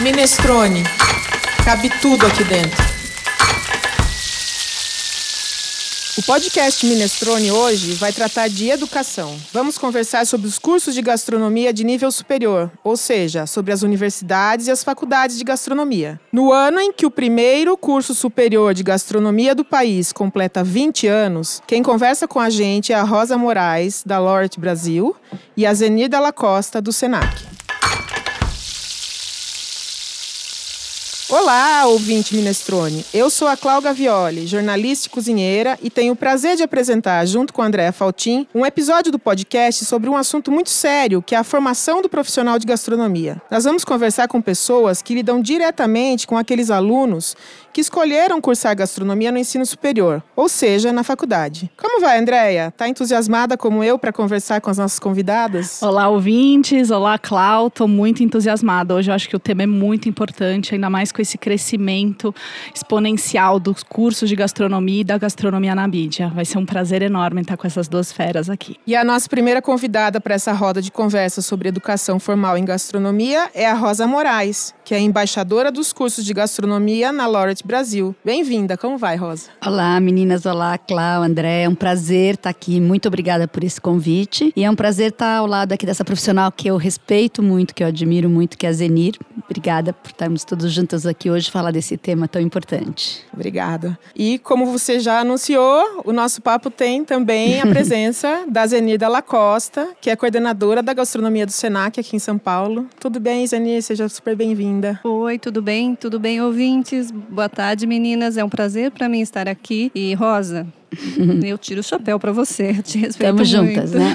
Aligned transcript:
Minestrone. 0.00 0.84
Cabe 1.64 1.90
tudo 2.00 2.24
aqui 2.24 2.44
dentro. 2.44 2.84
O 6.16 6.22
podcast 6.22 6.86
Minestrone 6.86 7.50
hoje 7.50 7.94
vai 7.94 8.12
tratar 8.12 8.48
de 8.48 8.70
educação. 8.70 9.36
Vamos 9.52 9.76
conversar 9.76 10.24
sobre 10.24 10.46
os 10.46 10.56
cursos 10.56 10.94
de 10.94 11.02
gastronomia 11.02 11.72
de 11.72 11.82
nível 11.82 12.12
superior, 12.12 12.70
ou 12.84 12.96
seja, 12.96 13.44
sobre 13.44 13.72
as 13.72 13.82
universidades 13.82 14.68
e 14.68 14.70
as 14.70 14.84
faculdades 14.84 15.36
de 15.36 15.42
gastronomia. 15.42 16.20
No 16.32 16.52
ano 16.52 16.78
em 16.78 16.92
que 16.92 17.04
o 17.04 17.10
primeiro 17.10 17.76
curso 17.76 18.14
superior 18.14 18.74
de 18.74 18.84
gastronomia 18.84 19.52
do 19.52 19.64
país 19.64 20.12
completa 20.12 20.62
20 20.62 21.08
anos, 21.08 21.60
quem 21.66 21.82
conversa 21.82 22.28
com 22.28 22.38
a 22.38 22.50
gente 22.50 22.92
é 22.92 22.96
a 22.96 23.02
Rosa 23.02 23.36
Moraes, 23.36 24.04
da 24.06 24.20
Lort 24.20 24.60
Brasil, 24.60 25.16
e 25.56 25.66
a 25.66 25.74
Zenida 25.74 26.20
Lacosta, 26.20 26.80
do 26.80 26.92
Senac. 26.92 27.57
Olá, 31.30 31.84
ouvinte 31.84 32.34
Minestrone. 32.34 33.04
Eu 33.12 33.28
sou 33.28 33.48
a 33.48 33.54
Cláudia 33.54 33.92
Violi, 33.92 34.46
jornalista 34.46 35.08
e 35.08 35.10
cozinheira, 35.10 35.78
e 35.82 35.90
tenho 35.90 36.14
o 36.14 36.16
prazer 36.16 36.56
de 36.56 36.62
apresentar, 36.62 37.22
junto 37.26 37.52
com 37.52 37.60
a 37.60 37.66
Andréa 37.66 37.92
Faltin, 37.92 38.46
um 38.54 38.64
episódio 38.64 39.12
do 39.12 39.18
podcast 39.18 39.84
sobre 39.84 40.08
um 40.08 40.16
assunto 40.16 40.50
muito 40.50 40.70
sério, 40.70 41.20
que 41.20 41.34
é 41.34 41.38
a 41.38 41.44
formação 41.44 42.00
do 42.00 42.08
profissional 42.08 42.58
de 42.58 42.66
gastronomia. 42.66 43.42
Nós 43.50 43.64
vamos 43.64 43.84
conversar 43.84 44.26
com 44.26 44.40
pessoas 44.40 45.02
que 45.02 45.14
lidam 45.14 45.42
diretamente 45.42 46.26
com 46.26 46.34
aqueles 46.34 46.70
alunos 46.70 47.36
que 47.72 47.80
escolheram 47.80 48.40
cursar 48.40 48.76
gastronomia 48.76 49.32
no 49.32 49.38
ensino 49.38 49.64
superior, 49.64 50.22
ou 50.34 50.48
seja, 50.48 50.92
na 50.92 51.02
faculdade. 51.02 51.70
Como 51.76 52.00
vai, 52.00 52.18
Andréia? 52.18 52.72
Tá 52.76 52.88
entusiasmada 52.88 53.56
como 53.56 53.82
eu 53.84 53.98
para 53.98 54.12
conversar 54.12 54.60
com 54.60 54.70
as 54.70 54.78
nossas 54.78 54.98
convidadas? 54.98 55.82
Olá, 55.82 56.08
ouvintes. 56.08 56.90
Olá, 56.90 57.18
Clau. 57.18 57.70
Tô 57.70 57.86
muito 57.86 58.22
entusiasmada. 58.22 58.94
Hoje 58.94 59.10
eu 59.10 59.14
acho 59.14 59.28
que 59.28 59.36
o 59.36 59.38
tema 59.38 59.62
é 59.62 59.66
muito 59.66 60.08
importante, 60.08 60.74
ainda 60.74 60.90
mais 60.90 61.12
com 61.12 61.22
esse 61.22 61.36
crescimento 61.36 62.34
exponencial 62.74 63.58
dos 63.58 63.82
cursos 63.82 64.28
de 64.28 64.36
gastronomia 64.36 65.00
e 65.00 65.04
da 65.04 65.18
gastronomia 65.18 65.74
na 65.74 65.86
mídia. 65.86 66.32
Vai 66.34 66.44
ser 66.44 66.58
um 66.58 66.66
prazer 66.66 67.02
enorme 67.02 67.42
estar 67.42 67.56
com 67.56 67.66
essas 67.66 67.88
duas 67.88 68.12
feras 68.12 68.50
aqui. 68.50 68.76
E 68.86 68.94
a 68.94 69.04
nossa 69.04 69.28
primeira 69.28 69.62
convidada 69.62 70.20
para 70.20 70.34
essa 70.34 70.52
roda 70.52 70.80
de 70.80 70.90
conversa 70.90 71.42
sobre 71.42 71.68
educação 71.68 72.18
formal 72.18 72.56
em 72.56 72.64
gastronomia 72.64 73.50
é 73.54 73.66
a 73.66 73.74
Rosa 73.74 74.06
Moraes, 74.06 74.74
que 74.84 74.94
é 74.94 75.00
embaixadora 75.00 75.70
dos 75.70 75.92
cursos 75.92 76.24
de 76.24 76.32
gastronomia 76.32 77.12
na 77.12 77.26
Laureate 77.26 77.57
Brasil. 77.66 78.14
Bem-vinda. 78.24 78.76
Como 78.76 78.98
vai, 78.98 79.16
Rosa? 79.16 79.50
Olá, 79.64 79.98
meninas. 80.00 80.46
Olá, 80.46 80.76
Clau, 80.78 81.22
André. 81.22 81.62
É 81.62 81.68
um 81.68 81.74
prazer 81.74 82.34
estar 82.34 82.50
aqui. 82.50 82.80
Muito 82.80 83.08
obrigada 83.08 83.46
por 83.48 83.64
esse 83.64 83.80
convite. 83.80 84.52
E 84.54 84.64
é 84.64 84.70
um 84.70 84.74
prazer 84.74 85.10
estar 85.10 85.36
ao 85.36 85.46
lado 85.46 85.72
aqui 85.72 85.84
dessa 85.86 86.04
profissional 86.04 86.50
que 86.52 86.68
eu 86.68 86.76
respeito 86.76 87.42
muito, 87.42 87.74
que 87.74 87.82
eu 87.82 87.88
admiro 87.88 88.28
muito, 88.28 88.56
que 88.56 88.66
é 88.66 88.68
a 88.68 88.72
Zenir. 88.72 89.14
Obrigada 89.44 89.92
por 89.92 90.10
estarmos 90.10 90.44
todos 90.44 90.72
juntos 90.72 91.06
aqui 91.06 91.30
hoje 91.30 91.50
falar 91.50 91.70
desse 91.70 91.96
tema 91.96 92.28
tão 92.28 92.40
importante. 92.40 93.24
Obrigada. 93.32 93.98
E 94.14 94.38
como 94.38 94.66
você 94.66 95.00
já 95.00 95.20
anunciou, 95.20 96.02
o 96.04 96.12
nosso 96.12 96.42
papo 96.42 96.70
tem 96.70 97.04
também 97.04 97.60
a 97.60 97.66
presença 97.68 98.44
da 98.48 98.66
Zenida 98.66 99.08
Lacosta, 99.08 99.88
que 100.00 100.10
é 100.10 100.16
coordenadora 100.16 100.82
da 100.82 100.92
gastronomia 100.92 101.46
do 101.46 101.52
Senac 101.52 101.98
aqui 101.98 102.16
em 102.16 102.18
São 102.18 102.36
Paulo. 102.38 102.86
Tudo 103.00 103.18
bem, 103.18 103.46
Zenir? 103.46 103.82
Seja 103.82 104.08
super 104.08 104.36
bem-vinda. 104.36 105.00
Oi, 105.02 105.38
tudo 105.38 105.62
bem? 105.62 105.94
Tudo 105.94 106.18
bem, 106.20 106.40
ouvintes? 106.40 107.10
Boa 107.10 107.47
tarde, 107.48 107.86
meninas. 107.86 108.36
É 108.36 108.44
um 108.44 108.48
prazer 108.48 108.90
para 108.90 109.08
mim 109.08 109.20
estar 109.20 109.48
aqui. 109.48 109.90
E 109.94 110.14
Rosa, 110.14 110.66
eu 111.44 111.58
tiro 111.58 111.80
o 111.80 111.84
chapéu 111.84 112.18
para 112.18 112.32
você. 112.32 112.74
Te 112.82 112.98
respeito 112.98 113.42
Estamos 113.42 113.54
muito. 113.54 113.74
juntas, 113.74 113.92
né? 113.92 114.14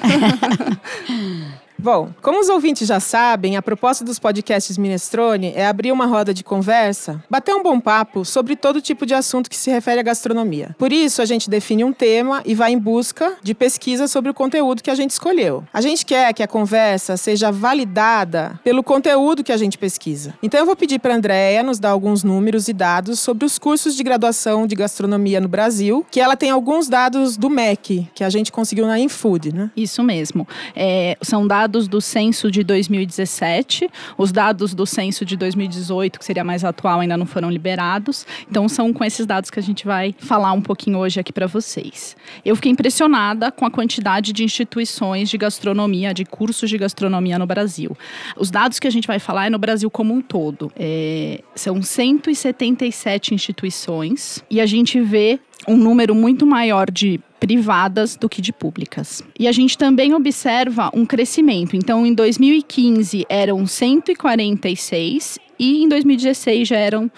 Bom, 1.84 2.12
como 2.22 2.40
os 2.40 2.48
ouvintes 2.48 2.88
já 2.88 3.02
sabem, 3.02 3.58
a 3.58 3.62
proposta 3.62 4.06
dos 4.06 4.18
podcasts 4.18 4.78
Minestrone 4.78 5.52
é 5.54 5.68
abrir 5.68 5.92
uma 5.92 6.06
roda 6.06 6.34
de 6.34 6.42
conversa, 6.42 7.22
bater 7.30 7.54
um 7.54 7.62
bom 7.62 7.78
papo 7.78 8.24
sobre 8.24 8.56
todo 8.56 8.80
tipo 8.80 9.06
de 9.06 9.14
assunto 9.14 9.50
que 9.50 9.56
se 9.58 9.70
refere 9.70 10.00
à 10.00 10.04
gastronomia. 10.04 10.74
Por 10.80 10.94
isso, 10.94 11.22
a 11.22 11.26
gente 11.26 11.50
define 11.50 11.84
um 11.84 11.92
tema 11.92 12.42
e 12.46 12.56
vai 12.56 12.72
em 12.72 12.80
busca 12.80 13.36
de 13.44 13.54
pesquisa 13.54 14.08
sobre 14.08 14.32
o 14.32 14.34
conteúdo 14.34 14.82
que 14.82 14.90
a 14.90 14.96
gente 14.96 15.12
escolheu. 15.12 15.66
A 15.74 15.82
gente 15.82 16.06
quer 16.06 16.34
que 16.34 16.42
a 16.42 16.48
conversa 16.48 17.18
seja 17.18 17.52
validada 17.52 18.58
pelo 18.64 18.82
conteúdo 18.82 19.44
que 19.44 19.52
a 19.52 19.58
gente 19.58 19.78
pesquisa. 19.78 20.34
Então, 20.42 20.62
eu 20.62 20.66
vou 20.66 20.78
pedir 20.78 21.00
para 21.00 21.14
a 21.14 21.18
Andrea 21.18 21.64
nos 21.64 21.80
dar 21.80 21.90
alguns 21.90 22.24
números 22.24 22.70
e 22.70 22.74
dados 22.74 23.20
sobre 23.20 23.44
os 23.44 23.60
cursos 23.60 23.94
de 23.94 24.04
graduação 24.04 24.66
de 24.66 24.74
gastronomia 24.74 25.42
no 25.42 25.50
Brasil, 25.50 26.06
que 26.10 26.22
ela 26.22 26.38
tem 26.38 26.50
alguns 26.50 26.88
dados 26.88 27.36
do 27.36 27.50
MEC, 27.50 28.08
que 28.16 28.24
a 28.24 28.30
gente 28.30 28.54
conseguiu 28.54 28.88
na 28.88 28.98
Infood, 28.98 29.54
né? 29.54 29.70
Isso 29.76 30.02
mesmo. 30.02 30.48
É, 30.74 31.18
são 31.22 31.46
dados 31.46 31.73
do 31.74 32.00
censo 32.00 32.52
de 32.52 32.64
2017, 32.64 33.90
os 34.18 34.32
dados 34.32 34.74
do 34.74 34.86
censo 34.86 35.26
de 35.26 35.36
2018, 35.36 36.20
que 36.20 36.26
seria 36.26 36.44
mais 36.44 36.64
atual, 36.64 37.00
ainda 37.00 37.18
não 37.18 37.26
foram 37.26 37.50
liberados. 37.50 38.26
Então 38.50 38.70
são 38.70 38.94
com 38.94 39.04
esses 39.04 39.26
dados 39.26 39.50
que 39.50 39.60
a 39.60 39.64
gente 39.64 39.86
vai 39.86 40.16
falar 40.18 40.54
um 40.54 40.62
pouquinho 40.62 41.00
hoje 41.00 41.20
aqui 41.20 41.34
para 41.34 41.48
vocês. 41.48 42.16
Eu 42.46 42.56
fiquei 42.56 42.72
impressionada 42.72 43.52
com 43.52 43.66
a 43.66 43.72
quantidade 43.72 44.32
de 44.32 44.44
instituições 44.44 45.30
de 45.30 45.38
gastronomia, 45.38 46.14
de 46.14 46.24
cursos 46.26 46.70
de 46.70 46.78
gastronomia 46.78 47.38
no 47.40 47.46
Brasil. 47.46 47.98
Os 48.38 48.52
dados 48.52 48.80
que 48.80 48.88
a 48.88 48.92
gente 48.92 49.08
vai 49.08 49.20
falar 49.20 49.48
é 49.48 49.50
no 49.50 49.58
Brasil 49.58 49.90
como 49.90 50.14
um 50.14 50.22
todo. 50.22 50.72
É, 50.76 51.42
são 51.56 51.82
177 51.82 53.34
instituições 53.34 54.44
e 54.50 54.62
a 54.62 54.66
gente 54.66 55.02
vê 55.02 55.40
um 55.68 55.78
número 55.78 56.14
muito 56.14 56.46
maior 56.46 56.90
de 56.92 57.20
privadas 57.44 58.16
do 58.16 58.30
que 58.30 58.42
de 58.42 58.54
públicas. 58.54 59.22
E 59.38 59.50
a 59.50 59.52
gente 59.52 59.78
também 59.78 60.14
observa 60.14 60.90
um 60.94 61.06
crescimento. 61.06 61.76
Então, 61.76 62.06
em 62.06 62.14
2015 62.14 63.26
eram 63.28 63.68
146 63.68 65.40
e 65.60 65.84
em 65.84 65.90
2016 65.90 66.66
já 66.66 66.78
eram 66.78 67.12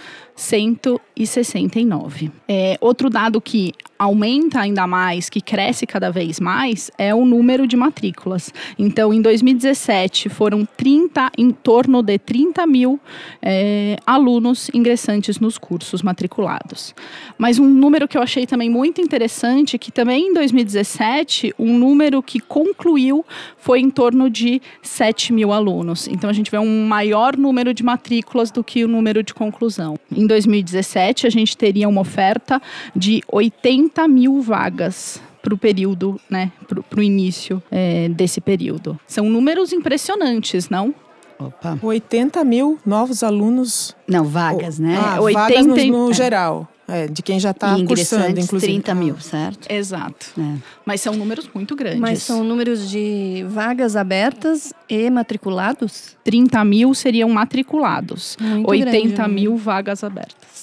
169. 1.17 2.31
É, 2.47 2.77
outro 2.81 3.09
dado 3.09 3.39
que 3.39 3.73
aumenta 3.97 4.59
ainda 4.59 4.85
mais, 4.85 5.29
que 5.29 5.39
cresce 5.39 5.87
cada 5.87 6.11
vez 6.11 6.39
mais, 6.39 6.91
é 6.97 7.15
o 7.15 7.25
número 7.25 7.65
de 7.65 7.77
matrículas. 7.77 8.53
Então, 8.77 9.13
em 9.13 9.21
2017, 9.21 10.29
foram 10.29 10.67
30, 10.77 11.31
em 11.37 11.51
torno 11.51 12.03
de 12.03 12.19
30 12.19 12.67
mil 12.67 12.99
é, 13.41 13.97
alunos 14.05 14.69
ingressantes 14.73 15.39
nos 15.39 15.57
cursos 15.57 16.01
matriculados. 16.01 16.93
Mas 17.37 17.57
um 17.57 17.69
número 17.69 18.07
que 18.07 18.17
eu 18.17 18.21
achei 18.21 18.45
também 18.45 18.69
muito 18.69 18.99
interessante, 18.99 19.77
que 19.77 19.91
também 19.91 20.29
em 20.29 20.33
2017, 20.33 21.53
um 21.57 21.77
número 21.77 22.21
que 22.21 22.39
concluiu 22.39 23.25
foi 23.57 23.79
em 23.79 23.89
torno 23.89 24.29
de 24.29 24.61
7 24.81 25.31
mil 25.31 25.53
alunos. 25.53 26.07
Então, 26.07 26.29
a 26.29 26.33
gente 26.33 26.51
vê 26.51 26.57
um 26.57 26.85
maior 26.85 27.37
número 27.37 27.73
de 27.73 27.83
matrículas 27.83 28.51
do 28.51 28.63
que 28.63 28.83
o 28.83 28.87
número 28.87 29.23
de 29.23 29.33
conclusão. 29.33 29.97
Em 30.11 30.27
2017, 30.27 31.04
a 31.27 31.29
gente 31.29 31.55
teria 31.57 31.87
uma 31.87 32.01
oferta 32.01 32.61
de 32.95 33.21
80 33.31 34.07
mil 34.07 34.41
vagas 34.41 35.21
para 35.41 35.53
o 35.53 35.57
período, 35.57 36.19
né, 36.29 36.51
para 36.67 36.99
o 36.99 37.03
início 37.03 37.61
é, 37.71 38.09
desse 38.09 38.41
período. 38.41 38.99
São 39.05 39.29
números 39.29 39.71
impressionantes, 39.71 40.69
não? 40.69 40.93
Opa. 41.37 41.77
80 41.81 42.43
mil 42.43 42.79
novos 42.85 43.21
alunos. 43.21 43.95
Não, 44.07 44.23
vagas, 44.23 44.79
né? 44.79 44.97
Ah, 44.97 45.19
80 45.21 45.39
vagas 45.39 45.65
no, 45.67 46.05
no 46.05 46.11
é. 46.11 46.13
geral. 46.13 46.67
É, 46.87 47.07
de 47.07 47.23
quem 47.23 47.39
já 47.39 47.49
está 47.49 47.75
cursando, 47.83 48.39
inclusive. 48.39 48.73
30 48.73 48.91
Ah. 48.91 48.95
mil, 48.95 49.19
certo? 49.19 49.71
Exato. 49.71 50.27
É. 50.39 50.57
Mas 50.85 51.01
são 51.01 51.15
números 51.15 51.49
muito 51.53 51.75
grandes. 51.75 51.99
Mas 51.99 52.21
são 52.21 52.43
números 52.43 52.89
de 52.89 53.43
vagas 53.49 53.95
abertas 53.95 54.71
e 54.87 55.09
matriculados? 55.09 56.15
30 56.23 56.63
mil 56.63 56.93
seriam 56.93 57.27
matriculados, 57.27 58.37
Muito 58.39 58.69
80 58.69 58.91
grande, 58.91 59.17
né? 59.17 59.27
mil 59.27 59.57
vagas 59.57 60.03
abertas. 60.03 60.54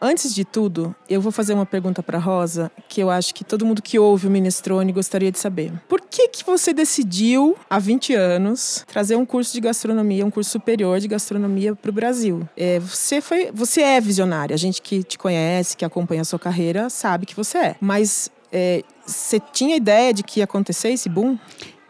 Antes 0.00 0.34
de 0.34 0.46
tudo, 0.46 0.94
eu 1.08 1.20
vou 1.20 1.30
fazer 1.30 1.52
uma 1.52 1.66
pergunta 1.66 2.02
para 2.02 2.18
Rosa, 2.18 2.72
que 2.88 3.02
eu 3.02 3.10
acho 3.10 3.34
que 3.34 3.44
todo 3.44 3.66
mundo 3.66 3.82
que 3.82 3.98
ouve 3.98 4.26
o 4.26 4.30
Minestrone 4.30 4.92
gostaria 4.92 5.30
de 5.30 5.38
saber. 5.38 5.72
Por 5.86 6.00
que 6.00 6.28
que 6.28 6.44
você 6.44 6.72
decidiu, 6.72 7.54
há 7.68 7.78
20 7.78 8.14
anos, 8.14 8.82
trazer 8.86 9.16
um 9.16 9.26
curso 9.26 9.52
de 9.52 9.60
gastronomia, 9.60 10.24
um 10.24 10.30
curso 10.30 10.50
superior 10.50 10.98
de 11.00 11.06
gastronomia 11.06 11.74
para 11.74 11.90
o 11.90 11.92
Brasil? 11.92 12.48
É, 12.56 12.78
você, 12.78 13.20
foi, 13.20 13.50
você 13.52 13.82
é 13.82 14.00
visionária. 14.00 14.54
A 14.54 14.58
gente 14.58 14.80
que 14.80 15.02
te 15.02 15.18
conhece, 15.18 15.76
que 15.76 15.84
acompanha 15.84 16.22
a 16.22 16.24
sua 16.24 16.38
carreira, 16.38 16.88
sabe 16.88 17.26
que 17.26 17.36
você 17.36 17.58
é. 17.58 17.76
Mas 17.78 18.30
é, 18.50 18.82
você 19.06 19.38
tinha 19.52 19.76
ideia 19.76 20.14
de 20.14 20.22
que 20.22 20.40
ia 20.40 20.44
acontecer 20.44 20.90
esse 20.90 21.08
boom? 21.08 21.38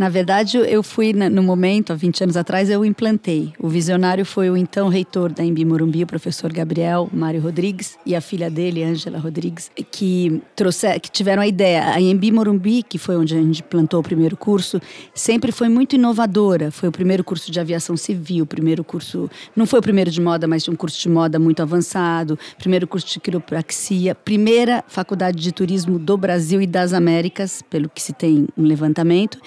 Na 0.00 0.08
verdade, 0.08 0.56
eu 0.56 0.82
fui 0.82 1.12
no 1.12 1.43
momento, 1.43 1.93
há 1.93 1.94
20 1.94 2.25
anos 2.25 2.37
atrás, 2.38 2.70
eu 2.70 2.87
implantei. 2.87 3.52
O 3.58 3.69
visionário 3.69 4.25
foi 4.25 4.49
o 4.49 4.56
então 4.56 4.88
reitor 4.88 5.31
da 5.31 5.44
Embi 5.44 5.62
Morumbi, 5.62 6.05
o 6.05 6.06
professor 6.06 6.50
Gabriel 6.50 7.06
Mário 7.12 7.38
Rodrigues, 7.38 7.99
e 8.06 8.17
a 8.17 8.20
filha 8.23 8.49
dele, 8.49 8.82
Ângela 8.82 9.19
Rodrigues, 9.19 9.70
que, 9.91 10.41
trouxe, 10.56 10.99
que 11.00 11.11
tiveram 11.11 11.43
a 11.43 11.47
ideia. 11.47 11.93
A 11.93 12.00
Embi 12.00 12.32
Morumbi, 12.32 12.82
que 12.82 12.97
foi 12.97 13.14
onde 13.14 13.37
a 13.37 13.43
gente 13.43 13.62
plantou 13.62 14.00
o 14.00 14.02
primeiro 14.02 14.38
curso, 14.38 14.81
sempre 15.12 15.52
foi 15.52 15.69
muito 15.69 15.97
inovadora. 15.97 16.70
Foi 16.70 16.88
o 16.88 16.93
primeiro 16.93 17.23
curso 17.23 17.53
de 17.53 17.61
aviação 17.61 17.94
civil, 17.94 18.44
o 18.44 18.46
primeiro 18.46 18.82
curso. 18.82 19.29
Não 19.55 19.67
foi 19.67 19.81
o 19.81 19.82
primeiro 19.82 20.11
de 20.11 20.19
moda, 20.19 20.49
mas 20.49 20.67
um 20.67 20.75
curso 20.75 20.99
de 20.99 21.11
moda 21.11 21.38
muito 21.38 21.61
avançado, 21.61 22.38
primeiro 22.56 22.87
curso 22.87 23.06
de 23.06 23.20
quiropraxia, 23.20 24.14
primeira 24.14 24.82
faculdade 24.88 25.37
de 25.37 25.53
turismo 25.53 25.99
do 25.99 26.17
Brasil 26.17 26.62
e 26.62 26.67
das 26.67 26.94
Américas, 26.94 27.61
pelo 27.69 27.87
que 27.87 28.00
se 28.00 28.14
tem 28.14 28.49
um 28.56 28.62
levantamento. 28.62 29.38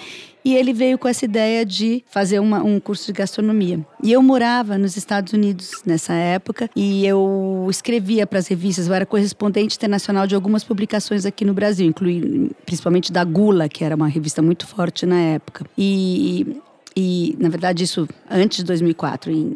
E 0.44 0.54
ele 0.54 0.72
veio 0.72 0.98
com 0.98 1.08
essa 1.08 1.24
ideia 1.24 1.64
de 1.64 2.04
fazer 2.08 2.38
uma, 2.38 2.62
um 2.62 2.78
curso 2.78 3.06
de 3.06 3.12
gastronomia. 3.12 3.84
E 4.02 4.12
eu 4.12 4.22
morava 4.22 4.76
nos 4.76 4.96
Estados 4.96 5.32
Unidos 5.32 5.70
nessa 5.86 6.12
época 6.12 6.68
e 6.76 7.06
eu 7.06 7.66
escrevia 7.70 8.26
para 8.26 8.38
as 8.38 8.46
revistas, 8.46 8.86
eu 8.86 8.94
era 8.94 9.06
correspondente 9.06 9.76
internacional 9.76 10.26
de 10.26 10.34
algumas 10.34 10.62
publicações 10.62 11.24
aqui 11.24 11.44
no 11.44 11.54
Brasil, 11.54 11.86
incluindo 11.86 12.54
principalmente 12.66 13.10
da 13.10 13.24
Gula, 13.24 13.68
que 13.68 13.82
era 13.82 13.96
uma 13.96 14.08
revista 14.08 14.42
muito 14.42 14.66
forte 14.66 15.06
na 15.06 15.18
época. 15.18 15.64
E, 15.78 16.60
e 16.94 17.34
na 17.38 17.48
verdade, 17.48 17.84
isso 17.84 18.06
antes 18.30 18.58
de 18.58 18.64
2004, 18.64 19.32
em, 19.32 19.54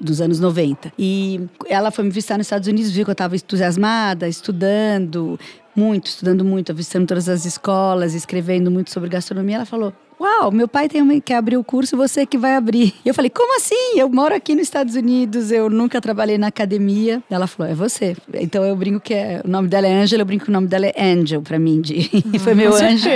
dos 0.00 0.20
anos 0.20 0.38
90. 0.38 0.92
E 0.98 1.40
ela 1.66 1.90
foi 1.90 2.04
me 2.04 2.10
visitar 2.10 2.36
nos 2.36 2.46
Estados 2.46 2.68
Unidos, 2.68 2.90
viu 2.90 3.04
que 3.04 3.10
eu 3.10 3.12
estava 3.12 3.36
entusiasmada, 3.36 4.28
estudando 4.28 5.38
muito, 5.76 6.06
estudando 6.06 6.44
muito, 6.44 6.74
visitando 6.74 7.08
todas 7.08 7.28
as 7.28 7.44
escolas, 7.44 8.14
escrevendo 8.14 8.70
muito 8.70 8.90
sobre 8.90 9.08
gastronomia. 9.08 9.56
Ela 9.56 9.66
falou: 9.66 9.92
Uau, 10.24 10.50
meu 10.50 10.66
pai 10.66 10.88
tem 10.88 11.02
uma, 11.02 11.20
quer 11.20 11.36
abrir 11.36 11.58
o 11.58 11.62
curso, 11.62 11.98
você 11.98 12.24
que 12.24 12.38
vai 12.38 12.56
abrir. 12.56 12.94
E 13.04 13.08
eu 13.10 13.12
falei, 13.12 13.28
como 13.28 13.58
assim? 13.58 13.98
Eu 13.98 14.08
moro 14.08 14.34
aqui 14.34 14.54
nos 14.54 14.62
Estados 14.62 14.94
Unidos, 14.94 15.52
eu 15.52 15.68
nunca 15.68 16.00
trabalhei 16.00 16.38
na 16.38 16.46
academia. 16.46 17.22
Ela 17.28 17.46
falou, 17.46 17.70
é 17.70 17.74
você. 17.74 18.16
Então 18.32 18.64
eu 18.64 18.74
brinco 18.74 19.00
que 19.00 19.12
é, 19.12 19.42
o 19.44 19.48
nome 19.48 19.68
dela 19.68 19.86
é 19.86 19.92
Angela, 19.92 20.22
eu 20.22 20.26
brinco 20.26 20.46
que 20.46 20.50
o 20.50 20.52
nome 20.52 20.66
dela 20.66 20.86
é 20.86 20.94
Angel 21.12 21.42
para 21.42 21.58
mim. 21.58 21.82
De, 21.82 22.10
ah, 22.34 22.38
foi 22.38 22.54
meu 22.54 22.74
anjo 22.74 23.06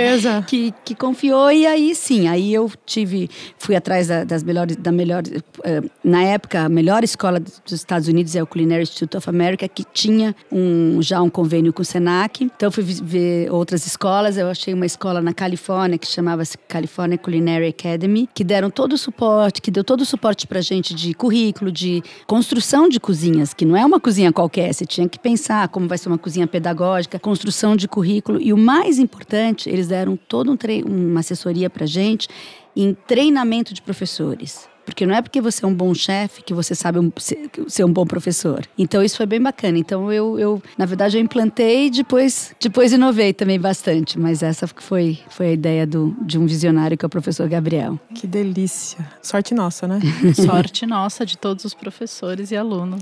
que, 0.45 0.71
que 0.85 0.93
confiou. 0.93 1.51
E 1.51 1.65
aí 1.65 1.95
sim, 1.95 2.27
aí 2.27 2.53
eu 2.53 2.71
tive, 2.85 3.27
fui 3.57 3.75
atrás 3.75 4.07
da, 4.07 4.23
das 4.23 4.43
melhores, 4.43 4.75
da 4.75 4.91
melhor, 4.91 5.23
uh, 5.25 5.89
na 6.03 6.21
época, 6.21 6.61
a 6.61 6.69
melhor 6.69 7.03
escola 7.03 7.39
dos 7.39 7.71
Estados 7.71 8.07
Unidos 8.07 8.35
é 8.35 8.43
o 8.43 8.45
Culinary 8.45 8.83
Institute 8.83 9.17
of 9.17 9.27
America, 9.27 9.67
que 9.67 9.83
tinha 9.83 10.35
um, 10.51 11.01
já 11.01 11.19
um 11.23 11.29
convênio 11.29 11.73
com 11.73 11.81
o 11.81 11.85
Senac. 11.85 12.43
Então 12.43 12.69
fui 12.71 12.83
ver 12.83 13.51
outras 13.51 13.87
escolas, 13.87 14.37
eu 14.37 14.47
achei 14.47 14.75
uma 14.75 14.85
escola 14.85 15.23
na 15.23 15.33
Califórnia 15.33 15.97
que 15.97 16.05
chamava-se 16.05 16.55
California 16.55 16.98
California 16.99 17.17
Culinary 17.17 17.67
Academy, 17.67 18.29
que 18.33 18.43
deram 18.43 18.69
todo 18.69 18.93
o 18.93 18.97
suporte, 18.97 19.61
que 19.61 19.71
deu 19.71 19.83
todo 19.83 20.01
o 20.01 20.05
suporte 20.05 20.45
pra 20.45 20.59
gente 20.59 20.93
de 20.93 21.13
currículo, 21.13 21.71
de 21.71 22.03
construção 22.27 22.89
de 22.89 22.99
cozinhas, 22.99 23.53
que 23.53 23.63
não 23.63 23.77
é 23.77 23.85
uma 23.85 23.99
cozinha 23.99 24.33
qualquer, 24.33 24.73
você 24.73 24.85
tinha 24.85 25.07
que 25.07 25.17
pensar 25.17 25.69
como 25.69 25.87
vai 25.87 25.97
ser 25.97 26.09
uma 26.09 26.17
cozinha 26.17 26.45
pedagógica, 26.45 27.17
construção 27.17 27.75
de 27.75 27.87
currículo. 27.87 28.41
E 28.41 28.51
o 28.51 28.57
mais 28.57 28.99
importante, 28.99 29.69
eles 29.69 29.87
deram 29.87 30.17
toda 30.17 30.51
um 30.51 30.57
uma 30.85 31.21
assessoria 31.21 31.69
pra 31.69 31.85
gente 31.85 32.27
em 32.75 32.93
treinamento 32.93 33.73
de 33.73 33.81
professores. 33.81 34.68
Porque 34.89 35.05
não 35.05 35.15
é 35.15 35.21
porque 35.21 35.41
você 35.41 35.63
é 35.63 35.67
um 35.67 35.73
bom 35.73 35.93
chefe 35.93 36.43
que 36.43 36.53
você 36.53 36.75
sabe 36.75 36.99
um, 36.99 37.11
ser 37.67 37.83
um 37.83 37.91
bom 37.91 38.05
professor. 38.05 38.65
Então 38.77 39.03
isso 39.03 39.17
foi 39.17 39.25
bem 39.25 39.41
bacana. 39.41 39.77
Então 39.77 40.11
eu, 40.11 40.39
eu 40.39 40.61
na 40.77 40.85
verdade, 40.85 41.17
eu 41.17 41.21
implantei 41.21 41.87
e 41.87 41.89
depois, 41.89 42.53
depois 42.59 42.91
inovei 42.91 43.33
também 43.33 43.59
bastante. 43.59 44.19
Mas 44.19 44.43
essa 44.43 44.67
foi, 44.67 45.19
foi 45.29 45.47
a 45.47 45.51
ideia 45.51 45.87
do, 45.87 46.15
de 46.21 46.37
um 46.37 46.45
visionário 46.45 46.97
que 46.97 47.05
é 47.05 47.07
o 47.07 47.09
professor 47.09 47.47
Gabriel. 47.47 47.99
Que 48.13 48.27
delícia. 48.27 49.05
Sorte 49.21 49.53
nossa, 49.53 49.87
né? 49.87 49.99
Sorte 50.35 50.85
nossa 50.85 51.25
de 51.25 51.37
todos 51.37 51.65
os 51.65 51.73
professores 51.73 52.51
e 52.51 52.57
alunos. 52.57 53.01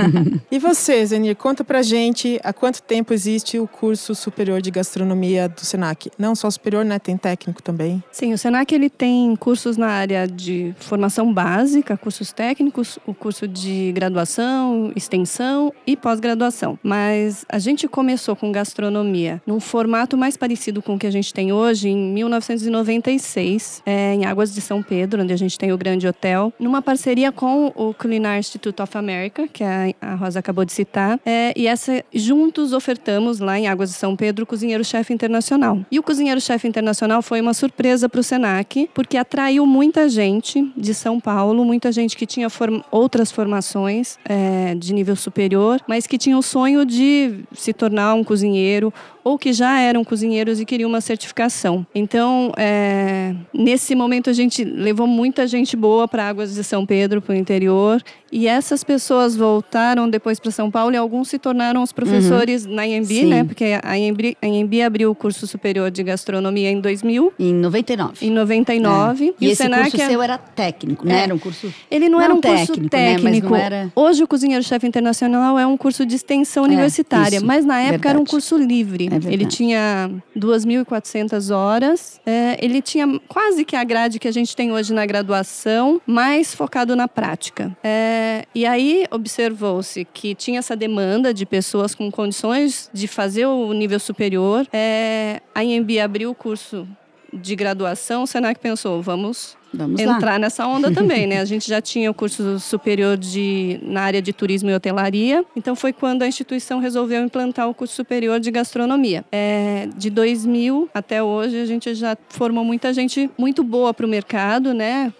e 0.50 0.58
você, 0.58 1.04
Zenir, 1.04 1.36
conta 1.36 1.64
pra 1.64 1.82
gente 1.82 2.40
há 2.42 2.52
quanto 2.52 2.82
tempo 2.82 3.12
existe 3.12 3.58
o 3.58 3.66
curso 3.66 4.14
superior 4.14 4.60
de 4.60 4.70
gastronomia 4.70 5.48
do 5.48 5.60
Senac? 5.60 6.10
Não 6.18 6.34
só 6.34 6.50
superior, 6.50 6.84
né? 6.84 6.98
Tem 6.98 7.16
técnico 7.16 7.62
também. 7.62 8.02
Sim, 8.10 8.32
o 8.32 8.38
Senac 8.38 8.74
ele 8.74 8.88
tem 8.88 9.34
cursos 9.36 9.76
na 9.76 9.88
área 9.88 10.26
de 10.26 10.74
formação 10.78 11.25
formação 11.26 11.32
básica, 11.32 11.96
cursos 11.96 12.32
técnicos, 12.32 12.98
o 13.06 13.14
curso 13.14 13.48
de 13.48 13.92
graduação, 13.92 14.92
extensão 14.94 15.72
e 15.86 15.96
pós-graduação. 15.96 16.78
Mas 16.82 17.44
a 17.48 17.58
gente 17.58 17.88
começou 17.88 18.36
com 18.36 18.52
gastronomia 18.52 19.42
num 19.46 19.60
formato 19.60 20.16
mais 20.16 20.36
parecido 20.36 20.82
com 20.82 20.94
o 20.94 20.98
que 20.98 21.06
a 21.06 21.10
gente 21.10 21.32
tem 21.32 21.52
hoje 21.52 21.88
em 21.88 21.96
1996, 21.96 23.82
é, 23.84 24.14
em 24.14 24.24
Águas 24.24 24.54
de 24.54 24.60
São 24.60 24.82
Pedro, 24.82 25.22
onde 25.22 25.32
a 25.32 25.36
gente 25.36 25.58
tem 25.58 25.72
o 25.72 25.78
grande 25.78 26.06
hotel, 26.06 26.52
numa 26.58 26.80
parceria 26.82 27.32
com 27.32 27.72
o 27.74 27.94
Culinary 27.94 28.40
Institute 28.40 28.80
of 28.80 28.96
America, 28.96 29.48
que 29.48 29.64
a 29.64 30.14
Rosa 30.14 30.38
acabou 30.38 30.64
de 30.64 30.72
citar, 30.72 31.18
é, 31.24 31.52
e 31.56 31.66
essa 31.66 32.04
juntos 32.14 32.72
ofertamos 32.72 33.40
lá 33.40 33.58
em 33.58 33.68
Águas 33.68 33.90
de 33.90 33.96
São 33.96 34.14
Pedro 34.16 34.44
o 34.44 34.46
cozinheiro-chefe 34.46 35.12
internacional. 35.12 35.80
E 35.90 35.98
o 35.98 36.02
cozinheiro-chefe 36.02 36.68
internacional 36.68 37.22
foi 37.22 37.40
uma 37.40 37.54
surpresa 37.54 38.08
para 38.08 38.20
o 38.20 38.22
Senac, 38.22 38.88
porque 38.94 39.16
atraiu 39.16 39.66
muita 39.66 40.08
gente 40.08 40.70
de 40.76 40.94
São 40.94 41.15
são 41.16 41.20
Paulo, 41.20 41.64
muita 41.64 41.90
gente 41.90 42.16
que 42.16 42.26
tinha 42.26 42.48
form 42.50 42.80
outras 42.90 43.32
formações 43.32 44.18
é, 44.24 44.74
de 44.74 44.92
nível 44.92 45.16
superior, 45.16 45.80
mas 45.88 46.06
que 46.06 46.18
tinha 46.18 46.36
o 46.36 46.42
sonho 46.42 46.84
de 46.84 47.44
se 47.52 47.72
tornar 47.72 48.14
um 48.14 48.22
cozinheiro 48.22 48.92
ou 49.26 49.36
que 49.36 49.52
já 49.52 49.80
eram 49.80 50.04
cozinheiros 50.04 50.60
e 50.60 50.64
queriam 50.64 50.88
uma 50.88 51.00
certificação. 51.00 51.84
Então, 51.92 52.52
é, 52.56 53.34
nesse 53.52 53.92
momento, 53.92 54.30
a 54.30 54.32
gente 54.32 54.62
levou 54.62 55.04
muita 55.08 55.48
gente 55.48 55.76
boa 55.76 56.06
para 56.06 56.28
Águas 56.28 56.54
de 56.54 56.62
São 56.62 56.86
Pedro, 56.86 57.20
para 57.20 57.32
o 57.32 57.36
interior, 57.36 58.00
e 58.30 58.46
essas 58.46 58.84
pessoas 58.84 59.34
voltaram 59.34 60.08
depois 60.08 60.38
para 60.38 60.52
São 60.52 60.70
Paulo 60.70 60.94
e 60.94 60.96
alguns 60.96 61.28
se 61.28 61.40
tornaram 61.40 61.82
os 61.82 61.90
professores 61.90 62.66
uhum. 62.66 62.74
na 62.76 62.86
IMB, 62.86 63.24
né? 63.24 63.42
Porque 63.42 63.80
a 63.82 63.98
IMB, 63.98 64.36
a 64.40 64.46
IMB 64.46 64.82
abriu 64.82 65.10
o 65.10 65.14
curso 65.14 65.44
superior 65.44 65.90
de 65.90 66.04
gastronomia 66.04 66.70
em 66.70 66.80
2000. 66.80 67.32
Em 67.36 67.52
99. 67.52 68.24
Em 68.24 68.30
99. 68.30 69.24
É. 69.24 69.26
E, 69.26 69.34
e 69.44 69.48
o 69.48 69.50
esse 69.50 69.62
Senac 69.64 69.90
curso 69.90 70.06
seu 70.06 70.22
era 70.22 70.38
técnico, 70.38 70.95
né? 71.04 71.20
É. 71.20 71.22
Era 71.24 71.34
um 71.34 71.38
curso 71.38 71.72
Ele 71.90 72.08
não, 72.08 72.18
não 72.18 72.24
era 72.24 72.34
um 72.34 72.40
técnico, 72.40 72.74
curso 72.74 72.88
técnico. 72.88 73.50
Né? 73.50 73.62
Era... 73.62 73.92
Hoje 73.94 74.22
o 74.22 74.28
cozinheiro-chefe 74.28 74.86
internacional 74.86 75.58
é 75.58 75.66
um 75.66 75.76
curso 75.76 76.06
de 76.06 76.14
extensão 76.14 76.64
é, 76.64 76.68
universitária, 76.68 77.40
mas 77.40 77.64
na 77.64 77.80
época 77.80 77.92
Verdade. 77.92 78.08
era 78.08 78.20
um 78.20 78.24
curso 78.24 78.56
livre. 78.56 79.08
É 79.08 79.32
ele 79.32 79.46
tinha 79.46 80.10
2.400 80.36 81.54
horas. 81.54 82.20
É, 82.24 82.56
ele 82.64 82.80
tinha 82.80 83.20
quase 83.28 83.64
que 83.64 83.76
a 83.76 83.84
grade 83.84 84.18
que 84.18 84.28
a 84.28 84.32
gente 84.32 84.54
tem 84.54 84.72
hoje 84.72 84.92
na 84.92 85.04
graduação, 85.04 86.00
mais 86.06 86.54
focado 86.54 86.94
na 86.94 87.08
prática. 87.08 87.76
É, 87.82 88.44
e 88.54 88.64
aí 88.64 89.04
observou-se 89.10 90.06
que 90.12 90.34
tinha 90.34 90.58
essa 90.58 90.76
demanda 90.76 91.32
de 91.34 91.44
pessoas 91.44 91.94
com 91.94 92.10
condições 92.10 92.90
de 92.92 93.08
fazer 93.08 93.46
o 93.46 93.72
nível 93.72 93.98
superior. 93.98 94.66
É, 94.72 95.40
a 95.54 95.64
IMB 95.64 95.98
abriu 96.00 96.30
o 96.30 96.34
curso 96.34 96.86
de 97.32 97.56
graduação, 97.56 98.22
o 98.22 98.26
Senac 98.26 98.60
pensou, 98.60 99.02
vamos 99.02 99.56
Vamos 99.72 100.00
entrar 100.00 100.32
lá. 100.32 100.38
nessa 100.38 100.66
onda 100.66 100.90
também, 100.90 101.26
né? 101.26 101.40
A 101.40 101.44
gente 101.44 101.68
já 101.68 101.80
tinha 101.80 102.10
o 102.10 102.14
curso 102.14 102.58
superior 102.58 103.16
de, 103.16 103.78
na 103.82 104.02
área 104.02 104.22
de 104.22 104.32
turismo 104.32 104.70
e 104.70 104.74
hotelaria, 104.74 105.44
então 105.54 105.76
foi 105.76 105.92
quando 105.92 106.22
a 106.22 106.26
instituição 106.26 106.78
resolveu 106.78 107.22
implantar 107.22 107.68
o 107.68 107.74
curso 107.74 107.94
superior 107.94 108.40
de 108.40 108.50
gastronomia. 108.50 109.24
É, 109.30 109.88
de 109.96 110.08
2000 110.08 110.88
até 110.94 111.22
hoje, 111.22 111.60
a 111.60 111.66
gente 111.66 111.94
já 111.94 112.16
formou 112.28 112.64
muita 112.64 112.92
gente 112.92 113.30
muito 113.36 113.62
boa 113.62 113.92
para 113.92 114.06
o 114.06 114.08
mercado, 114.08 114.72
né? 114.72 115.12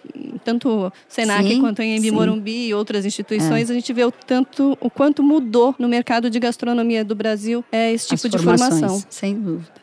Tanto 0.43 0.69
o 0.69 0.91
Senac 1.07 1.47
sim, 1.47 1.59
quanto 1.59 1.81
a 1.81 1.85
Embi 1.85 2.09
Morumbi 2.09 2.67
e 2.67 2.73
outras 2.73 3.05
instituições, 3.05 3.69
é. 3.69 3.73
a 3.73 3.75
gente 3.75 3.91
vê 3.93 4.05
o 4.05 4.11
tanto, 4.11 4.77
o 4.79 4.89
quanto 4.89 5.21
mudou 5.21 5.75
no 5.77 5.87
mercado 5.87 6.29
de 6.29 6.39
gastronomia 6.39 7.03
do 7.03 7.15
Brasil 7.15 7.63
é 7.71 7.91
esse 7.91 8.07
tipo 8.07 8.27
As 8.27 8.31
de 8.31 8.37
formação. 8.37 9.03
Sem 9.09 9.35
dúvida. 9.35 9.76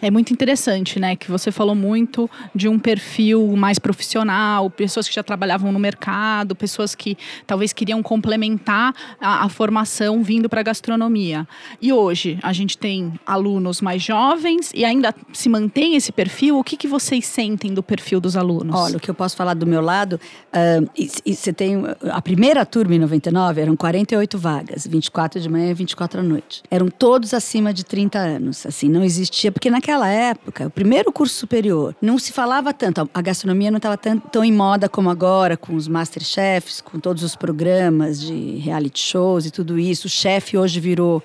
É 0.00 0.10
muito 0.10 0.32
interessante, 0.32 1.00
né? 1.00 1.16
Que 1.16 1.30
você 1.30 1.50
falou 1.50 1.74
muito 1.74 2.30
de 2.54 2.68
um 2.68 2.78
perfil 2.78 3.56
mais 3.56 3.78
profissional, 3.78 4.70
pessoas 4.70 5.08
que 5.08 5.14
já 5.14 5.22
trabalhavam 5.22 5.72
no 5.72 5.78
mercado, 5.78 6.54
pessoas 6.54 6.94
que 6.94 7.16
talvez 7.46 7.72
queriam 7.72 8.02
complementar 8.02 8.94
a, 9.20 9.44
a 9.44 9.48
formação 9.48 10.22
vindo 10.22 10.48
para 10.48 10.60
a 10.60 10.62
gastronomia. 10.62 11.46
E 11.82 11.92
hoje 11.92 12.38
a 12.42 12.52
gente 12.52 12.78
tem 12.78 13.12
alunos 13.26 13.80
mais 13.80 14.02
jovens 14.02 14.70
e 14.74 14.84
ainda 14.84 15.14
se 15.32 15.48
mantém 15.48 15.96
esse 15.96 16.12
perfil. 16.12 16.58
O 16.58 16.64
que, 16.64 16.76
que 16.76 16.86
vocês 16.86 17.26
sentem 17.26 17.74
do 17.74 17.82
perfil 17.82 18.20
dos 18.20 18.36
alunos? 18.36 18.74
Olha, 18.74 18.96
o 18.96 19.00
que 19.00 19.10
eu 19.10 19.14
posso 19.14 19.36
falar 19.36 19.54
do 19.54 19.66
meu 19.66 19.80
lado, 19.80 20.20
uh, 20.52 21.08
você 21.26 21.52
tem 21.52 21.82
a 22.10 22.22
primeira 22.22 22.64
turma 22.64 22.94
em 22.94 22.98
99 22.98 23.60
eram 23.60 23.76
48 23.76 24.38
vagas, 24.38 24.86
24 24.86 25.40
de 25.40 25.48
manhã 25.48 25.70
e 25.70 25.74
24 25.74 26.20
à 26.20 26.22
noite. 26.22 26.62
Eram 26.70 26.88
todos 26.88 27.34
acima 27.34 27.74
de 27.74 27.84
30 27.84 28.18
anos, 28.18 28.64
assim, 28.64 28.88
não 28.88 29.02
existia 29.02 29.50
porque 29.50 29.70
naquela 29.70 29.87
naquela 29.88 30.08
época, 30.08 30.66
o 30.66 30.70
primeiro 30.70 31.10
curso 31.10 31.34
superior, 31.34 31.96
não 32.02 32.18
se 32.18 32.30
falava 32.30 32.74
tanto, 32.74 33.08
a 33.14 33.22
gastronomia 33.22 33.70
não 33.70 33.78
estava 33.78 33.96
tão, 33.96 34.44
em 34.44 34.52
moda 34.52 34.86
como 34.86 35.08
agora, 35.08 35.56
com 35.56 35.74
os 35.74 35.88
masterchefs, 35.88 36.82
com 36.82 37.00
todos 37.00 37.22
os 37.22 37.34
programas 37.34 38.20
de 38.20 38.58
reality 38.58 39.00
shows 39.00 39.46
e 39.46 39.50
tudo 39.50 39.78
isso. 39.78 40.06
O 40.06 40.10
chefe 40.10 40.58
hoje 40.58 40.78
virou 40.78 41.22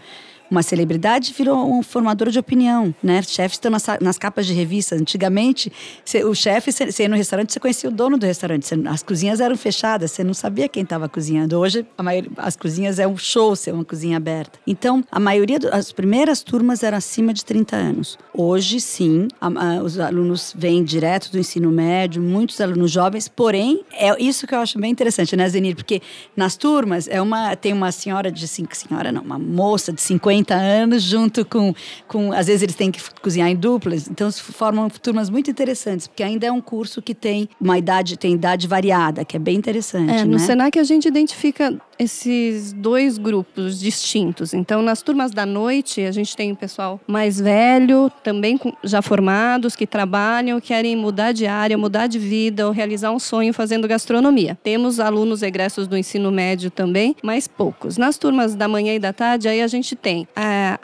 uma 0.53 0.61
celebridade 0.61 1.33
virou 1.35 1.67
um 1.67 1.81
formador 1.81 2.29
de 2.29 2.37
opinião, 2.37 2.93
né? 3.01 3.23
Chefes 3.23 3.55
estão 3.55 3.71
nas, 3.71 3.83
nas 3.99 4.19
capas 4.19 4.45
de 4.45 4.53
revistas. 4.53 5.01
Antigamente, 5.01 5.71
cê, 6.05 6.23
o 6.23 6.35
chefe, 6.35 6.71
você 6.71 7.03
ia 7.03 7.09
no 7.09 7.15
restaurante, 7.15 7.51
você 7.51 7.59
conhecia 7.59 7.89
o 7.89 7.91
dono 7.91 8.19
do 8.19 8.25
restaurante. 8.25 8.67
Cê, 8.67 8.75
as 8.85 9.01
cozinhas 9.01 9.39
eram 9.39 9.57
fechadas, 9.57 10.11
você 10.11 10.23
não 10.23 10.33
sabia 10.33 10.69
quem 10.69 10.83
estava 10.83 11.09
cozinhando. 11.09 11.57
Hoje, 11.57 11.83
maioria, 11.99 12.29
as 12.37 12.55
cozinhas 12.55 12.99
é 12.99 13.07
um 13.07 13.17
show 13.17 13.55
ser 13.55 13.73
uma 13.73 13.83
cozinha 13.83 14.15
aberta. 14.15 14.59
Então, 14.67 15.03
a 15.11 15.19
maioria, 15.19 15.57
do, 15.57 15.73
as 15.73 15.91
primeiras 15.91 16.43
turmas 16.43 16.83
eram 16.83 16.99
acima 16.99 17.33
de 17.33 17.43
30 17.43 17.75
anos. 17.75 18.19
Hoje, 18.31 18.79
sim, 18.79 19.27
a, 19.41 19.47
a, 19.47 19.83
os 19.83 19.97
alunos 19.97 20.53
vêm 20.55 20.83
direto 20.83 21.31
do 21.31 21.39
ensino 21.39 21.71
médio, 21.71 22.21
muitos 22.21 22.61
alunos 22.61 22.91
jovens, 22.91 23.27
porém, 23.27 23.83
é 23.91 24.21
isso 24.21 24.45
que 24.45 24.53
eu 24.53 24.59
acho 24.59 24.77
bem 24.77 24.91
interessante, 24.91 25.35
né, 25.35 25.49
Zenir? 25.49 25.75
Porque 25.75 25.99
nas 26.35 26.55
turmas, 26.55 27.07
é 27.07 27.19
uma, 27.19 27.55
tem 27.55 27.73
uma 27.73 27.91
senhora 27.91 28.31
de 28.31 28.47
cinco, 28.47 28.77
senhora 28.77 29.11
não, 29.11 29.23
uma 29.23 29.39
moça 29.39 29.91
de 29.91 30.01
50 30.01 30.42
30 30.43 30.55
anos, 30.55 31.03
junto 31.03 31.45
com, 31.45 31.73
com. 32.07 32.31
Às 32.31 32.47
vezes 32.47 32.61
eles 32.61 32.75
têm 32.75 32.91
que 32.91 32.99
cozinhar 33.21 33.49
em 33.49 33.55
duplas, 33.55 34.07
então 34.07 34.31
formam 34.31 34.89
turmas 34.89 35.29
muito 35.29 35.49
interessantes, 35.49 36.07
porque 36.07 36.23
ainda 36.23 36.45
é 36.45 36.51
um 36.51 36.61
curso 36.61 37.01
que 37.01 37.15
tem 37.15 37.49
uma 37.59 37.77
idade, 37.77 38.17
tem 38.17 38.33
idade 38.33 38.67
variada, 38.67 39.23
que 39.23 39.35
é 39.35 39.39
bem 39.39 39.55
interessante. 39.55 40.11
É, 40.11 40.17
né? 40.17 40.25
no 40.25 40.39
Senac 40.39 40.77
a 40.77 40.83
gente 40.83 41.07
identifica 41.07 41.79
esses 41.97 42.73
dois 42.73 43.17
grupos 43.17 43.79
distintos. 43.79 44.53
Então, 44.53 44.81
nas 44.81 45.01
turmas 45.01 45.31
da 45.31 45.45
noite, 45.45 46.01
a 46.01 46.11
gente 46.11 46.35
tem 46.35 46.51
o 46.51 46.55
pessoal 46.55 46.99
mais 47.07 47.39
velho, 47.39 48.11
também 48.23 48.59
já 48.83 49.01
formados, 49.01 49.75
que 49.75 49.85
trabalham, 49.85 50.59
querem 50.59 50.95
mudar 50.95 51.31
de 51.31 51.45
área, 51.45 51.77
mudar 51.77 52.07
de 52.07 52.19
vida 52.19 52.65
ou 52.65 52.73
realizar 52.73 53.11
um 53.11 53.19
sonho 53.19 53.53
fazendo 53.53 53.87
gastronomia. 53.87 54.57
Temos 54.63 54.99
alunos 54.99 55.41
egressos 55.41 55.87
do 55.87 55.97
ensino 55.97 56.31
médio 56.31 56.71
também, 56.71 57.15
mas 57.23 57.47
poucos. 57.47 57.97
Nas 57.97 58.17
turmas 58.17 58.55
da 58.55 58.67
manhã 58.67 58.95
e 58.95 58.99
da 58.99 59.13
tarde, 59.13 59.47
aí 59.47 59.61
a 59.61 59.67
gente 59.67 59.95
tem. 59.95 60.22
É, 60.35 60.77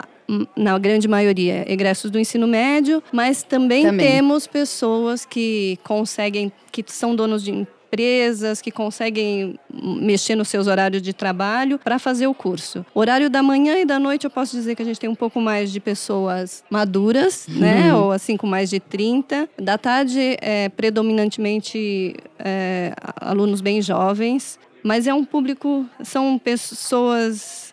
na 0.56 0.78
grande 0.78 1.08
maioria, 1.08 1.64
egressos 1.66 2.10
do 2.10 2.18
ensino 2.18 2.46
médio, 2.46 3.02
mas 3.12 3.42
também, 3.42 3.84
também, 3.84 4.06
temos 4.06 4.46
pessoas 4.46 5.24
que 5.24 5.78
conseguem, 5.82 6.52
que 6.70 6.84
são 6.86 7.16
donos 7.16 7.42
de 7.42 7.50
empresas 7.50 8.62
que 8.62 8.70
conseguem 8.70 9.58
mexer 9.72 10.36
nos 10.36 10.46
seus 10.46 10.68
horários 10.68 11.02
de 11.02 11.12
trabalho 11.12 11.78
para 11.78 11.98
fazer 11.98 12.28
o 12.28 12.34
curso. 12.34 12.86
Horário 12.94 13.28
da 13.28 13.42
manhã 13.42 13.78
e 13.78 13.84
da 13.84 13.98
noite 13.98 14.24
eu 14.24 14.30
posso 14.30 14.56
dizer 14.56 14.76
que 14.76 14.82
a 14.82 14.84
gente 14.84 15.00
tem 15.00 15.10
um 15.10 15.14
pouco 15.14 15.40
mais 15.40 15.72
de 15.72 15.80
pessoas 15.80 16.62
maduras, 16.70 17.48
uhum. 17.48 17.58
né? 17.58 17.94
Ou 17.94 18.12
assim 18.12 18.36
com 18.36 18.46
mais 18.46 18.70
de 18.70 18.78
30. 18.78 19.48
Da 19.58 19.76
tarde 19.76 20.36
é 20.40 20.68
predominantemente 20.68 22.14
é, 22.38 22.92
alunos 23.16 23.60
bem 23.60 23.82
jovens, 23.82 24.56
mas 24.84 25.08
é 25.08 25.12
um 25.12 25.24
público, 25.24 25.84
são 26.04 26.38
pessoas 26.38 27.69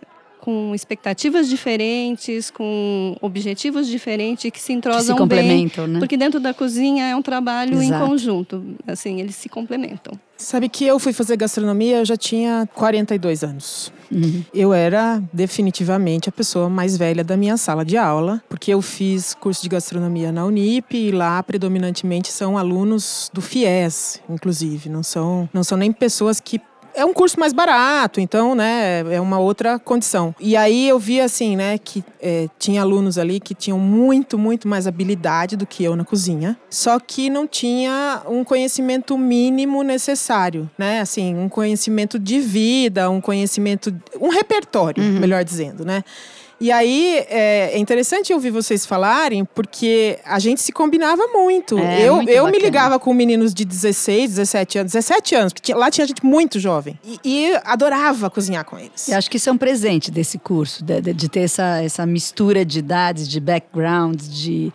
com 0.47 0.73
expectativas 0.73 1.49
diferentes, 1.49 2.49
com 2.49 3.17
objetivos 3.19 3.85
diferentes 3.85 4.49
que 4.49 4.61
se 4.61 4.71
entrosam 4.71 5.01
que 5.01 5.07
se 5.07 5.13
complementam, 5.13 5.83
bem, 5.83 5.93
né? 5.95 5.99
porque 5.99 6.15
dentro 6.15 6.39
da 6.39 6.53
cozinha 6.53 7.03
é 7.03 7.13
um 7.13 7.21
trabalho 7.21 7.73
Exato. 7.81 8.05
em 8.05 8.07
conjunto, 8.07 8.63
assim, 8.87 9.19
eles 9.19 9.35
se 9.35 9.49
complementam. 9.49 10.17
Sabe 10.37 10.69
que 10.69 10.85
eu 10.85 10.99
fui 10.99 11.11
fazer 11.11 11.35
gastronomia, 11.35 11.97
eu 11.97 12.05
já 12.05 12.15
tinha 12.15 12.65
42 12.75 13.43
anos. 13.43 13.91
Uhum. 14.09 14.41
Eu 14.53 14.73
era 14.73 15.21
definitivamente 15.33 16.29
a 16.29 16.31
pessoa 16.31 16.69
mais 16.69 16.95
velha 16.95 17.25
da 17.25 17.35
minha 17.35 17.57
sala 17.57 17.83
de 17.83 17.97
aula, 17.97 18.41
porque 18.47 18.73
eu 18.73 18.81
fiz 18.81 19.33
curso 19.33 19.61
de 19.61 19.67
gastronomia 19.67 20.31
na 20.31 20.45
Unip 20.45 20.95
e 20.95 21.11
lá 21.11 21.43
predominantemente 21.43 22.31
são 22.31 22.57
alunos 22.57 23.29
do 23.33 23.41
FIES, 23.41 24.21
inclusive, 24.29 24.87
não 24.87 25.03
são 25.03 25.49
não 25.53 25.63
são 25.63 25.77
nem 25.77 25.91
pessoas 25.91 26.39
que 26.39 26.61
é 26.97 27.05
um 27.05 27.13
curso 27.13 27.39
mais 27.39 27.53
barato, 27.53 28.19
então, 28.19 28.55
né, 28.55 29.03
é 29.13 29.21
uma 29.21 29.37
outra 29.37 29.77
condição. 29.77 30.33
E 30.39 30.57
aí 30.57 30.89
eu 30.89 30.97
vi, 30.97 31.21
assim, 31.21 31.55
né, 31.55 31.77
que 31.77 32.03
é, 32.19 32.47
tinha 32.57 32.81
alunos 32.81 33.19
ali 33.19 33.39
que 33.39 33.53
tinham 33.53 33.77
muito, 33.77 34.35
muito 34.35 34.67
mais 34.67 34.87
habilidade 34.87 35.55
do 35.55 35.67
que 35.67 35.83
eu 35.83 35.95
na 35.95 36.03
cozinha, 36.03 36.57
só 36.71 36.99
que 36.99 37.29
não 37.29 37.45
tinha 37.45 38.23
um 38.27 38.43
conhecimento 38.43 39.15
mínimo 39.15 39.83
necessário, 39.83 40.67
né, 40.75 40.99
assim, 40.99 41.35
um 41.37 41.47
conhecimento 41.47 42.17
de 42.17 42.39
vida, 42.39 43.07
um 43.11 43.21
conhecimento, 43.21 43.95
um 44.19 44.29
repertório, 44.29 45.03
uhum. 45.03 45.19
melhor 45.19 45.43
dizendo, 45.43 45.85
né. 45.85 46.03
E 46.59 46.71
aí 46.71 47.17
é, 47.29 47.71
é, 47.73 47.77
interessante 47.77 48.33
ouvir 48.33 48.49
vocês 48.49 48.85
falarem, 48.85 49.45
porque 49.45 50.17
a 50.25 50.39
gente 50.39 50.61
se 50.61 50.71
combinava 50.71 51.27
muito. 51.27 51.77
É, 51.77 52.07
eu 52.07 52.15
muito 52.15 52.29
eu 52.29 52.47
me 52.47 52.57
ligava 52.57 52.99
com 52.99 53.13
meninos 53.13 53.53
de 53.53 53.63
16, 53.63 54.31
17 54.31 54.79
anos, 54.79 54.91
17 54.93 55.35
anos, 55.35 55.53
porque 55.53 55.73
lá 55.73 55.91
tinha 55.91 56.07
gente 56.07 56.25
muito 56.25 56.59
jovem. 56.59 56.99
E, 57.05 57.19
e 57.23 57.59
adorava 57.63 58.29
cozinhar 58.29 58.65
com 58.65 58.77
eles. 58.77 59.07
Eu 59.07 59.17
acho 59.17 59.29
que 59.29 59.37
isso 59.37 59.49
é 59.49 59.51
um 59.51 59.57
presente 59.57 60.09
desse 60.09 60.39
curso, 60.39 60.83
de, 60.83 61.01
de 61.13 61.29
ter 61.29 61.41
essa, 61.41 61.81
essa 61.83 62.05
mistura 62.05 62.65
de 62.65 62.79
idades, 62.79 63.27
de 63.27 63.39
backgrounds, 63.39 64.27
de 64.27 64.73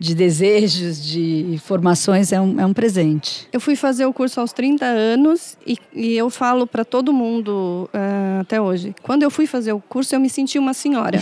de 0.00 0.14
desejos, 0.14 1.04
de 1.04 1.60
formações, 1.62 2.32
é 2.32 2.40
um, 2.40 2.58
é 2.58 2.64
um 2.64 2.72
presente. 2.72 3.46
Eu 3.52 3.60
fui 3.60 3.76
fazer 3.76 4.06
o 4.06 4.14
curso 4.14 4.40
aos 4.40 4.50
30 4.50 4.86
anos 4.86 5.58
e, 5.66 5.76
e 5.94 6.16
eu 6.16 6.30
falo 6.30 6.66
para 6.66 6.86
todo 6.86 7.12
mundo 7.12 7.88
uh, 7.92 8.40
até 8.40 8.58
hoje. 8.58 8.94
Quando 9.02 9.24
eu 9.24 9.30
fui 9.30 9.46
fazer 9.46 9.74
o 9.74 9.78
curso, 9.78 10.14
eu 10.14 10.20
me 10.20 10.30
senti 10.30 10.58
uma 10.58 10.72
senhora. 10.72 11.20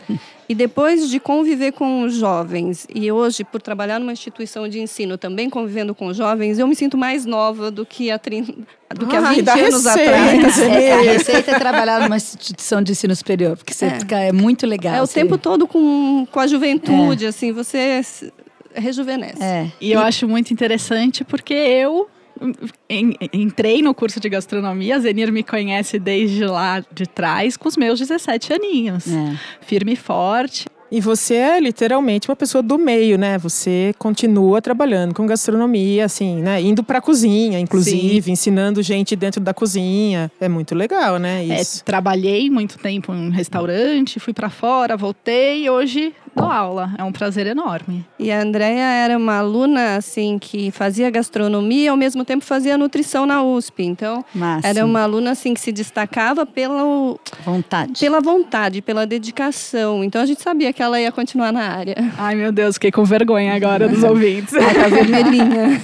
E 0.48 0.54
depois 0.54 1.08
de 1.08 1.18
conviver 1.18 1.72
com 1.72 2.02
os 2.02 2.14
jovens, 2.14 2.86
e 2.94 3.10
hoje, 3.10 3.44
por 3.44 3.62
trabalhar 3.62 3.98
numa 3.98 4.12
instituição 4.12 4.68
de 4.68 4.78
ensino, 4.78 5.16
também 5.16 5.48
convivendo 5.48 5.94
com 5.94 6.12
jovens, 6.12 6.58
eu 6.58 6.66
me 6.66 6.74
sinto 6.74 6.98
mais 6.98 7.24
nova 7.24 7.70
do 7.70 7.86
que 7.86 8.10
há, 8.10 8.18
30, 8.18 8.52
do 8.94 9.06
que 9.06 9.16
há 9.16 9.20
20 9.32 9.48
anos 9.48 9.84
receita, 9.84 9.90
atrás. 9.90 10.58
É, 10.58 10.92
a 10.92 11.00
receita 11.00 11.50
é 11.50 11.58
trabalhar 11.58 12.00
numa 12.00 12.16
instituição 12.16 12.82
de 12.82 12.92
ensino 12.92 13.16
superior, 13.16 13.56
porque 13.56 13.72
você 13.72 13.86
é, 13.86 14.00
fica, 14.00 14.18
é 14.18 14.32
muito 14.32 14.66
legal. 14.66 14.94
É 14.94 15.02
o 15.02 15.08
tempo 15.08 15.38
todo 15.38 15.66
com, 15.66 16.26
com 16.30 16.40
a 16.40 16.46
juventude, 16.46 17.24
é. 17.24 17.28
assim, 17.28 17.50
você 17.50 18.02
rejuvenesce. 18.74 19.42
É. 19.42 19.70
E 19.80 19.92
eu 19.92 20.00
acho 20.00 20.28
muito 20.28 20.52
interessante 20.52 21.24
porque 21.24 21.54
eu 21.54 22.08
entrei 23.32 23.82
no 23.82 23.94
curso 23.94 24.20
de 24.20 24.28
gastronomia, 24.28 24.96
a 24.96 24.98
Zenir 24.98 25.32
me 25.32 25.42
conhece 25.42 25.98
desde 25.98 26.44
lá 26.44 26.82
de 26.92 27.06
trás, 27.06 27.56
com 27.56 27.68
os 27.68 27.76
meus 27.76 27.98
17 27.98 28.52
aninhos. 28.52 29.06
É. 29.06 29.38
Firme 29.60 29.92
e 29.92 29.96
forte. 29.96 30.66
E 30.94 31.00
você 31.00 31.34
é 31.34 31.58
literalmente 31.60 32.28
uma 32.28 32.36
pessoa 32.36 32.62
do 32.62 32.78
meio, 32.78 33.18
né? 33.18 33.36
Você 33.38 33.92
continua 33.98 34.62
trabalhando 34.62 35.12
com 35.12 35.26
gastronomia, 35.26 36.04
assim, 36.04 36.40
né? 36.40 36.62
Indo 36.62 36.84
pra 36.84 37.00
cozinha, 37.00 37.58
inclusive, 37.58 38.22
Sim. 38.22 38.30
ensinando 38.30 38.80
gente 38.80 39.16
dentro 39.16 39.40
da 39.40 39.52
cozinha. 39.52 40.30
É 40.40 40.48
muito 40.48 40.72
legal, 40.72 41.18
né? 41.18 41.40
É, 41.48 41.60
Isso. 41.60 41.80
É, 41.80 41.84
trabalhei 41.84 42.48
muito 42.48 42.78
tempo 42.78 43.12
em 43.12 43.26
um 43.26 43.30
restaurante, 43.30 44.20
fui 44.20 44.32
para 44.32 44.48
fora, 44.48 44.96
voltei 44.96 45.64
e 45.64 45.70
hoje 45.70 46.14
dou 46.34 46.50
aula. 46.50 46.92
É 46.98 47.04
um 47.04 47.12
prazer 47.12 47.46
enorme. 47.46 48.04
E 48.18 48.30
a 48.30 48.40
Andrea 48.40 48.84
era 48.90 49.16
uma 49.16 49.38
aluna, 49.38 49.96
assim, 49.96 50.38
que 50.38 50.70
fazia 50.70 51.10
gastronomia 51.10 51.84
e 51.84 51.88
ao 51.88 51.96
mesmo 51.96 52.24
tempo 52.24 52.44
fazia 52.44 52.76
nutrição 52.78 53.26
na 53.26 53.42
USP. 53.42 53.84
Então, 53.84 54.24
Máximo. 54.34 54.66
era 54.68 54.84
uma 54.84 55.02
aluna, 55.02 55.32
assim, 55.32 55.54
que 55.54 55.60
se 55.60 55.72
destacava 55.72 56.44
pela 56.46 56.82
vontade. 57.44 58.00
Pela 58.00 58.20
vontade, 58.20 58.82
pela 58.82 59.06
dedicação. 59.06 60.02
Então, 60.04 60.20
a 60.22 60.26
gente 60.26 60.42
sabia 60.42 60.72
que 60.72 60.82
ela 60.82 61.00
ia 61.00 61.12
continuar 61.12 61.52
na 61.52 61.62
área. 61.68 61.94
Ai, 62.18 62.34
meu 62.34 62.52
Deus, 62.52 62.74
fiquei 62.76 62.90
com 62.90 63.04
vergonha 63.04 63.54
agora 63.54 63.88
dos 63.88 64.02
ouvintes. 64.04 64.54
Ai, 64.54 64.74
tá 64.74 64.88
vermelhinha. 64.88 65.80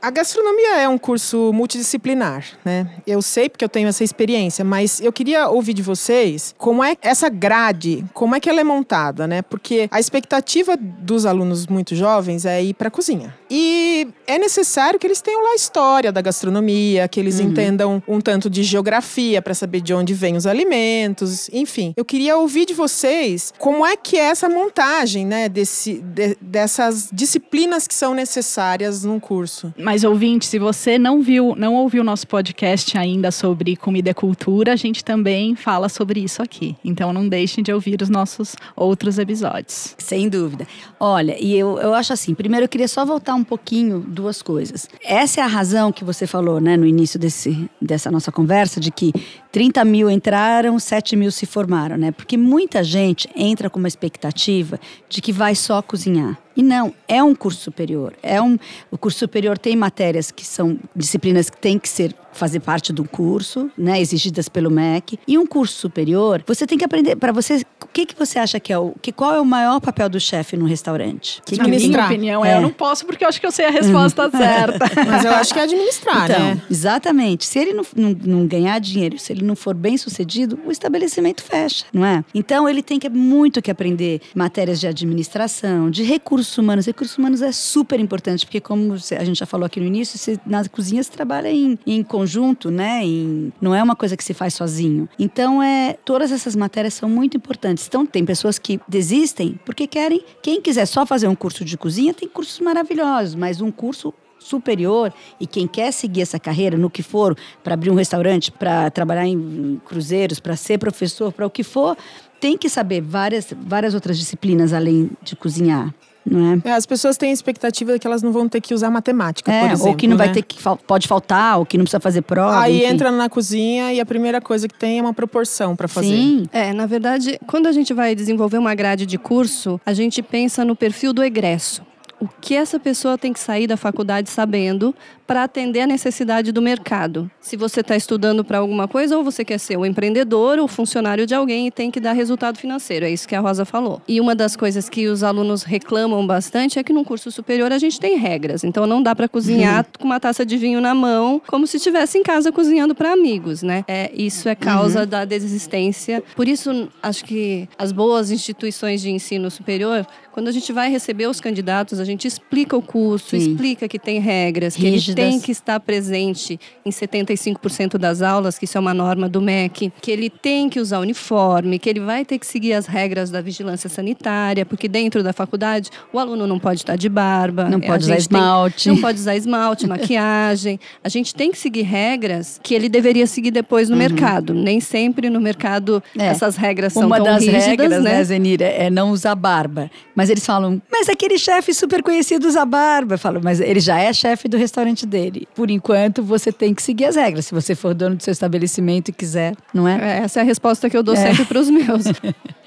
a 0.00 0.10
gastronomia 0.10 0.80
é 0.80 0.88
um 0.88 0.98
curso 0.98 1.52
multidisciplinar, 1.52 2.44
né? 2.64 2.86
Eu 3.06 3.20
sei 3.22 3.48
porque 3.48 3.64
eu 3.64 3.68
tenho 3.68 3.88
essa 3.88 4.02
experiência, 4.04 4.64
mas 4.64 5.00
eu 5.00 5.12
queria 5.12 5.48
ouvir 5.48 5.74
de 5.74 5.82
vocês 5.82 6.54
como 6.58 6.82
é 6.82 6.96
essa 7.02 7.28
grade, 7.28 8.04
como 8.12 8.34
é 8.34 8.40
que 8.40 8.48
ela 8.48 8.60
é 8.60 8.64
montada, 8.64 9.26
né? 9.26 9.42
Porque 9.42 9.83
a 9.90 10.00
expectativa 10.00 10.76
dos 10.76 11.26
alunos 11.26 11.66
muito 11.66 11.94
jovens 11.94 12.44
é 12.44 12.62
ir 12.62 12.74
para 12.74 12.88
a 12.88 12.90
cozinha. 12.90 13.34
E 13.50 14.08
é 14.26 14.38
necessário 14.38 14.98
que 14.98 15.06
eles 15.06 15.20
tenham 15.20 15.42
lá 15.42 15.50
a 15.50 15.54
história 15.54 16.10
da 16.10 16.20
gastronomia, 16.20 17.06
que 17.08 17.20
eles 17.20 17.38
uhum. 17.38 17.46
entendam 17.46 18.02
um 18.08 18.20
tanto 18.20 18.48
de 18.48 18.62
geografia 18.62 19.40
para 19.40 19.54
saber 19.54 19.80
de 19.80 19.94
onde 19.94 20.14
vêm 20.14 20.36
os 20.36 20.46
alimentos, 20.46 21.48
enfim. 21.52 21.92
Eu 21.96 22.04
queria 22.04 22.36
ouvir 22.36 22.66
de 22.66 22.74
vocês 22.74 23.52
como 23.58 23.84
é 23.84 23.96
que 23.96 24.16
é 24.16 24.24
essa 24.24 24.48
montagem, 24.48 25.26
né, 25.26 25.48
desse, 25.48 26.00
de, 26.00 26.36
dessas 26.40 27.08
disciplinas 27.12 27.86
que 27.86 27.94
são 27.94 28.14
necessárias 28.14 29.04
num 29.04 29.20
curso. 29.20 29.72
Mas 29.78 30.04
ouvinte, 30.04 30.46
se 30.46 30.58
você 30.58 30.98
não 30.98 31.22
viu, 31.22 31.54
não 31.56 31.74
ouviu 31.74 32.02
o 32.02 32.04
nosso 32.04 32.26
podcast 32.26 32.96
ainda 32.96 33.30
sobre 33.30 33.76
comida 33.76 34.10
e 34.10 34.14
cultura, 34.14 34.72
a 34.72 34.76
gente 34.76 35.04
também 35.04 35.54
fala 35.54 35.88
sobre 35.88 36.20
isso 36.20 36.42
aqui. 36.42 36.76
Então 36.84 37.12
não 37.12 37.28
deixem 37.28 37.62
de 37.62 37.72
ouvir 37.72 38.00
os 38.00 38.08
nossos 38.08 38.54
outros 38.76 39.18
episódios. 39.18 39.73
Sem 39.98 40.28
dúvida. 40.28 40.66
Olha, 40.98 41.36
e 41.40 41.56
eu, 41.56 41.78
eu 41.78 41.94
acho 41.94 42.12
assim, 42.12 42.34
primeiro 42.34 42.64
eu 42.64 42.68
queria 42.68 42.88
só 42.88 43.04
voltar 43.04 43.34
um 43.34 43.44
pouquinho 43.44 44.00
duas 44.00 44.42
coisas. 44.42 44.88
Essa 45.02 45.40
é 45.40 45.44
a 45.44 45.46
razão 45.46 45.92
que 45.92 46.04
você 46.04 46.26
falou, 46.26 46.60
né, 46.60 46.76
no 46.76 46.86
início 46.86 47.18
desse, 47.18 47.68
dessa 47.80 48.10
nossa 48.10 48.32
conversa, 48.32 48.80
de 48.80 48.90
que 48.90 49.12
30 49.54 49.84
mil 49.84 50.10
entraram, 50.10 50.80
7 50.80 51.14
mil 51.14 51.30
se 51.30 51.46
formaram, 51.46 51.96
né? 51.96 52.10
Porque 52.10 52.36
muita 52.36 52.82
gente 52.82 53.30
entra 53.36 53.70
com 53.70 53.78
uma 53.78 53.86
expectativa 53.86 54.80
de 55.08 55.22
que 55.22 55.30
vai 55.30 55.54
só 55.54 55.80
cozinhar. 55.80 56.36
E 56.56 56.62
não, 56.62 56.92
é 57.06 57.22
um 57.22 57.34
curso 57.34 57.60
superior. 57.60 58.14
É 58.22 58.42
um, 58.42 58.56
o 58.90 58.98
curso 58.98 59.18
superior 59.18 59.56
tem 59.56 59.76
matérias 59.76 60.30
que 60.30 60.44
são 60.44 60.78
disciplinas 60.94 61.50
que 61.50 61.56
têm 61.56 61.78
que 61.78 61.88
ser 61.88 62.14
fazer 62.32 62.60
parte 62.60 62.92
do 62.92 63.04
curso, 63.04 63.70
né, 63.78 64.00
exigidas 64.00 64.48
pelo 64.48 64.70
MEC. 64.70 65.18
E 65.26 65.38
um 65.38 65.46
curso 65.46 65.74
superior, 65.74 66.42
você 66.46 66.66
tem 66.66 66.76
que 66.76 66.84
aprender 66.84 67.16
para 67.16 67.32
você, 67.32 67.64
o 67.80 67.86
que 67.86 68.04
que 68.04 68.14
você 68.18 68.38
acha 68.38 68.58
que 68.58 68.72
é 68.72 68.78
o 68.78 68.92
que 69.00 69.12
qual 69.12 69.34
é 69.34 69.40
o 69.40 69.44
maior 69.44 69.80
papel 69.80 70.08
do 70.08 70.18
chefe 70.18 70.56
no 70.56 70.66
restaurante? 70.66 71.40
Que 71.46 71.56
Na 71.56 71.68
minha 71.68 72.04
opinião, 72.04 72.44
é. 72.44 72.56
eu 72.56 72.60
não 72.60 72.70
posso 72.70 73.06
porque 73.06 73.24
eu 73.24 73.28
acho 73.28 73.40
que 73.40 73.46
eu 73.46 73.52
sei 73.52 73.66
a 73.66 73.70
resposta 73.70 74.28
certa. 74.36 74.84
Mas 75.06 75.24
eu 75.24 75.32
acho 75.32 75.54
que 75.54 75.60
é 75.60 75.62
administrar, 75.62 76.30
então, 76.30 76.54
né? 76.54 76.62
Exatamente. 76.68 77.46
Se 77.46 77.58
ele 77.58 77.72
não, 77.72 77.84
não, 77.96 78.16
não 78.24 78.46
ganhar 78.46 78.78
dinheiro, 78.80 79.16
se 79.18 79.32
ele 79.32 79.43
não 79.44 79.56
for 79.56 79.74
bem 79.74 79.96
sucedido, 79.96 80.58
o 80.66 80.70
estabelecimento 80.70 81.42
fecha, 81.42 81.84
não 81.92 82.04
é? 82.04 82.24
Então 82.34 82.68
ele 82.68 82.82
tem 82.82 82.98
que 82.98 83.08
muito 83.08 83.62
que 83.62 83.70
aprender 83.70 84.20
matérias 84.34 84.80
de 84.80 84.86
administração, 84.86 85.90
de 85.90 86.02
recursos 86.02 86.56
humanos. 86.58 86.86
Recursos 86.86 87.16
humanos 87.16 87.42
é 87.42 87.52
super 87.52 88.00
importante, 88.00 88.44
porque 88.46 88.60
como 88.60 88.94
a 88.94 89.24
gente 89.24 89.38
já 89.38 89.46
falou 89.46 89.66
aqui 89.66 89.80
no 89.80 89.86
início, 89.86 90.18
você, 90.18 90.38
na 90.46 90.66
cozinha 90.68 91.02
se 91.02 91.10
trabalha 91.10 91.50
em, 91.50 91.78
em 91.86 92.02
conjunto, 92.02 92.70
né? 92.70 93.04
Em, 93.04 93.52
não 93.60 93.74
é 93.74 93.82
uma 93.82 93.96
coisa 93.96 94.16
que 94.16 94.24
se 94.24 94.34
faz 94.34 94.54
sozinho. 94.54 95.08
Então, 95.18 95.62
é, 95.62 95.96
todas 96.04 96.32
essas 96.32 96.56
matérias 96.56 96.94
são 96.94 97.08
muito 97.08 97.36
importantes. 97.36 97.84
desistam. 97.84 98.06
Tem 98.06 98.24
pessoas 98.24 98.58
que 98.58 98.80
desistem 98.88 99.58
porque 99.64 99.86
querem. 99.86 100.24
Quem 100.42 100.60
quiser 100.60 100.86
só 100.86 101.06
fazer 101.06 101.28
um 101.28 101.34
curso 101.34 101.64
de 101.64 101.76
cozinha, 101.76 102.12
tem 102.12 102.28
cursos 102.28 102.60
maravilhosos, 102.60 103.34
mas 103.34 103.60
um 103.60 103.70
curso 103.70 104.12
superior 104.44 105.12
e 105.40 105.46
quem 105.46 105.66
quer 105.66 105.90
seguir 105.92 106.20
essa 106.22 106.38
carreira 106.38 106.76
no 106.76 106.90
que 106.90 107.02
for, 107.02 107.36
para 107.62 107.74
abrir 107.74 107.90
um 107.90 107.94
restaurante, 107.94 108.52
para 108.52 108.90
trabalhar 108.90 109.26
em 109.26 109.80
cruzeiros, 109.84 110.38
para 110.38 110.54
ser 110.54 110.78
professor, 110.78 111.32
para 111.32 111.46
o 111.46 111.50
que 111.50 111.62
for, 111.64 111.96
tem 112.38 112.58
que 112.58 112.68
saber 112.68 113.00
várias, 113.00 113.52
várias 113.56 113.94
outras 113.94 114.18
disciplinas 114.18 114.72
além 114.72 115.10
de 115.22 115.34
cozinhar. 115.34 115.92
Não 116.26 116.54
é? 116.64 116.70
É, 116.70 116.72
as 116.72 116.86
pessoas 116.86 117.18
têm 117.18 117.28
a 117.30 117.32
expectativa 117.34 117.92
de 117.92 117.98
que 117.98 118.06
elas 118.06 118.22
não 118.22 118.32
vão 118.32 118.48
ter 118.48 118.58
que 118.60 118.72
usar 118.72 118.90
matemática, 118.90 119.52
É, 119.52 119.60
por 119.60 119.70
exemplo. 119.72 119.88
ou 119.90 119.94
que 119.94 120.06
não 120.08 120.16
vai 120.16 120.28
né? 120.28 120.32
ter 120.34 120.42
que 120.42 120.56
pode 120.86 121.06
faltar, 121.06 121.58
ou 121.58 121.66
que 121.66 121.76
não 121.76 121.84
precisa 121.84 122.00
fazer 122.00 122.22
prova. 122.22 122.60
Aí 122.60 122.78
enfim. 122.78 122.94
entra 122.94 123.10
na 123.10 123.28
cozinha 123.28 123.92
e 123.92 124.00
a 124.00 124.06
primeira 124.06 124.40
coisa 124.40 124.66
que 124.66 124.74
tem 124.74 124.98
é 124.98 125.02
uma 125.02 125.12
proporção 125.12 125.76
para 125.76 125.86
fazer. 125.86 126.08
Sim, 126.08 126.46
É, 126.50 126.72
na 126.72 126.86
verdade, 126.86 127.38
quando 127.46 127.66
a 127.66 127.72
gente 127.72 127.92
vai 127.92 128.14
desenvolver 128.14 128.56
uma 128.56 128.74
grade 128.74 129.04
de 129.04 129.18
curso, 129.18 129.78
a 129.84 129.92
gente 129.92 130.22
pensa 130.22 130.64
no 130.64 130.74
perfil 130.74 131.12
do 131.12 131.22
egresso. 131.22 131.82
O 132.24 132.28
que 132.40 132.54
essa 132.54 132.80
pessoa 132.80 133.18
tem 133.18 133.34
que 133.34 133.38
sair 133.38 133.66
da 133.66 133.76
faculdade 133.76 134.30
sabendo 134.30 134.94
para 135.26 135.44
atender 135.44 135.80
a 135.80 135.86
necessidade 135.86 136.52
do 136.52 136.60
mercado. 136.60 137.30
Se 137.40 137.56
você 137.56 137.80
está 137.80 137.96
estudando 137.96 138.44
para 138.44 138.58
alguma 138.58 138.86
coisa, 138.86 139.16
ou 139.16 139.24
você 139.24 139.44
quer 139.44 139.58
ser 139.58 139.76
um 139.76 139.86
empreendedor 139.86 140.58
ou 140.58 140.68
funcionário 140.68 141.26
de 141.26 141.34
alguém 141.34 141.66
e 141.66 141.70
tem 141.70 141.90
que 141.90 142.00
dar 142.00 142.12
resultado 142.12 142.58
financeiro. 142.58 143.06
É 143.06 143.10
isso 143.10 143.26
que 143.26 143.34
a 143.34 143.40
Rosa 143.40 143.64
falou. 143.64 144.02
E 144.06 144.20
uma 144.20 144.34
das 144.34 144.56
coisas 144.56 144.88
que 144.88 145.06
os 145.06 145.22
alunos 145.22 145.62
reclamam 145.62 146.26
bastante 146.26 146.78
é 146.78 146.82
que 146.82 146.92
no 146.92 147.04
curso 147.04 147.30
superior 147.30 147.72
a 147.72 147.78
gente 147.78 147.98
tem 147.98 148.16
regras. 148.16 148.64
Então 148.64 148.86
não 148.86 149.02
dá 149.02 149.14
para 149.14 149.28
cozinhar 149.28 149.86
com 149.98 150.04
uma 150.04 150.20
taça 150.20 150.44
de 150.44 150.56
vinho 150.56 150.80
na 150.80 150.94
mão, 150.94 151.40
como 151.46 151.66
se 151.66 151.76
estivesse 151.76 152.18
em 152.18 152.22
casa 152.22 152.52
cozinhando 152.52 152.94
para 152.94 153.12
amigos, 153.12 153.62
né? 153.62 153.84
É, 153.88 154.10
isso 154.14 154.48
é 154.48 154.54
causa 154.54 155.06
da 155.06 155.24
desistência. 155.24 156.22
Por 156.34 156.48
isso, 156.48 156.88
acho 157.02 157.24
que 157.24 157.68
as 157.78 157.92
boas 157.92 158.30
instituições 158.30 159.00
de 159.00 159.10
ensino 159.10 159.50
superior, 159.50 160.06
quando 160.32 160.48
a 160.48 160.52
gente 160.52 160.72
vai 160.72 160.90
receber 160.90 161.26
os 161.26 161.40
candidatos, 161.40 162.00
a 162.00 162.04
gente 162.04 162.26
explica 162.26 162.76
o 162.76 162.82
curso, 162.82 163.30
Sim. 163.30 163.36
explica 163.36 163.88
que 163.88 163.98
tem 163.98 164.18
regras, 164.18 164.74
que 164.76 164.86
ele. 164.86 165.13
Tem 165.14 165.40
que 165.40 165.50
estar 165.52 165.78
presente 165.80 166.58
em 166.84 166.90
75% 166.90 167.98
das 167.98 168.22
aulas, 168.22 168.58
que 168.58 168.64
isso 168.64 168.76
é 168.76 168.80
uma 168.80 168.94
norma 168.94 169.28
do 169.28 169.40
MEC, 169.40 169.92
que 170.00 170.10
ele 170.10 170.28
tem 170.30 170.68
que 170.68 170.80
usar 170.80 170.98
uniforme, 171.00 171.78
que 171.78 171.88
ele 171.88 172.00
vai 172.00 172.24
ter 172.24 172.38
que 172.38 172.46
seguir 172.46 172.72
as 172.74 172.86
regras 172.86 173.30
da 173.30 173.40
vigilância 173.40 173.88
sanitária, 173.88 174.64
porque 174.66 174.88
dentro 174.88 175.22
da 175.22 175.32
faculdade 175.32 175.90
o 176.12 176.18
aluno 176.18 176.46
não 176.46 176.58
pode 176.58 176.80
estar 176.80 176.96
de 176.96 177.08
barba, 177.08 177.64
Não 177.68 177.78
a 177.78 177.80
pode 177.80 178.04
usar 178.04 178.14
gente 178.16 178.28
tem- 178.28 178.38
esmalte. 178.38 178.88
não 178.88 178.96
pode 179.00 179.18
usar 179.18 179.36
esmalte, 179.36 179.86
maquiagem. 179.88 180.78
A 181.02 181.08
gente 181.08 181.34
tem 181.34 181.50
que 181.50 181.58
seguir 181.58 181.82
regras 181.82 182.60
que 182.62 182.74
ele 182.74 182.88
deveria 182.88 183.26
seguir 183.26 183.50
depois 183.50 183.88
no 183.88 183.96
mercado. 183.96 184.52
Nem 184.54 184.80
sempre 184.80 185.30
no 185.30 185.40
mercado 185.40 186.02
Uhum. 186.16 186.22
É. 186.22 186.26
essas 186.26 186.56
regras 186.56 186.92
são 186.92 187.06
Uma 187.06 187.16
tão 187.16 187.24
das 187.24 187.42
rígidas, 187.44 187.64
regras, 187.66 187.90
né? 187.90 187.98
né, 188.14 188.24
Zenira, 188.24 188.64
é 188.64 188.90
não 188.90 189.10
usar 189.10 189.34
barba. 189.34 189.90
Mas 190.14 190.30
eles 190.30 190.44
falam, 190.44 190.80
mas 190.90 191.08
aquele 191.08 191.38
chefe 191.38 191.72
super 191.74 192.02
conhecido 192.02 192.46
usa 192.46 192.64
barba. 192.64 193.14
Eu 193.14 193.18
falo, 193.18 193.40
mas 193.42 193.60
ele 193.60 193.80
já 193.80 193.98
é 194.00 194.12
chefe 194.12 194.48
do 194.48 194.56
restaurante 194.56 195.03
dele. 195.06 195.48
Por 195.54 195.70
enquanto, 195.70 196.22
você 196.22 196.52
tem 196.52 196.74
que 196.74 196.82
seguir 196.82 197.06
as 197.06 197.16
regras. 197.16 197.46
Se 197.46 197.54
você 197.54 197.74
for 197.74 197.94
dono 197.94 198.16
do 198.16 198.22
seu 198.22 198.32
estabelecimento 198.32 199.08
e 199.08 199.12
quiser, 199.12 199.54
não 199.72 199.86
é? 199.86 200.18
É, 200.20 200.24
Essa 200.24 200.40
é 200.40 200.42
a 200.42 200.44
resposta 200.44 200.88
que 200.88 200.96
eu 200.96 201.02
dou 201.02 201.16
sempre 201.16 201.44
para 201.44 201.58
os 201.58 201.70
meus. 201.70 202.04